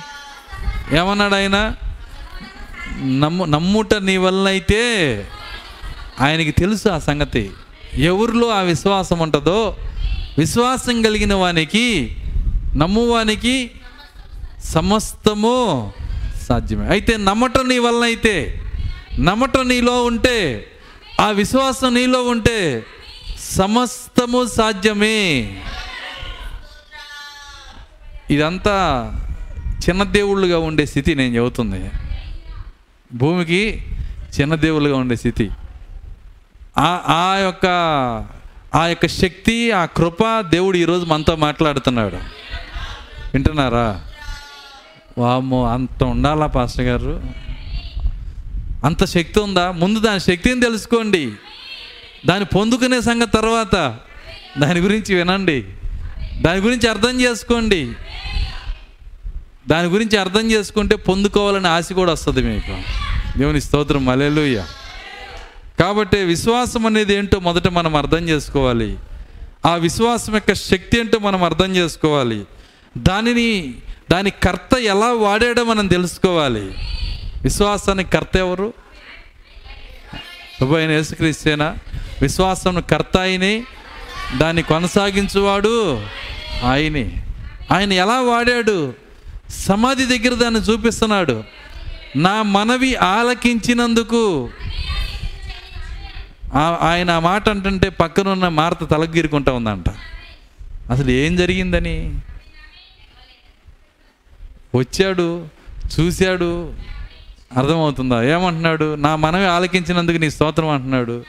[0.93, 1.77] ఏమన్నాడైనా
[3.03, 4.83] నమ్ము నమ్ముట నీ వల్ల అయితే
[6.21, 7.51] ఆయనకి తెలుసు ఆ సంగతి.
[7.99, 9.77] ఎవరిలో ఆ విశ్వాసం ఉంటుందో
[10.39, 12.17] విశ్వాసం కలిగిన వానికి
[12.77, 13.71] నమ్మువానికి
[14.65, 15.93] సమస్తము
[16.49, 16.89] సాధ్యమే.
[16.89, 18.61] అయితే నమ్మటం నీ వలన అయితే
[19.21, 20.67] నమ్మటం నీలో ఉంటే
[21.21, 22.87] ఆ విశ్వాసం నీలో ఉంటే
[23.39, 25.57] సమస్తము సాధ్యమే.
[28.31, 29.11] ఇదంతా
[29.89, 31.91] చిన్న దేవుళ్ళుగా ఉండే స్థితి నేను చెబుతుంది.
[33.13, 33.87] భూమికి
[34.41, 35.51] చిన్న దేవుళ్ళుగా ఉండే స్థితి.
[36.79, 37.67] ఆ ఆ యొక్క
[38.75, 42.17] ఆ యొక్క శక్తి ఆ కృప దేవుడు ఈరోజు మనతో మాట్లాడుతున్నాడు.
[43.35, 44.05] వింటున్నారా?
[45.19, 47.44] వామ్మో అంత ఉండాలా పాస్టర్ గారు?
[48.85, 49.71] అంత శక్తి ఉందా?
[49.71, 51.33] ముందు దాని శక్తిని తెలుసుకోండి.
[52.27, 53.99] దాన్ని పొందుకునే సంగతి తర్వాత.
[54.59, 55.65] దాని గురించి వినండి.
[56.41, 57.93] దాని గురించి అర్థం చేసుకోండి.
[59.69, 62.83] దాని గురించి అర్థం చేసుకుంటే పొందుకోవాలని ఆశ కూడా వస్తుంది మీకు.
[63.39, 64.05] దేవుని స్తోత్రం.
[64.05, 64.65] మలెలుయ్య
[65.81, 68.97] కాబట్టి విశ్వాసం అనేది ఏంటో మొదట మనం అర్థం చేసుకోవాలి.
[69.67, 72.45] ఆ విశ్వాసం యొక్క శక్తి ఏంటో మనం అర్థం చేసుకోవాలి.
[72.99, 73.75] దానిని
[74.11, 76.75] దాని కర్త ఎలా వాడాడో మనం తెలుసుకోవాలి.
[77.45, 78.73] విశ్వాసానికి కర్త ఎవరు?
[80.61, 81.77] ప్రభు అయిన యేసుక్రీస్తేనా?
[82.23, 83.65] విశ్వాసం కర్త ఆయనే.
[84.37, 86.03] దాన్ని కొనసాగించువాడు
[86.65, 87.27] ఆయనే.
[87.73, 88.95] ఆయన ఎలా వాడాడు?
[89.51, 91.45] సమాధి దగ్గర దాన్ని చూపిస్తున్నాడు.
[92.17, 94.51] నా మనవి ఆలకించినందుకు.
[96.81, 99.89] ఆయన ఆ మాట అంటుంటే పక్కనున్న మారత తలగిరుకుంటా ఉందంట.
[100.93, 102.15] అసలు ఏం జరిగిందని?
[104.75, 105.49] వచ్చాడు
[106.01, 106.73] చూశాడు
[107.57, 108.23] అర్థమవుతుందా?
[108.23, 108.95] ఏమంటున్నాడు?
[108.95, 111.25] నా మనవి ఆలకించినందుకు నీ స్తోత్రం అంటున్నాడు.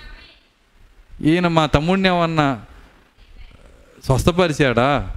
[1.21, 2.61] ఈయన మా తమ్ముడిని ఏమన్నా
[4.05, 5.11] స్వస్థపరిచాడా?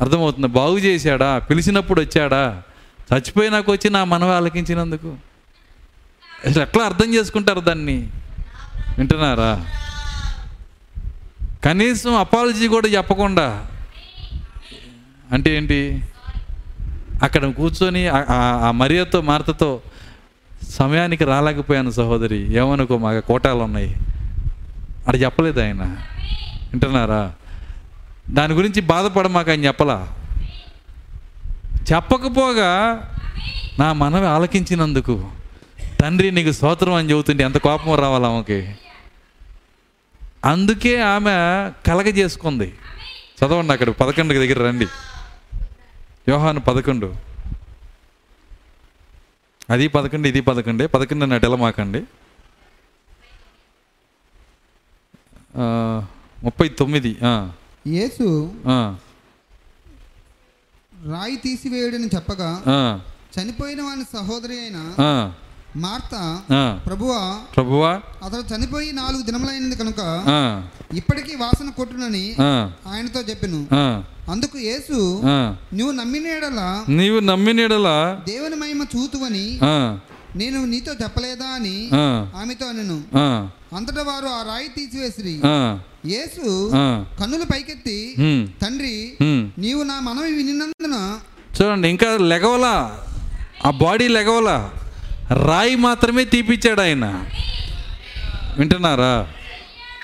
[0.00, 0.46] అర్థమవుతుందా.
[0.46, 1.38] బాగు చేశాడా?
[1.38, 2.62] పిలిచినప్పుడు వచ్చాడా?
[3.14, 5.16] చచ్చిపోయినాకు వచ్చి నా మనవి ఆలకించినందుకు.
[6.46, 8.08] అసలు ఎట్లా అర్థం చేసుకుంటారు దాన్ని?
[8.98, 9.66] వింటున్నారా?
[11.64, 13.66] కనీసం అపాలజీ కూడా చెప్పకుండా.
[15.32, 16.02] అంటే ఏంటి?
[17.22, 19.82] అక్కడ కూర్చొని ఆ- మర్యాదతో ఆ మరియతో మార్తతో
[20.70, 22.56] సమయానికి రాలేకపోయాను సహోదరి.
[22.56, 23.96] ఏమనుకో మాకు కోటాలు ఉన్నాయి.
[24.98, 25.82] అక్కడ చెప్పలేదు ఆయన.
[26.70, 27.32] వింటున్నారా?
[28.30, 30.14] దాని గురించి బాధపడ మాకు ఆయన చెప్పలా?
[31.92, 33.02] చెప్పకపోగా
[33.78, 35.24] నా మనవి ఆలకించినందుకు
[36.00, 38.74] తండ్రి నీకు స్తోత్రం అని చెబుతుంటే ఎంత కోపం రావాలి ఆమెకి?
[40.44, 41.30] అందుకే ఆమె
[41.86, 42.74] కలగ చేసుకుంది.
[43.44, 44.86] చదవండి అక్కడ పదకొండు దగ్గర రండి.
[46.28, 47.25] యోహాను పదకొండు.
[49.68, 52.00] అది పదకొండు ఇది పదకొండే పదకొండు అన్నట్టు ఎలా మాకండి?
[55.54, 55.64] ఆ,
[56.42, 57.12] ముప్పై తొమ్మిది
[57.88, 58.26] యేసు
[61.10, 62.50] రాయి తీసివేయుడని చెప్పగా
[63.34, 64.78] చనిపోయిన వాని సహోదరి అయిన
[65.84, 66.14] మార్త.
[66.86, 67.20] ప్రభువా
[67.56, 67.90] ప్రభువా.
[68.24, 70.00] అతడు చనిపోయి నాలుగు దినములైనది కనుక
[70.94, 72.26] ఇప్పటికీ వాసన కొట్టునని
[72.92, 73.60] ఆయనతో చెప్పెను.
[74.30, 74.98] అందుకు యేసు.
[75.74, 77.96] నువ్వు నమ్మిన యెడల నీవు నమ్మినడలా
[78.28, 79.46] దేవుని మహిమ చూతువని
[80.36, 81.76] నేను నీతో చెప్పలేదా అని
[82.40, 82.98] ఆమెతో అనెను.
[83.76, 85.36] అంతటా వారు ఆ రాయి తీసివేసిరి.
[86.12, 86.70] యేసు
[87.20, 87.98] కన్నులు పైకెత్తి
[88.62, 88.96] తండ్రి
[89.58, 90.96] నీవు నా మనవి వినినందున
[91.56, 92.74] చూడండి ఇంకా లెగవలా?
[93.66, 94.58] ఆ బాడీ లెగవలా?
[95.32, 97.30] రాయి మాత్రమే తీపిచ్చాడు ఆయన.
[98.58, 99.32] వింటున్నారా?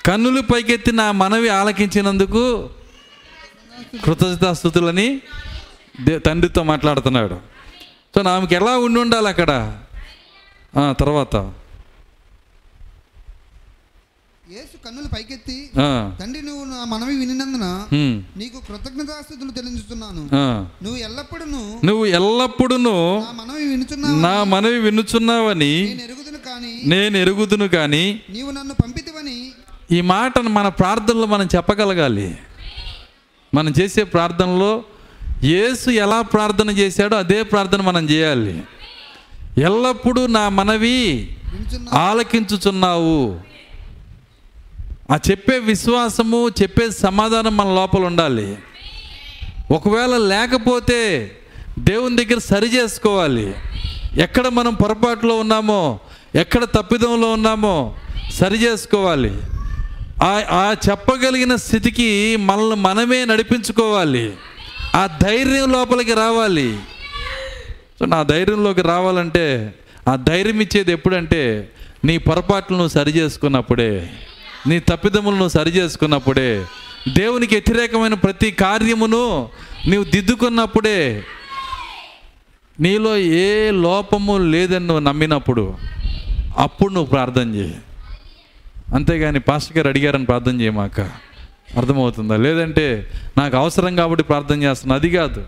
[0.05, 2.69] కన్నులు పైకెత్తి నా మనవి ఆలకించినందుకు
[4.03, 5.21] కృతజ్ఞతాస్థుతులని
[6.25, 7.39] తండ్రితో మాట్లాడుతున్నాడు.
[8.15, 9.81] సో ఆమెకి ఎలా ఉండి ఉండాలి అక్కడ?
[10.99, 11.35] తర్వాత
[14.51, 15.55] యేసు కన్నులు పైకెత్తి
[16.19, 17.65] తండ్రి నువ్వు నా మనవి వినినందున
[18.37, 19.51] నీకు కృతజ్ఞతాస్థుతులు
[20.35, 20.45] ఆ.
[20.83, 21.45] నువ్వు ఎల్లప్పుడూ
[21.83, 22.95] నువ్వు ఎల్లప్పుడూ నా
[23.39, 29.37] మనవి వినుచున్నావు నా మనవి వినుచున్నావని నేను ఎరుగుదును కానీ నేను ఎరుగుదును కానీ నీవు నన్ను పంపితివని
[29.91, 32.27] ఈ మాటను మన ప్రార్థనలో మనం చెప్పగలగాలి.
[33.53, 34.71] మనం చేసే ప్రార్థనలో
[35.45, 38.53] యేసు ఎలా ప్రార్థన చేశాడో అదే ప్రార్థన మనం చేయాలి.
[39.61, 40.99] ఎల్లప్పుడూ నా మనవి
[42.03, 43.17] ఆలకించుచున్నావు.
[45.11, 48.57] ఆ చెప్పే విశ్వాసము చెప్పే సమాధానం మన లోపల ఉండాలి.
[49.71, 51.31] ఒకవేళ లేకపోతే
[51.79, 53.53] దేవుని దగ్గర సరి చేసుకోవాలి.
[54.17, 55.99] ఎక్కడ మనం పొరపాటులో ఉన్నామో
[56.35, 57.95] ఎక్కడ తప్పిదంలో ఉన్నామో
[58.33, 59.37] సరి చేసుకోవాలి.
[60.51, 64.33] ఆ చెప్పగలిగిన స్థితికి మనల్ని మనమే నడిపించుకోవాలి.
[64.95, 66.79] ఆ ధైర్యం లోపలికి రావాలి.
[67.99, 69.73] సో నా ధైర్యంలోకి రావాలంటే
[70.09, 71.71] ఆ ధైర్యం ఇచ్చేది ఎప్పుడంటే
[72.05, 74.09] నీ పొరపాట్లు నువ్వు సరి చేసుకున్నప్పుడే.
[74.67, 76.65] నీ తప్పిదములను సరిచేసుకున్నప్పుడే సరి చేసుకున్నప్పుడే
[77.13, 79.49] దేవునికి వ్యతిరేకమైన ప్రతి కార్యమును
[79.87, 81.23] నీవు దిద్దుకున్నప్పుడే
[82.79, 85.77] నీలో ఏ లోపము లేదని నువ్వు నమ్మినప్పుడు
[86.57, 87.75] అప్పుడు నువ్వు ప్రార్థన చేయి.
[88.95, 90.99] అంతేగాని పాస్టర్ గారు అడిగారని ప్రార్థన చేయమాక.
[91.77, 92.35] అర్థమవుతుందా?
[92.35, 94.95] లేదంటే నాకు అవసరం కాబట్టి ప్రార్థన చేస్తున్నా.
[94.95, 95.45] అది కాదు.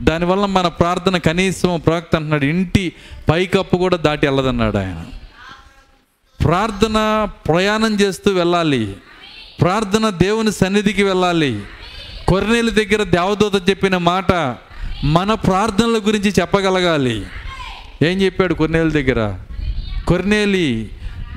[0.00, 2.92] దానివల్ల మన ప్రార్థన కనీసం ప్రవక్త అంటున్నాడు ఇంటి
[3.28, 5.04] పైకప్పు కూడా దాటి వెళ్ళదన్నాడు ఆయన.
[6.44, 8.96] ప్రార్థన ప్రయాణం చేస్తూ వెళ్ళాలి.
[9.60, 11.60] ప్రార్థన దేవుని సన్నిధికి వెళ్ళాలి.
[12.28, 14.56] కొరనేలు దగ్గర దేవదూత చెప్పిన మాట
[15.04, 17.26] మన ప్రార్థనల గురించి చెప్పగలగాలి.
[18.02, 19.38] ఏం చెప్పాడు కొర్నేలు దగ్గర?
[20.08, 20.90] కొర్నేలి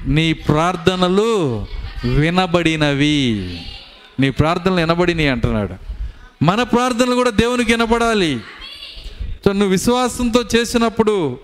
[0.06, 1.66] నీ ప్రార్థనలు
[2.06, 3.60] వినబడినవి.
[4.20, 5.74] నీ ప్రార్థనలు వినబడినవి అంటున్నాడు.
[6.43, 8.39] మన ప్రార్థనలు కూడా దేవునికి వినపడాలి.
[9.47, 11.39] నువ్వు విశ్వాసంతో చేసినప్పుడు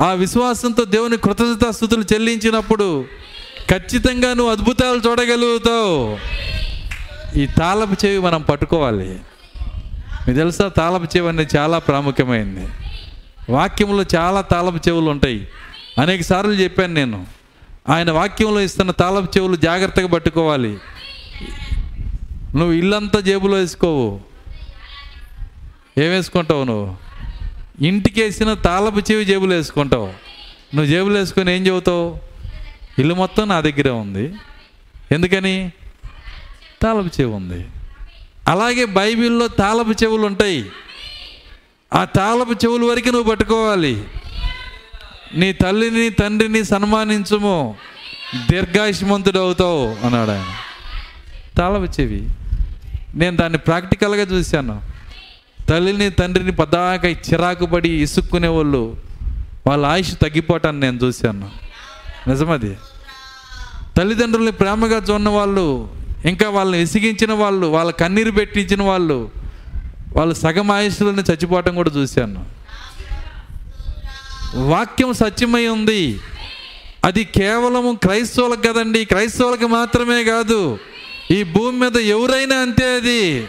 [0.00, 3.04] ఆ విశ్వాసంతో దేవుని కృతజ్ఞతాస్థుతులు చెల్లించినప్పుడు
[3.70, 6.18] ఖచ్చితంగా నువ్వు అద్భుతాలు చూడగలుగుతావు.
[7.38, 9.20] ఈ తాళపు చెవి మనం పట్టుకోవాలి.
[10.28, 12.68] మీకు తెలుసా తాళపు చెవి అనేది చాలా ప్రాముఖ్యమైంది.
[13.50, 15.48] వాక్యంలో చాలా తాళపు చెవులు ఉంటాయి.
[16.00, 17.26] అనేక సార్లు చెప్పాను నేను.
[17.88, 20.78] ఆయన వాక్యంలో ఇస్తున్న తాళపు చెవులు జాగ్రత్తగా పట్టుకోవాలి.
[22.54, 24.20] నువ్వు ఇల్లంతా జేబులో వేసుకోవు.
[25.98, 27.09] ఏం వేసుకుంటావు నువ్వు?
[27.82, 30.06] ఇంటికి వేసిన తాళపు చెవి జేబులు వేసుకుంటావు.
[30.74, 32.18] నువ్వు జేబులు వేసుకొని ఏం చెబుతావు
[32.98, 34.34] ఇల్లు మొత్తం నా దగ్గరే ఉంది.
[35.12, 35.72] ఎందుకని?
[36.82, 37.66] తాళపు చెవి ఉంది.
[38.48, 40.70] అలాగే బైబిల్లో తాళపు చెవులు ఉంటాయి.
[41.94, 44.04] ఆ తాళపు చెవుల వరకు నువ్వు పట్టుకోవాలి.
[45.34, 47.74] నీ తల్లిని తండ్రిని సన్మానించుము.
[48.50, 50.46] దీర్ఘాయుష్మంతుడు అవుతావు అన్నాడు ఆయన
[51.56, 52.28] తాళపు చెవి.
[53.14, 54.89] నేను దాన్ని ప్రాక్టికల్గా చూశాను.
[55.70, 58.96] తల్లిని తండ్రిని పదాక చిరాకు పడి ఇసుక్కునే వాళ్ళు
[59.66, 61.50] వాళ్ళ ఆయుష్ తగ్గిపోవటాన్ని నేను చూశాను.
[62.28, 62.76] నిజమది?
[63.96, 65.88] తల్లిదండ్రుల్ని ప్రేమగా చూన్న వాళ్ళు
[66.24, 69.30] ఇంకా వాళ్ళని ఇసిగించిన వాళ్ళు వాళ్ళ కన్నీరు పెట్టించిన వాళ్ళు
[70.16, 72.44] వాళ్ళు సగం ఆయుష్లోనే చచ్చిపోవటం కూడా చూశాను.
[74.54, 76.20] వాక్యం సత్యమై ఉంది.
[77.04, 79.04] అది కేవలం క్రైస్తవులకు కదండి.
[79.04, 80.78] క్రైస్తవులకు మాత్రమే కాదు.
[81.30, 83.46] ఈ భూమి మీద ఎవరైనా అంతే అది.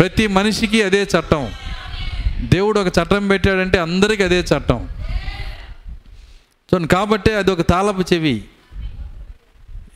[0.00, 1.48] ప్రతి మనిషికి అదే చట్టం.
[2.40, 4.88] దేవుడు ఒక చట్టం పెట్టాడంటే అందరికీ అదే చట్టం.
[6.70, 8.44] సో కాబట్టి అది ఒక తాళపు చెవి.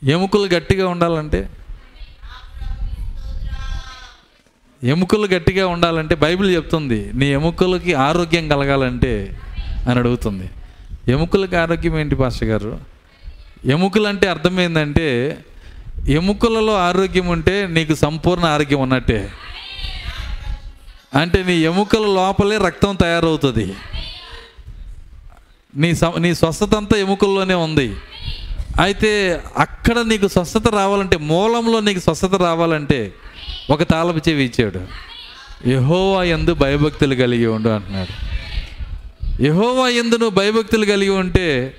[0.02, 1.50] ఎముకలు గట్టిగా ఉండాలంటే?
[4.84, 9.40] ఎముకలు గట్టిగా ఉండాలంటే బైబిల్ చెప్తుంది నీ ఎముకలకి ఆరోగ్యం కలగాలంటే
[9.88, 10.50] అని అడుగుతుంది.
[11.08, 12.80] ఎముకలకి ఆరోగ్యం ఏంటి పాస్టర్ గారు?
[13.64, 15.38] ఎముకలు అంటే అర్థమైందంటే
[16.08, 19.30] ఎముకలలో ఆరోగ్యం ఉంటే నీకు సంపూర్ణ ఆరోగ్యం ఉన్నట్టే.
[21.14, 23.74] అంటే నీ ఎముకల లోపలే రక్తం తయారవుతుంది.
[25.76, 27.96] నీ స- నీ స్వస్థత అంతా ఎముకల్లోనే ఉంది.
[28.80, 33.14] అయితే అక్కడ నీకు స్వస్థత రావాలంటే మూలంలో నీకు స్వస్థత రావాలంటే
[33.70, 34.80] ఒక తాళపు చెవి ఇచ్చాడు.
[35.68, 38.34] యహోవా ఎందు భయభక్తులు కలిగి ఉండు అంటున్నాడు.
[39.42, 41.76] యహోవా ఎందు నువ్వు భయభక్తులు కలిగి ఉంటే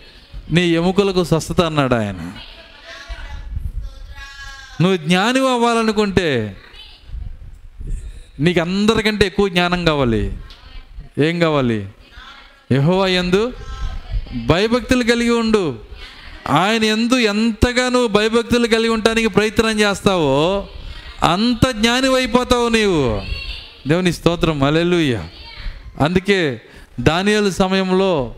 [0.52, 2.32] నీ ఎముకలకు స్వస్థత అన్నాడు ఆయన.
[4.82, 6.58] నువ్వు జ్ఞాని అవ్వాలనుకుంటే
[8.40, 10.34] నీకు అందరికంటే ఎక్కువ జ్ఞానం కావాలి.
[11.20, 11.86] ఏం కావాలి?
[12.72, 13.54] యహోవా ఎందు
[14.46, 15.76] భయభక్తులు కలిగి ఉండు.
[16.50, 20.68] ఆయన ఎందు ఎంతగా నువ్వు భయభక్తులు కలిగి ఉండటానికి ప్రయత్నం చేస్తావో
[21.24, 23.22] అంత జ్ఞాని అయిపోతావు నీవు.
[23.88, 24.64] దేవుని స్తోత్రం.
[24.64, 25.24] అలెలుయ్య
[26.02, 26.62] అందుకే
[27.00, 28.36] దానియాల సమయంలో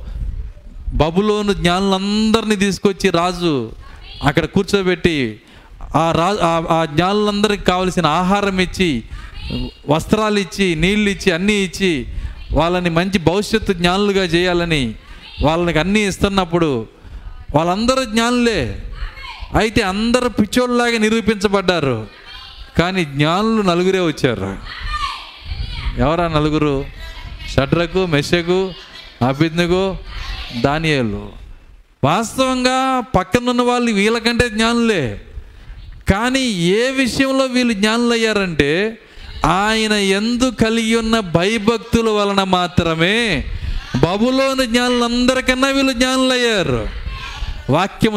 [0.93, 3.71] బబులోను జ్ఞానులందరినీ తీసుకొచ్చి రాజు
[4.23, 5.41] అక్కడ కూర్చోబెట్టి
[5.95, 9.03] ఆ రాజు ఆ- ఆ జ్ఞానులందరికి కావలసిన ఆహారం ఇచ్చి
[9.89, 12.05] వస్త్రాలు ఇచ్చి నీళ్ళు ఇచ్చి అన్నీ ఇచ్చి
[12.51, 14.95] వాళ్ళని మంచి భవిష్యత్తు జ్ఞానులుగా చేయాలని
[15.41, 16.87] వాళ్ళకి అన్నీ ఇస్తున్నప్పుడు
[17.55, 18.79] వాళ్ళందరూ జ్ఞానులే.
[19.55, 22.07] అయితే అందరూ పిచ్చోళ్ళలాగా నిరూపించబడ్డారు.
[22.77, 24.57] కానీ జ్ఞానులు నలుగురే వచ్చారు.
[25.97, 26.85] ఎవరా నలుగురు?
[27.55, 28.73] షడ్రకు మెషకు
[29.27, 29.97] అభిజ్ఞకు
[30.61, 31.29] దానియాలు.
[32.03, 35.21] వాస్తవంగా పక్కనున్న వాళ్ళు వీళ్ళకంటే జ్ఞానులే.
[36.11, 38.97] కానీ ఏ విషయంలో వీళ్ళు జ్ఞానులు అయ్యారంటే
[39.45, 43.45] ఆయన ఎందు కలిగి ఉన్న భయభక్తుల వలన మాత్రమే
[43.95, 46.89] బబులోని జ్ఞానులందరికన్నా వీళ్ళు జ్ఞానులు అయ్యారు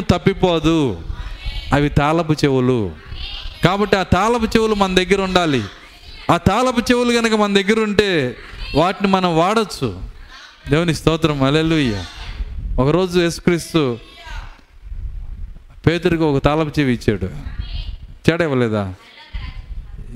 [0.00, 1.00] తప్పిపోదు.
[1.72, 2.92] అవి తాళపు చెవులు.
[3.64, 5.62] కాబట్టి ఆ తాళపు చెవులు మన దగ్గర ఉండాలి.
[6.30, 8.36] ఆ తాళపు చెవులు కనుక మన దగ్గర ఉంటే
[8.74, 10.02] వాటిని మనం వాడచ్చు.
[10.70, 11.42] దేవుని స్తోత్రం.
[11.42, 12.04] అలెలుయ్య
[12.78, 13.98] ఒకరోజు యేసుక్రీస్తు
[15.86, 17.30] పేదరికి ఒక తాళపు చెవి ఇచ్చాడు.
[18.30, 18.94] చెడ ఇవ్వలేదా?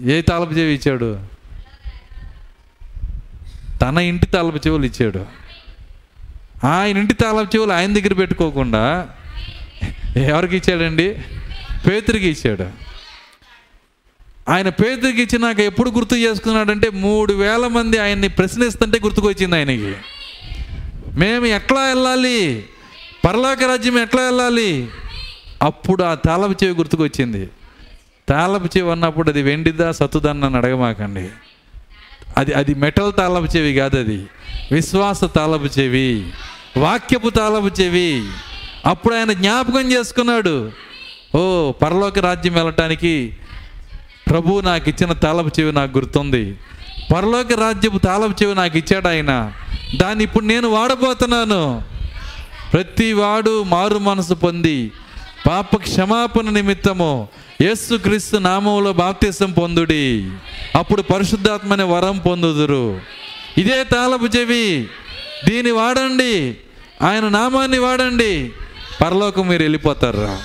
[0.03, 1.20] ఏ తాలపు చెవి ఇచ్చాడు?
[3.82, 5.26] తన ఇంటి తాలపు చెవులు ఇచ్చాడు.
[6.66, 9.09] ఆయన ఇంటి తాలపు చెవులు ఆయన దగ్గర పెట్టుకోకుండా
[10.16, 11.18] ఎవరికి ఇచ్చాడండి?
[11.86, 12.84] పేతురికి ఇచ్చాడు.
[14.49, 19.95] ఆయన పేదరికి ఇచ్చినాక ఎప్పుడు గుర్తు చేసుకున్నాడంటే మూడు వేల మంది ఆయన్ని ప్రశ్నిస్తుంటే గుర్తుకొచ్చింది ఆయనకి.
[21.14, 22.66] మేము ఎట్లా వెళ్ళాలి?
[23.24, 24.88] పరలోక రాజ్యం ఎట్లా వెళ్ళాలి?
[25.62, 27.49] అప్పుడు ఆ తాళపు చెవి గుర్తుకొచ్చింది.
[28.29, 31.29] తాళపు చెవి అన్నప్పుడు అది వెండిదా సత్తుదా అడగమాకండి.
[32.37, 34.27] అది అది మెటల్ తాళపు చెవి కాదు అది.
[34.72, 36.31] విశ్వాస తాళపు చెవి
[36.77, 38.22] వాక్యపు తాళపు చెవి.
[38.87, 40.72] అప్పుడు ఆయన జ్ఞాపకం చేసుకున్నాడు.
[41.37, 43.37] ఓ పరలోక రాజ్యం వెళ్ళటానికి
[44.31, 46.57] ప్రభు నాకు ఇచ్చిన తాళపు చెవి నాకు గుర్తుంది.
[47.14, 49.53] పరలోక రాజ్యపు తాళపు చెవి నాకు ఇచ్చాడు ఆయన.
[49.97, 51.83] దాన్ని ఇప్పుడు నేను వాడబోతున్నాను.
[52.72, 54.93] ప్రతి వాడు మారు మనసు పొంది
[55.47, 57.29] పాప క్షమాపణ నిమిత్తము
[57.61, 60.30] యేసుక్రీస్తు నామంలో బాప్తిసం పొందుడి.
[60.74, 63.00] అప్పుడు పరిశుద్ధాత్మని వరం పొందుదురు.
[63.59, 64.88] ఇదే తాళపు చెవి.
[65.48, 66.57] దీన్ని వాడండి.
[67.02, 68.52] ఆయన నామాన్ని వాడండి.
[69.00, 70.38] పరలోకం మీరు వెళ్ళిపోతారు.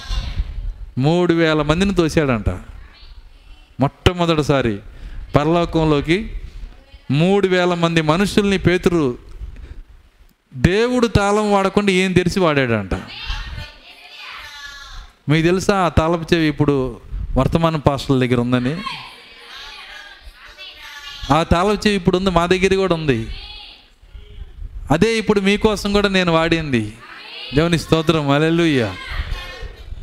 [0.97, 2.49] మూడు వేల మందిని తోశాడంట.
[3.80, 4.78] మొట్టమొదటిసారి
[5.36, 6.32] పరలోకంలోకి
[7.12, 9.18] మూడు వేల మంది మనుషుల్ని పేతురు
[10.53, 12.93] దేవుడు తాళం వాడకుండా ఏం తెరిచి వాడాడంట.
[15.30, 17.00] మీకు తెలుసా ఆ తాళపు చెవి ఇప్పుడు
[17.38, 18.82] వర్తమాన పాస్టర్ల దగ్గర ఉందని?
[21.34, 23.28] ఆ తాళపు చెవి ఇప్పుడు ఉంది మా దగ్గర కూడా ఉంది.
[24.92, 26.94] అదే ఇప్పుడు మీకోసం కూడా నేను వాడింది.
[27.56, 28.94] దేవుని స్తోత్రం అలెలుయ్య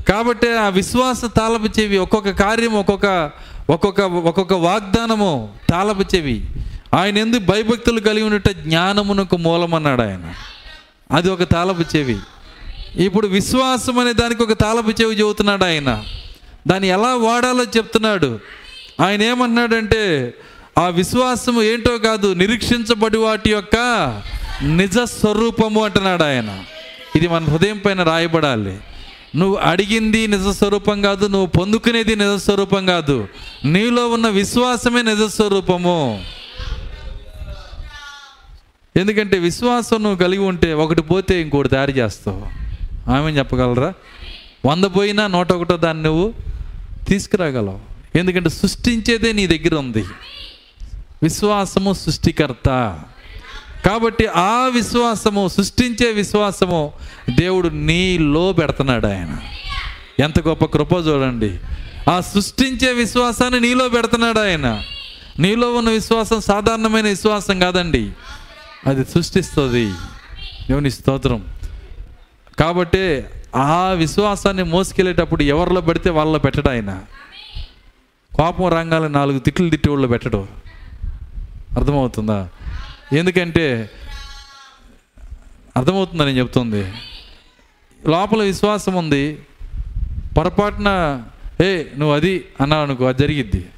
[0.09, 3.31] కాబట్టి ఆ విశ్వాస తాళపు చెవి ఒక్కొక్క కార్యం ఒక్కొక్క
[3.71, 6.47] ఒక్కొక్క ఒక్కొక్క వాగ్దానము తాళపు చెవి.
[6.95, 10.35] ఆయన ఎందుకు భయభక్తులు కలిగి ఉన్నట్టు జ్ఞానమునకు మూలమన్నాడు ఆయన.
[11.13, 12.17] అది ఒక తాళపు చెవి.
[12.97, 16.05] ఇప్పుడు విశ్వాసం అనే దానికి ఒక తాళపు చెవి చెబుతున్నాడు ఆయన.
[16.67, 18.41] దాన్ని ఎలా వాడాలో చెప్తున్నాడు.
[19.01, 20.35] ఆయన ఏమన్నాడంటే
[20.79, 23.77] ఆ విశ్వాసము ఏంటో కాదు నిరీక్షించబడి వాటి యొక్క
[24.63, 26.63] నిజ స్వరూపము అంటున్నాడు ఆయన.
[27.17, 28.79] ఇది మన హృదయం పైన రాయబడాలి.
[29.37, 33.29] నువ్వు అడిగింది నిజ స్వరూపం కాదు నువ్వు పొందుకునేది నిజ స్వరూపం కాదు.
[33.65, 36.25] నీలో ఉన్న విశ్వాసమే నిజ స్వరూపము.
[38.97, 42.66] ఎందుకంటే విశ్వాసం నువ్వు కలిగి ఉంటే ఒకటి పోతే ఇంకోటి తయారు చేస్తావు.
[43.09, 43.93] ఆమె చెప్పగలరా?
[44.67, 46.35] వంద పోయినా నూట ఒకటో దాన్ని నువ్వు
[47.09, 47.81] తీసుకురాగలవు.
[48.17, 50.05] ఎందుకంటే సృష్టించేదే నీ దగ్గర ఉంది.
[51.23, 52.99] విశ్వాసము సృష్టికర్త.
[53.87, 56.93] కాబట్టి ఆ విశ్వాసము సృష్టించే విశ్వాసము
[57.31, 59.39] దేవుడు నీలో పెడుతున్నాడు ఆయన.
[60.21, 61.59] ఎంత గొప్ప కృప చూడండి.
[62.11, 64.83] ఆ సృష్టించే విశ్వాసాన్ని నీలో పెడుతున్నాడు ఆయన.
[65.39, 68.11] నీలో ఉన్న విశ్వాసం సాధారణమైన విశ్వాసం కాదండి.
[68.87, 69.87] అది సృష్టిస్తుంది.
[70.69, 71.45] దేవుని స్తోత్రం.
[72.59, 73.25] కాబట్టి
[73.57, 77.03] ఆ విశ్వాసాన్ని మోసుకెళ్ళేటప్పుడు ఎవరిలో పెడితే వాళ్ళలో పెట్టడం ఆయన.
[78.35, 80.49] కోపం రంగాలు నాలుగు తిట్లు తిట్టి వాళ్ళు పెట్టడం.
[81.77, 82.49] అర్థమవుతుందా?
[83.13, 83.91] ఎందుకంటే
[85.77, 86.93] అర్థమవుతుందా నేను చెప్తుంది.
[88.07, 89.39] లోపల విశ్వాసం ఉంది.
[90.39, 91.23] పొరపాటున
[91.63, 93.69] ఏ నువ్వు అది అన్నావు అనుకో అది జరిగిద్ది.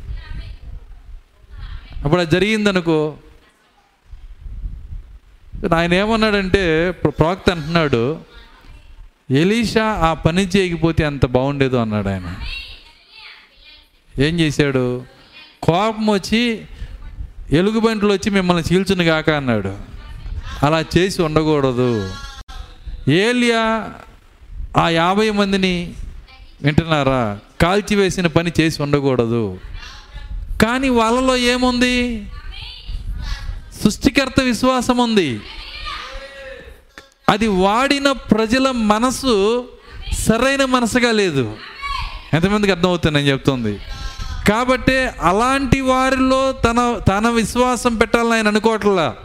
[2.05, 3.17] అప్పుడు అది జరిగిందనుకో
[5.77, 8.19] ఆయన ఏమన్నాడంటే ప్రాక్త ప్రవక్త అంటున్నాడు
[9.31, 12.37] ఎలీషా ఆ పని చేయకపోతే అంత బాగుండేదు అన్నాడు ఆయన.
[14.19, 15.05] ఏం చేశాడు?
[15.63, 16.65] కోపం వచ్చి
[17.53, 19.77] ఎలుగుబంట్లు వచ్చి మిమ్మల్ని చీల్చును గాక అన్నాడు.
[20.63, 22.15] అలా చేసి ఉండకూడదు.
[23.09, 23.91] ఏలియా
[24.77, 25.93] ఆ యాభై మందిని
[26.63, 27.39] వింటున్నారా?
[27.61, 29.61] కాల్చివేసిన పని చేసి ఉండకూడదు.
[30.63, 32.27] కానీ వాళ్ళలో ఏముంది?
[33.83, 35.41] సృష్టికర్త విశ్వాసం ఉంది.
[37.29, 39.65] అది వాడిన ప్రజల మనసు
[40.29, 41.57] సరైన మనసుగా లేదు.
[42.35, 43.81] ఎంతమందికి అర్థమవుతుంది నేను చెప్తుంది?
[44.49, 49.17] కాబట్టి అలాంటి వారిలో తన తన విశ్వాసం పెట్టాలని ఆయన అనుకోవట్లా.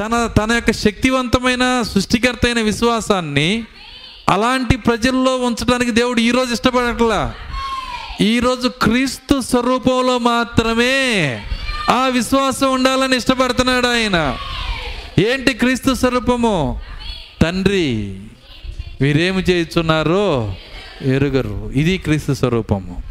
[0.00, 3.64] తన తన యొక్క శక్తివంతమైన సృష్టికర్త అయిన విశ్వాసాన్ని
[4.28, 7.34] అలాంటి ప్రజల్లో ఉంచడానికి దేవుడు ఈరోజు ఇష్టపడట్లా.
[8.20, 10.96] ఈరోజు క్రీస్తు స్వరూపంలో మాత్రమే
[11.90, 14.36] ఆ విశ్వాసం ఉండాలని ఇష్టపడుతున్నాడు ఆయన.
[15.18, 16.80] ఏంటి క్రీస్తు స్వరూపము?
[17.42, 18.20] తండ్రి
[19.00, 20.54] మీరేమి చేయుచున్నారో
[21.02, 21.70] ఎరుగరు.
[21.74, 23.02] ఇది క్రీస్తు స్వరూపము.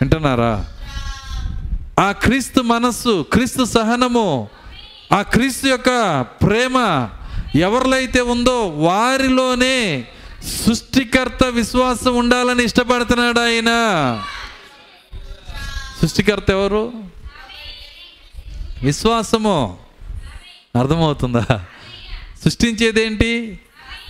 [0.00, 0.66] వింటున్నారా?
[2.00, 4.48] ఆ క్రీస్తు మనస్సు క్రీస్తు సహనము
[5.12, 7.08] ఆ క్రీస్తు యొక్క ప్రేమ
[7.54, 10.04] ఎవరిలో అయితే ఉందో వారిలోనే
[10.66, 13.70] సృష్టికర్త విశ్వాసం ఉండాలని ఇష్టపడుతున్నాడు ఆయన.
[16.00, 16.92] సృష్టికర్త ఎవరు?
[18.82, 19.76] విశ్వాసము.
[20.78, 21.64] అర్థమవుతుందా?
[22.44, 23.60] సృష్టించేదేంటి?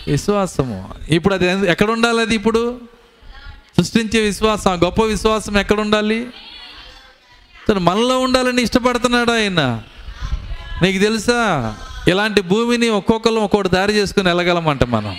[0.06, 0.88] విశ్వాసము.
[1.08, 2.80] ఇప్పుడు అది ఎక్కడ ఉండాలి అది ఇప్పుడు?
[3.76, 6.26] సృష్టించే విశ్వాసం గొప్ప విశ్వాసం ఎక్కడ ఉండాలి
[7.68, 9.82] తను మనలో ఉండాలని ఇష్టపడుతున్నాడు ఆయన?
[10.82, 11.74] నీకు తెలుసా?
[12.08, 15.16] ఇలాంటి భూమిని ఒక్కొక్కరు ఒక్కొక్కటి దారి చేసుకుని వెళ్ళగలమంట మనం.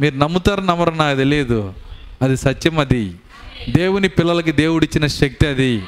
[0.00, 1.74] మీరు నమ్ముతారు నమ్మరు నాకు తెలియదు.
[2.22, 3.14] అది సత్యం అది.
[3.68, 5.82] దేవుని పిల్లలకి దేవుడిచ్చిన శక్తి అది.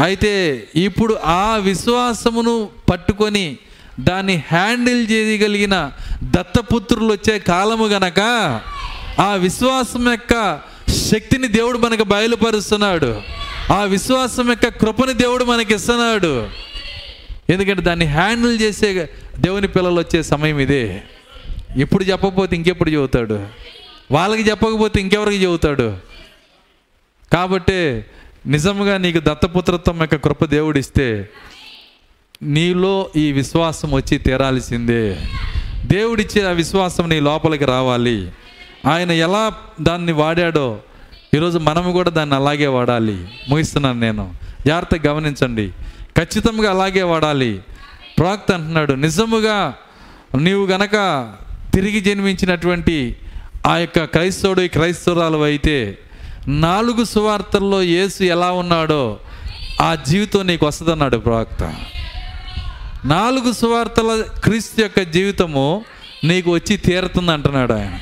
[0.00, 3.58] అయితే ఇప్పుడు ఆ విశ్వాసమును పట్టుకొని
[4.04, 5.90] దాన్ని హ్యాండిల్ చేయగలిగిన
[6.22, 8.20] దత్తపుత్రులు వచ్చే కాలము గనక
[9.20, 13.22] ఆ విశ్వాసం యొక్క శక్తిని దేవుడు మనకు బయలుపరుస్తున్నాడు.
[13.72, 16.48] ఆ విశ్వాసం యొక్క కృపని దేవుడు మనకి ఇస్తున్నాడు.
[17.50, 21.02] ఎందుకంటే దాన్ని హ్యాండిల్ చేసే దేవుని పిల్లలు వచ్చే సమయం ఇదే.
[21.76, 23.46] ఇప్పుడు చెప్పకపోతే ఇంకెప్పుడు చెబుతాడు.
[24.10, 25.96] వాళ్ళకి చెప్పకపోతే ఇంకెవరికి చెబుతాడు.
[27.32, 28.04] కాబట్టి
[28.46, 31.28] నిజంగా నీకు దత్తపుత్రత్వం యొక్క కృప దేవుడిస్తే
[32.42, 35.16] నీలో ఈ విశ్వాసం వచ్చి తీరాల్సిందే.
[35.86, 38.32] దేవుడిచ్చే ఆ విశ్వాసం నీ లోపలికి రావాలి.
[38.86, 40.78] ఆయన ఎలా దాన్ని వాడాడో
[41.34, 43.28] ఈరోజు మనము కూడా దాన్ని అలాగే వాడాలి.
[43.48, 44.34] ముగిస్తున్నాను నేను.
[44.66, 45.68] జాగ్రత్తగా గమనించండి.
[46.16, 47.60] ఖచ్చితంగా అలాగే వాడాలి.
[48.18, 49.74] ప్రాక్త అంటున్నాడు నిజముగా
[50.38, 50.92] నీవు గనక
[51.74, 53.16] తిరిగి జన్మించినటువంటి
[53.66, 55.98] ఆ యొక్క క్రైస్తవుడు క్రైస్తవురాలు అయితే
[56.48, 59.18] నాలుగు సువార్తల్లో యేసు ఎలా ఉన్నాడో
[59.80, 61.74] ఆ జీవితం నీకు వస్తుందన్నాడు ప్రవక్త
[63.04, 65.84] నాలుగు సువార్తల క్రీస్తు యొక్క జీవితము
[66.24, 67.98] నీకు వచ్చి తీరుతుంది అంటున్నాడు ఆయన.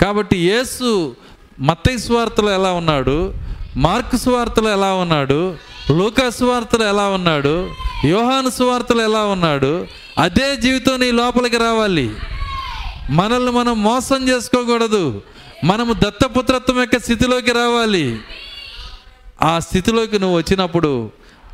[0.00, 1.16] కాబట్టి యేసు
[1.60, 3.34] మత్తయి సువార్తలో ఎలా ఉన్నాడు?
[3.76, 5.56] మార్కు సువార్తలో ఎలా ఉన్నాడు?
[5.90, 7.70] లూకా సువార్తలో ఎలా ఉన్నాడు?
[8.04, 9.86] యోహాను సువార్తలో ఎలా ఉన్నాడు?
[10.18, 12.14] అదే జీవితం నీ లోపలికి రావాలి.
[13.10, 15.22] మనల్ని మనం మోసం చేసుకోకూడదు.
[15.64, 18.18] మనము దత్తపుత్రత్వం యొక్క స్థితిలోకి రావాలి.
[19.42, 21.10] ఆ స్థితిలోకి నువ్వు వచ్చినప్పుడు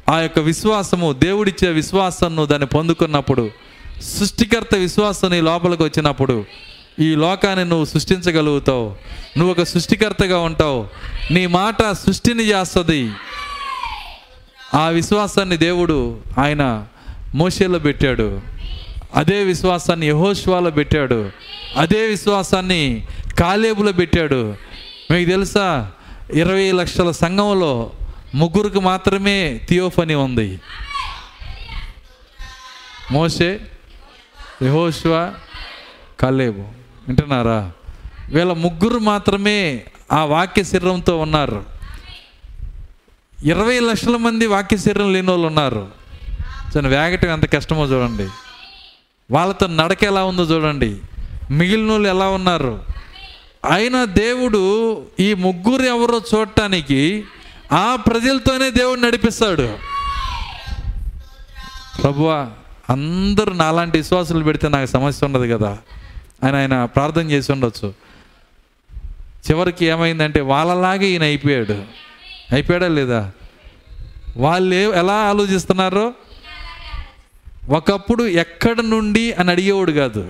[0.08, 3.50] ఆ యొక్క విశ్వాసము దేవుడిచ్చే విశ్వాసంను దాన్ని పొందుకున్నప్పుడు
[4.02, 6.44] సృష్టికర్త విశ్వాసం నీ లోపలికి వచ్చినప్పుడు
[7.00, 8.96] ఈ లోకాన్ని నువ్వు సృష్టించగలుగుతావు.
[9.38, 10.86] నువ్వు ఒక సృష్టికర్తగా ఉంటావు.
[11.30, 13.10] నీ మాట సృష్టిని చేస్తుంది.
[14.74, 16.86] ఆ విశ్వాసాన్ని దేవుడు ఆయన
[17.34, 18.40] మోషేలో పెట్టాడు.
[19.14, 21.30] అదే విశ్వాసాన్ని యహోష్వాలో పెట్టాడు.
[21.76, 23.06] అదే విశ్వాసాన్ని
[23.40, 24.54] కాలేబులో పెట్టాడు.
[25.10, 25.90] మీకు తెలుసా?
[26.34, 27.90] ఇరవై లక్షల సంఘంలో
[28.34, 30.60] ముగ్గురికి మాత్రమే థియోఫనీ ఉంది.
[33.10, 33.60] మోసే
[34.62, 35.32] యహోశివ
[36.20, 36.60] కలేబు.
[37.08, 37.72] వింటున్నారా?
[38.28, 41.64] వీళ్ళ ముగ్గురు మాత్రమే ఆ వాక్య శరీరంతో ఉన్నారు.
[43.44, 45.88] ఇరవై లక్షల మంది వాక్య శరీరం లేని వాళ్ళు ఉన్నారు.
[46.76, 48.28] చాలా వేగటం ఎంత కష్టమో చూడండి.
[49.30, 50.96] వాళ్ళతో నడక ఎలా ఉందో చూడండి.
[51.50, 52.84] మిగిలిన వాళ్ళు ఎలా ఉన్నారు?
[53.70, 57.24] అయినా దేవుడు ఈ ముగ్గురు ఎవరో చూడటానికి
[57.72, 59.78] ఆ ప్రజలతోనే దేవుడు నడిపిస్తాడు.
[62.02, 62.50] ప్రభువా
[62.90, 65.78] అందరూ నాలాంటి విశ్వాసులు పెడితే నాకు సమస్య ఉండదు కదా.
[66.42, 67.94] అని ఆయన ప్రార్థన చేసి ఉండొచ్చు.
[69.50, 71.84] చివరికి ఏమైందంటే వాళ్ళలాగే ఈయన అయిపోయాడు.
[72.52, 73.30] అయిపోయాడా లేదా?
[74.36, 76.12] వాళ్ళు ఎలా ఆలోచిస్తున్నారో?
[77.68, 80.28] ఒకప్పుడు ఎక్కడ నుండి అని అడిగేవాడు కాదు.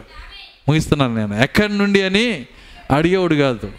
[0.69, 1.43] ముగిస్తున్నాను నేను.
[1.43, 2.47] ఎక్కడి నుండి అని
[2.91, 3.73] అడిగేవాడు కాదు.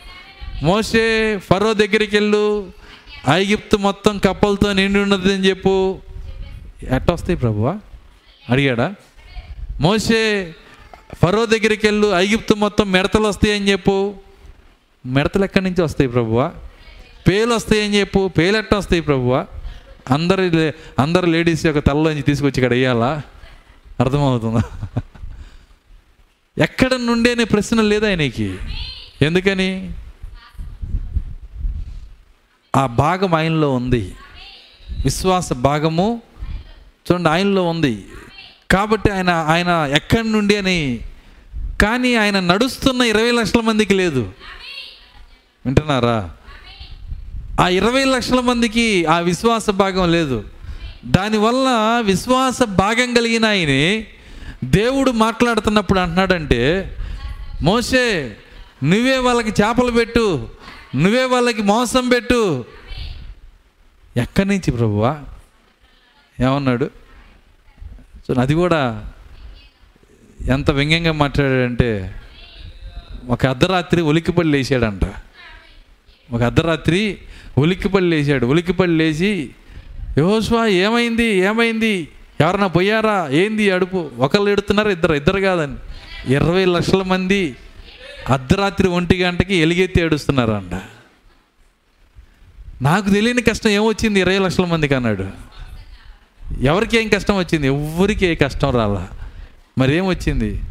[0.63, 2.71] మోసే ఫరో దగ్గరికి వెళ్ళు.
[3.29, 5.99] ఐగిప్తు మొత్తం కప్పలతో నిండి ఉన్నది అని చెప్పు.
[6.95, 7.77] ఎట్టొస్తాయి ప్రభువా?
[8.49, 8.95] అడిగాడా?
[9.79, 10.51] మోసే
[11.21, 14.15] ఫరో దగ్గరికి వెళ్ళు ఐగిప్తు మొత్తం మిడతలు వస్తాయి అని చెప్పు.
[15.05, 16.51] మిడతలు ఎక్కడి నుంచి వస్తాయి ప్రభువా?
[17.27, 18.27] పేలు వస్తాయని చెప్పు.
[18.27, 19.45] పేలు ఎట్ట వస్తాయి ప్రభువా?
[20.11, 23.21] అందరి లే- అందరు లేడీస్ యొక్క తలలోంచి తీసుకొచ్చి ఇక్కడ వేయాలా?
[23.99, 24.61] అర్థమవుతుందా?
[26.57, 28.57] ఎక్కడ నుండి అనే ప్రశ్న లేదా ఆయనకి?
[29.21, 29.91] ఎందుకని?
[32.75, 34.15] ఆ భాగం ఆయనలో ఉంది.
[35.03, 36.21] విశ్వాస భాగము
[37.11, 38.05] చూడండి ఆయనలో ఉంది.
[38.71, 40.99] కాబట్టి ఆయన ఆయన ఎక్కడి నుండి అని
[41.81, 44.31] కానీ ఆయన నడుస్తున్న ఇరవై లక్షల మందికి లేదు.
[45.65, 46.29] వింటున్నారా?
[47.61, 50.43] ఆ ఇరవై లక్షల మందికి ఆ విశ్వాస భాగం లేదు.
[51.05, 54.07] దానివల్ల విశ్వాస భాగం కలిగిన ఆయనే
[54.63, 56.95] దేవుడు మాట్లాడుతున్నప్పుడు అంటున్నాడంటే
[57.61, 58.35] మోసే
[58.83, 60.47] నువ్వే వాళ్ళకి చేపలు పెట్టు.
[60.95, 62.65] నువ్వే వాళ్ళకి మోసం పెట్టు.
[64.17, 65.23] ఎక్కడి నుంచి ప్రభువా?
[66.41, 66.89] ఏమన్నాడు?
[68.27, 69.11] సో అది కూడా
[70.47, 72.15] ఎంత వ్యంగ్యంగా మాట్లాడాడంటే
[73.27, 75.01] ఒక అర్ధరాత్రి ఉలిక్కిపల్లి లేచాడంట.
[76.31, 77.17] ఒక అర్ధరాత్రి
[77.57, 78.45] ఉలిక్కిపల్లి లేచాడు.
[78.45, 79.49] ఉలిక్కిపల్లి లేచి
[80.17, 81.25] యోశ్వా ఏమైంది?
[81.25, 82.07] ఏమైంది?
[82.41, 83.29] ఎవరన్నా పోయారా?
[83.31, 84.11] ఏంది అడుపు?
[84.17, 85.13] ఒకళ్ళు ఎడుతున్నారు ఇద్దరు.
[85.13, 85.75] ఇద్దరు కాదని.
[86.33, 87.55] ఇరవై లక్షల మంది
[88.29, 90.81] అర్ధరాత్రి ఒంటి గంటకి ఎలుగెత్తి ఏడుస్తున్నారంట.
[92.81, 94.19] నాకు తెలియని కష్టం ఏమొచ్చింది?
[94.19, 95.27] ఇరవై లక్షల మందికి అన్నాడు.
[96.61, 97.67] ఎవరికి ఏం కష్టం వచ్చింది?
[97.67, 99.07] ఎవ్వరికి ఏ కష్టం రాలా.
[99.77, 100.61] మరేమొచ్చింది?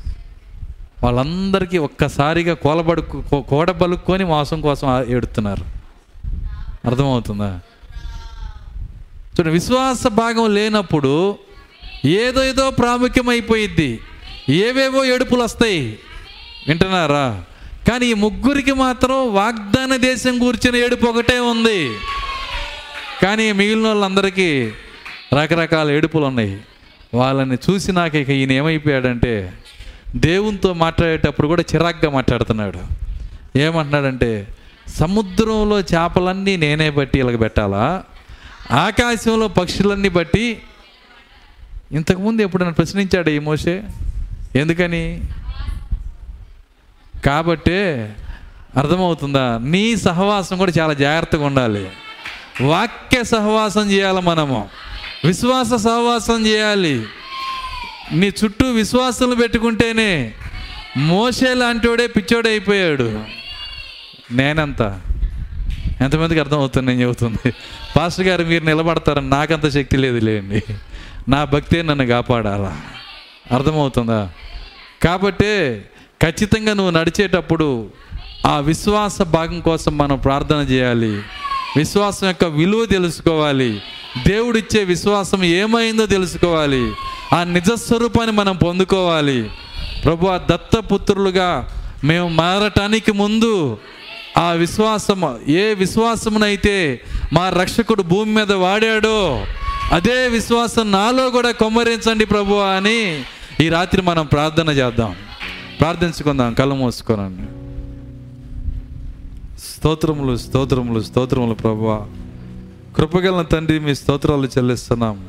[1.02, 3.00] వాళ్ళందరికీ ఒక్కసారిగా కోలబడు
[3.40, 5.64] కోడబలుక్కొని మాసం కోసం ఏడుతున్నారు.
[6.84, 7.60] అర్థమవుతుందా?
[9.16, 11.38] చూడండి విశ్వాస భాగం లేనప్పుడు
[12.04, 14.00] ఏదో ఏదో ప్రాముఖ్యమైపోయిద్ది.
[14.48, 15.98] ఏవేవో ఏడుపులు వస్తాయి
[16.68, 17.44] వింటున్నారా?
[17.88, 21.90] కానీ ఈ ముగ్గురికి మాత్రం వాగ్దాన దేశం కూర్చిన ఏడుపు ఒకటే ఉంది.
[23.22, 24.72] కానీ మిగిలిన వాళ్ళందరికీ
[25.40, 26.60] రకరకాల ఏడుపులు ఉన్నాయి
[27.14, 29.52] వాళ్ళని చూసి నాకు ఇక ఈయన ఏమైపోయాడంటే
[30.16, 32.78] దేవునితో మాట్లాడేటప్పుడు కూడా చిరాగ్గా మాట్లాడుతున్నాడు.
[33.58, 34.48] ఏమంటున్నాడంటే
[34.88, 38.02] సముద్రంలో చేపలన్నీ నేనే బట్టి ఇలాగ పెట్టాలా?
[38.70, 40.58] ఆకాశంలో పక్షులన్నీ బట్టి?
[41.92, 43.82] ఇంతకుముందు ఎప్పుడైనా ప్రశ్నించాడు ఈ మోసే
[44.56, 45.20] ఎందుకని?
[47.24, 48.14] కాబట్టే
[48.76, 49.58] అర్థమవుతుందా?
[49.62, 51.88] నీ సహవాసం కూడా చాలా జాగ్రత్తగా ఉండాలి.
[52.62, 54.68] వాక్య సహవాసం చేయాలి మనము.
[55.24, 57.06] విశ్వాస సహవాసం చేయాలి.
[58.12, 60.34] నీ చుట్టూ విశ్వాసాలు పెట్టుకుంటేనే
[60.96, 63.24] మోసే లాంటివాడే పిచ్చోడైపోయాడు
[64.32, 65.00] నేనంత.
[66.00, 67.52] ఎంతమందికి అర్థమవుతుంది నేను చెబుతుంది?
[67.96, 70.62] పాస్టర్ గారు మీరు నిలబడతారని నాకంత శక్తి లేదు లేండి
[71.28, 72.80] నా భక్తే నన్ను కాపాడాలా?
[73.52, 74.30] అర్థమవుతుందా?
[75.04, 75.82] కాబట్టి
[76.22, 77.86] ఖచ్చితంగా నువ్వు నడిచేటప్పుడు
[78.46, 81.22] ఆ విశ్వాస భాగం కోసం మనం ప్రార్థన చేయాలి.
[81.76, 83.82] విశ్వాసం యొక్క విలువ తెలుసుకోవాలి.
[84.26, 86.92] దేవుడిచ్చే విశ్వాసం ఏమైందో తెలుసుకోవాలి.
[87.32, 89.50] ఆ నిజస్వరూపాన్ని మనం పొందుకోవాలి.
[90.04, 91.68] ప్రభు ఆ దత్తపుత్రులుగా
[92.04, 93.78] మేము మారటానికి ముందు
[94.36, 97.00] ఆ విశ్వాసం ఏ విశ్వాసమునైతే
[97.32, 99.46] మా రక్షకుడు భూమి మీద వాడాడో
[99.92, 103.24] అదే విశ్వాసం నాలో కూడా కొమ్మరించండి ప్రభు అని
[103.60, 105.14] ఈ రాత్రి మనం ప్రార్థన చేద్దాం.
[105.82, 107.42] ప్రార్థించుకుందాం కళ్ళు మూసుకోనండి
[109.60, 112.00] స్తోత్రములు స్తోత్రములు స్తోత్రములు ప్రభువా.
[112.96, 115.28] కృపగల తండ్రి మీ స్తోత్రాలు చెల్లిస్తున్నాం.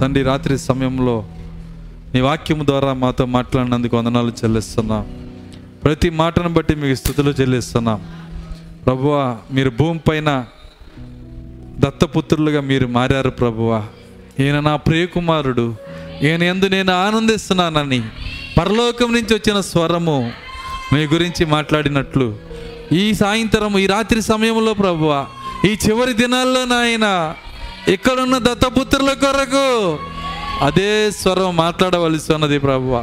[0.00, 1.24] తండ్రి రాత్రి సమయంలో
[2.14, 5.06] నీ వాక్యము ద్వారా మాతో మాట్లాడినందుకు వందనాలు చెల్లిస్తున్నాం.
[5.84, 8.02] ప్రతి మాటను బట్టి మీకు స్థుతులు చెల్లిస్తున్నాం.
[8.86, 10.46] ప్రభువ మీరు భూమి పైన
[11.78, 13.86] దత్తపుత్రులుగా మీరు మారారు ప్రభువ.
[14.40, 15.74] ఈయన నా ప్రియకుమారుడు.
[16.22, 18.02] ఈయన ఎందు నేను ఆనందిస్తున్నానని
[18.60, 20.16] పరలోకం నుంచి వచ్చిన స్వరము
[20.92, 22.26] మీ గురించి మాట్లాడినట్లు.
[22.92, 25.12] ఈ సాయంత్రం ఈ రాత్రి సమయంలో ప్రభువ
[25.68, 27.06] ఈ చివరి దినాల్లో నాయన
[27.94, 29.66] ఇక్కడున్న దత్తపుత్రుల కొరకు
[30.66, 32.94] అదే స్వరం మాట్లాడవలసి ఉన్నది ప్రభువ.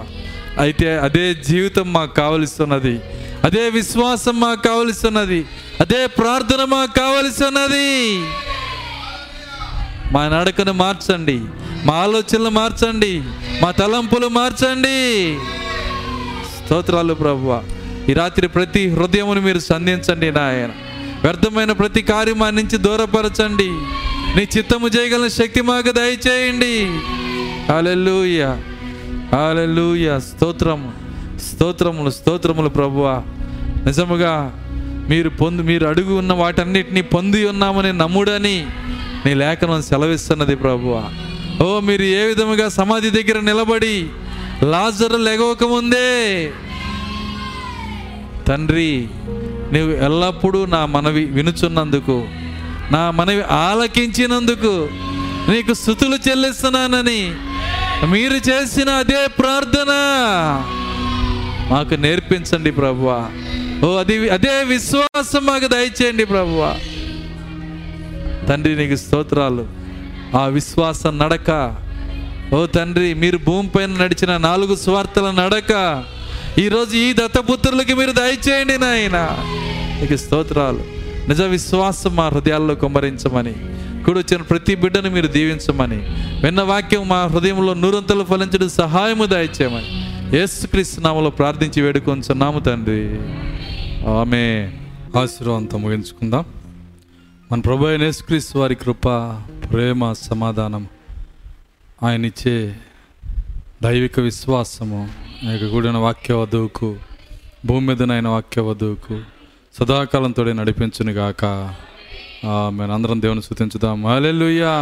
[0.63, 2.95] అయితే అదే జీవితం మాకు కావలస్తున్నది
[3.43, 5.41] అదే విశ్వాసం మాకు కావలస్తున్నది
[5.81, 7.89] అదే ప్రార్థన మాకు కావలస్తున్నది
[10.13, 11.39] మా నడకను మార్చండి.
[11.87, 13.23] మా ఆలోచనలు మార్చండి
[13.61, 15.37] మా తలంపులు మార్చండి.
[16.65, 17.63] స్తోత్రాలు ప్రభువ.
[18.09, 20.69] ఈ రాత్రి ప్రతి హృదయమును మీరు సంధించండి నాయన.
[21.23, 23.67] వ్యర్థమైన ప్రతి కార్యం మా నుంచి దూరపరచండి.
[24.37, 26.99] నీ చిత్తము చేయగల శక్తి మాకు దయచేయండి.
[27.71, 28.45] హాలెలూయ
[29.35, 30.91] హాలెలూయ స్తోత్రము.
[31.39, 33.23] స్తోత్రములు స్తోత్రములు ప్రభువ.
[33.85, 34.63] నిజముగా
[35.09, 38.67] మీరు పొంది మీరు అడుగు ఉన్న వాటన్నిటిని పొంది ఉన్నామని నమ్ముడని
[39.25, 41.03] నీ లేఖనం సెలవిస్తున్నది ప్రభువా.
[41.61, 44.05] ఓ మీరు ఏ విధముగా సమాధి దగ్గర నిలబడి
[44.63, 46.09] లాజరు లెగవకముందే
[48.47, 49.07] తండ్రి
[49.71, 52.27] నీవు ఎల్లప్పుడూ నా మనవి వినుచున్నందుకు
[52.91, 54.89] నా మనవి ఆలకించినందుకు
[55.51, 57.21] నీకు స్థుతులు చెల్లిస్తున్నానని
[58.09, 59.91] మీరు చేసిన అదే ప్రార్థన
[61.71, 63.17] మాకు నేర్పించండి ప్రభువా.
[63.85, 66.75] ఓ అది అదే విశ్వాసం మాకు దయచేయండి ప్రభువా.
[68.49, 69.76] తండ్రి నీకు స్తోత్రాలు.
[70.35, 71.75] ఆ విశ్వాస నడక.
[72.53, 76.03] ఓ తండ్రి మీరు భూమిపైన నడిచిన నాలుగు స్వార్థల నడక.
[76.59, 79.37] ఈరోజు ఈ దత్తపుత్రులకి మీరు దయచేయండి నాయన.
[80.01, 80.83] నీకు స్తోత్రాలు.
[81.29, 83.53] నిజ విశ్వాసం మా హృదయాల్లో కుమ్మరించమని
[84.03, 85.95] కూడా వచ్చిన ప్రతి బిడ్డను మీరు దీవించమని
[86.43, 93.09] విన్న వాక్యం మా హృదయంలో నూరంతలు ఫలించడం సహాయము దయచేయమని యేసుక్రీస్తు నామలో ప్రార్థించి వేడుకొంచున్నాము తండ్రి.
[94.09, 94.71] ఆమె
[95.19, 96.45] ఆశీర్వాదంతో ముగించుకుందాం.
[97.51, 99.07] మన ప్రభు యేసుక్రీస్తు వారి కృప
[99.71, 100.87] ప్రేమ సమాధానం
[102.03, 102.75] ఆయన ఇచ్చే
[103.83, 105.09] దైవిక విశ్వాసము
[105.47, 106.89] ఆయన కూడిన వాక్య వధువుకు
[107.65, 109.21] భూమి మీద ఆయన వాక్య వధువుకు
[109.79, 111.45] సదాకాలంతో నడిపించును గాక.
[112.45, 114.05] మేము అందరం దేవుని స్థుతించుదాం.
[114.05, 114.73] హాలెలుయా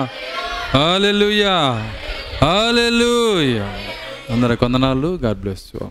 [0.73, 1.55] హాలెలుయా
[2.41, 3.67] హాలెలుయా
[4.33, 5.87] అందరి కొందనాలు గాడ్ బ్లెస్ యూ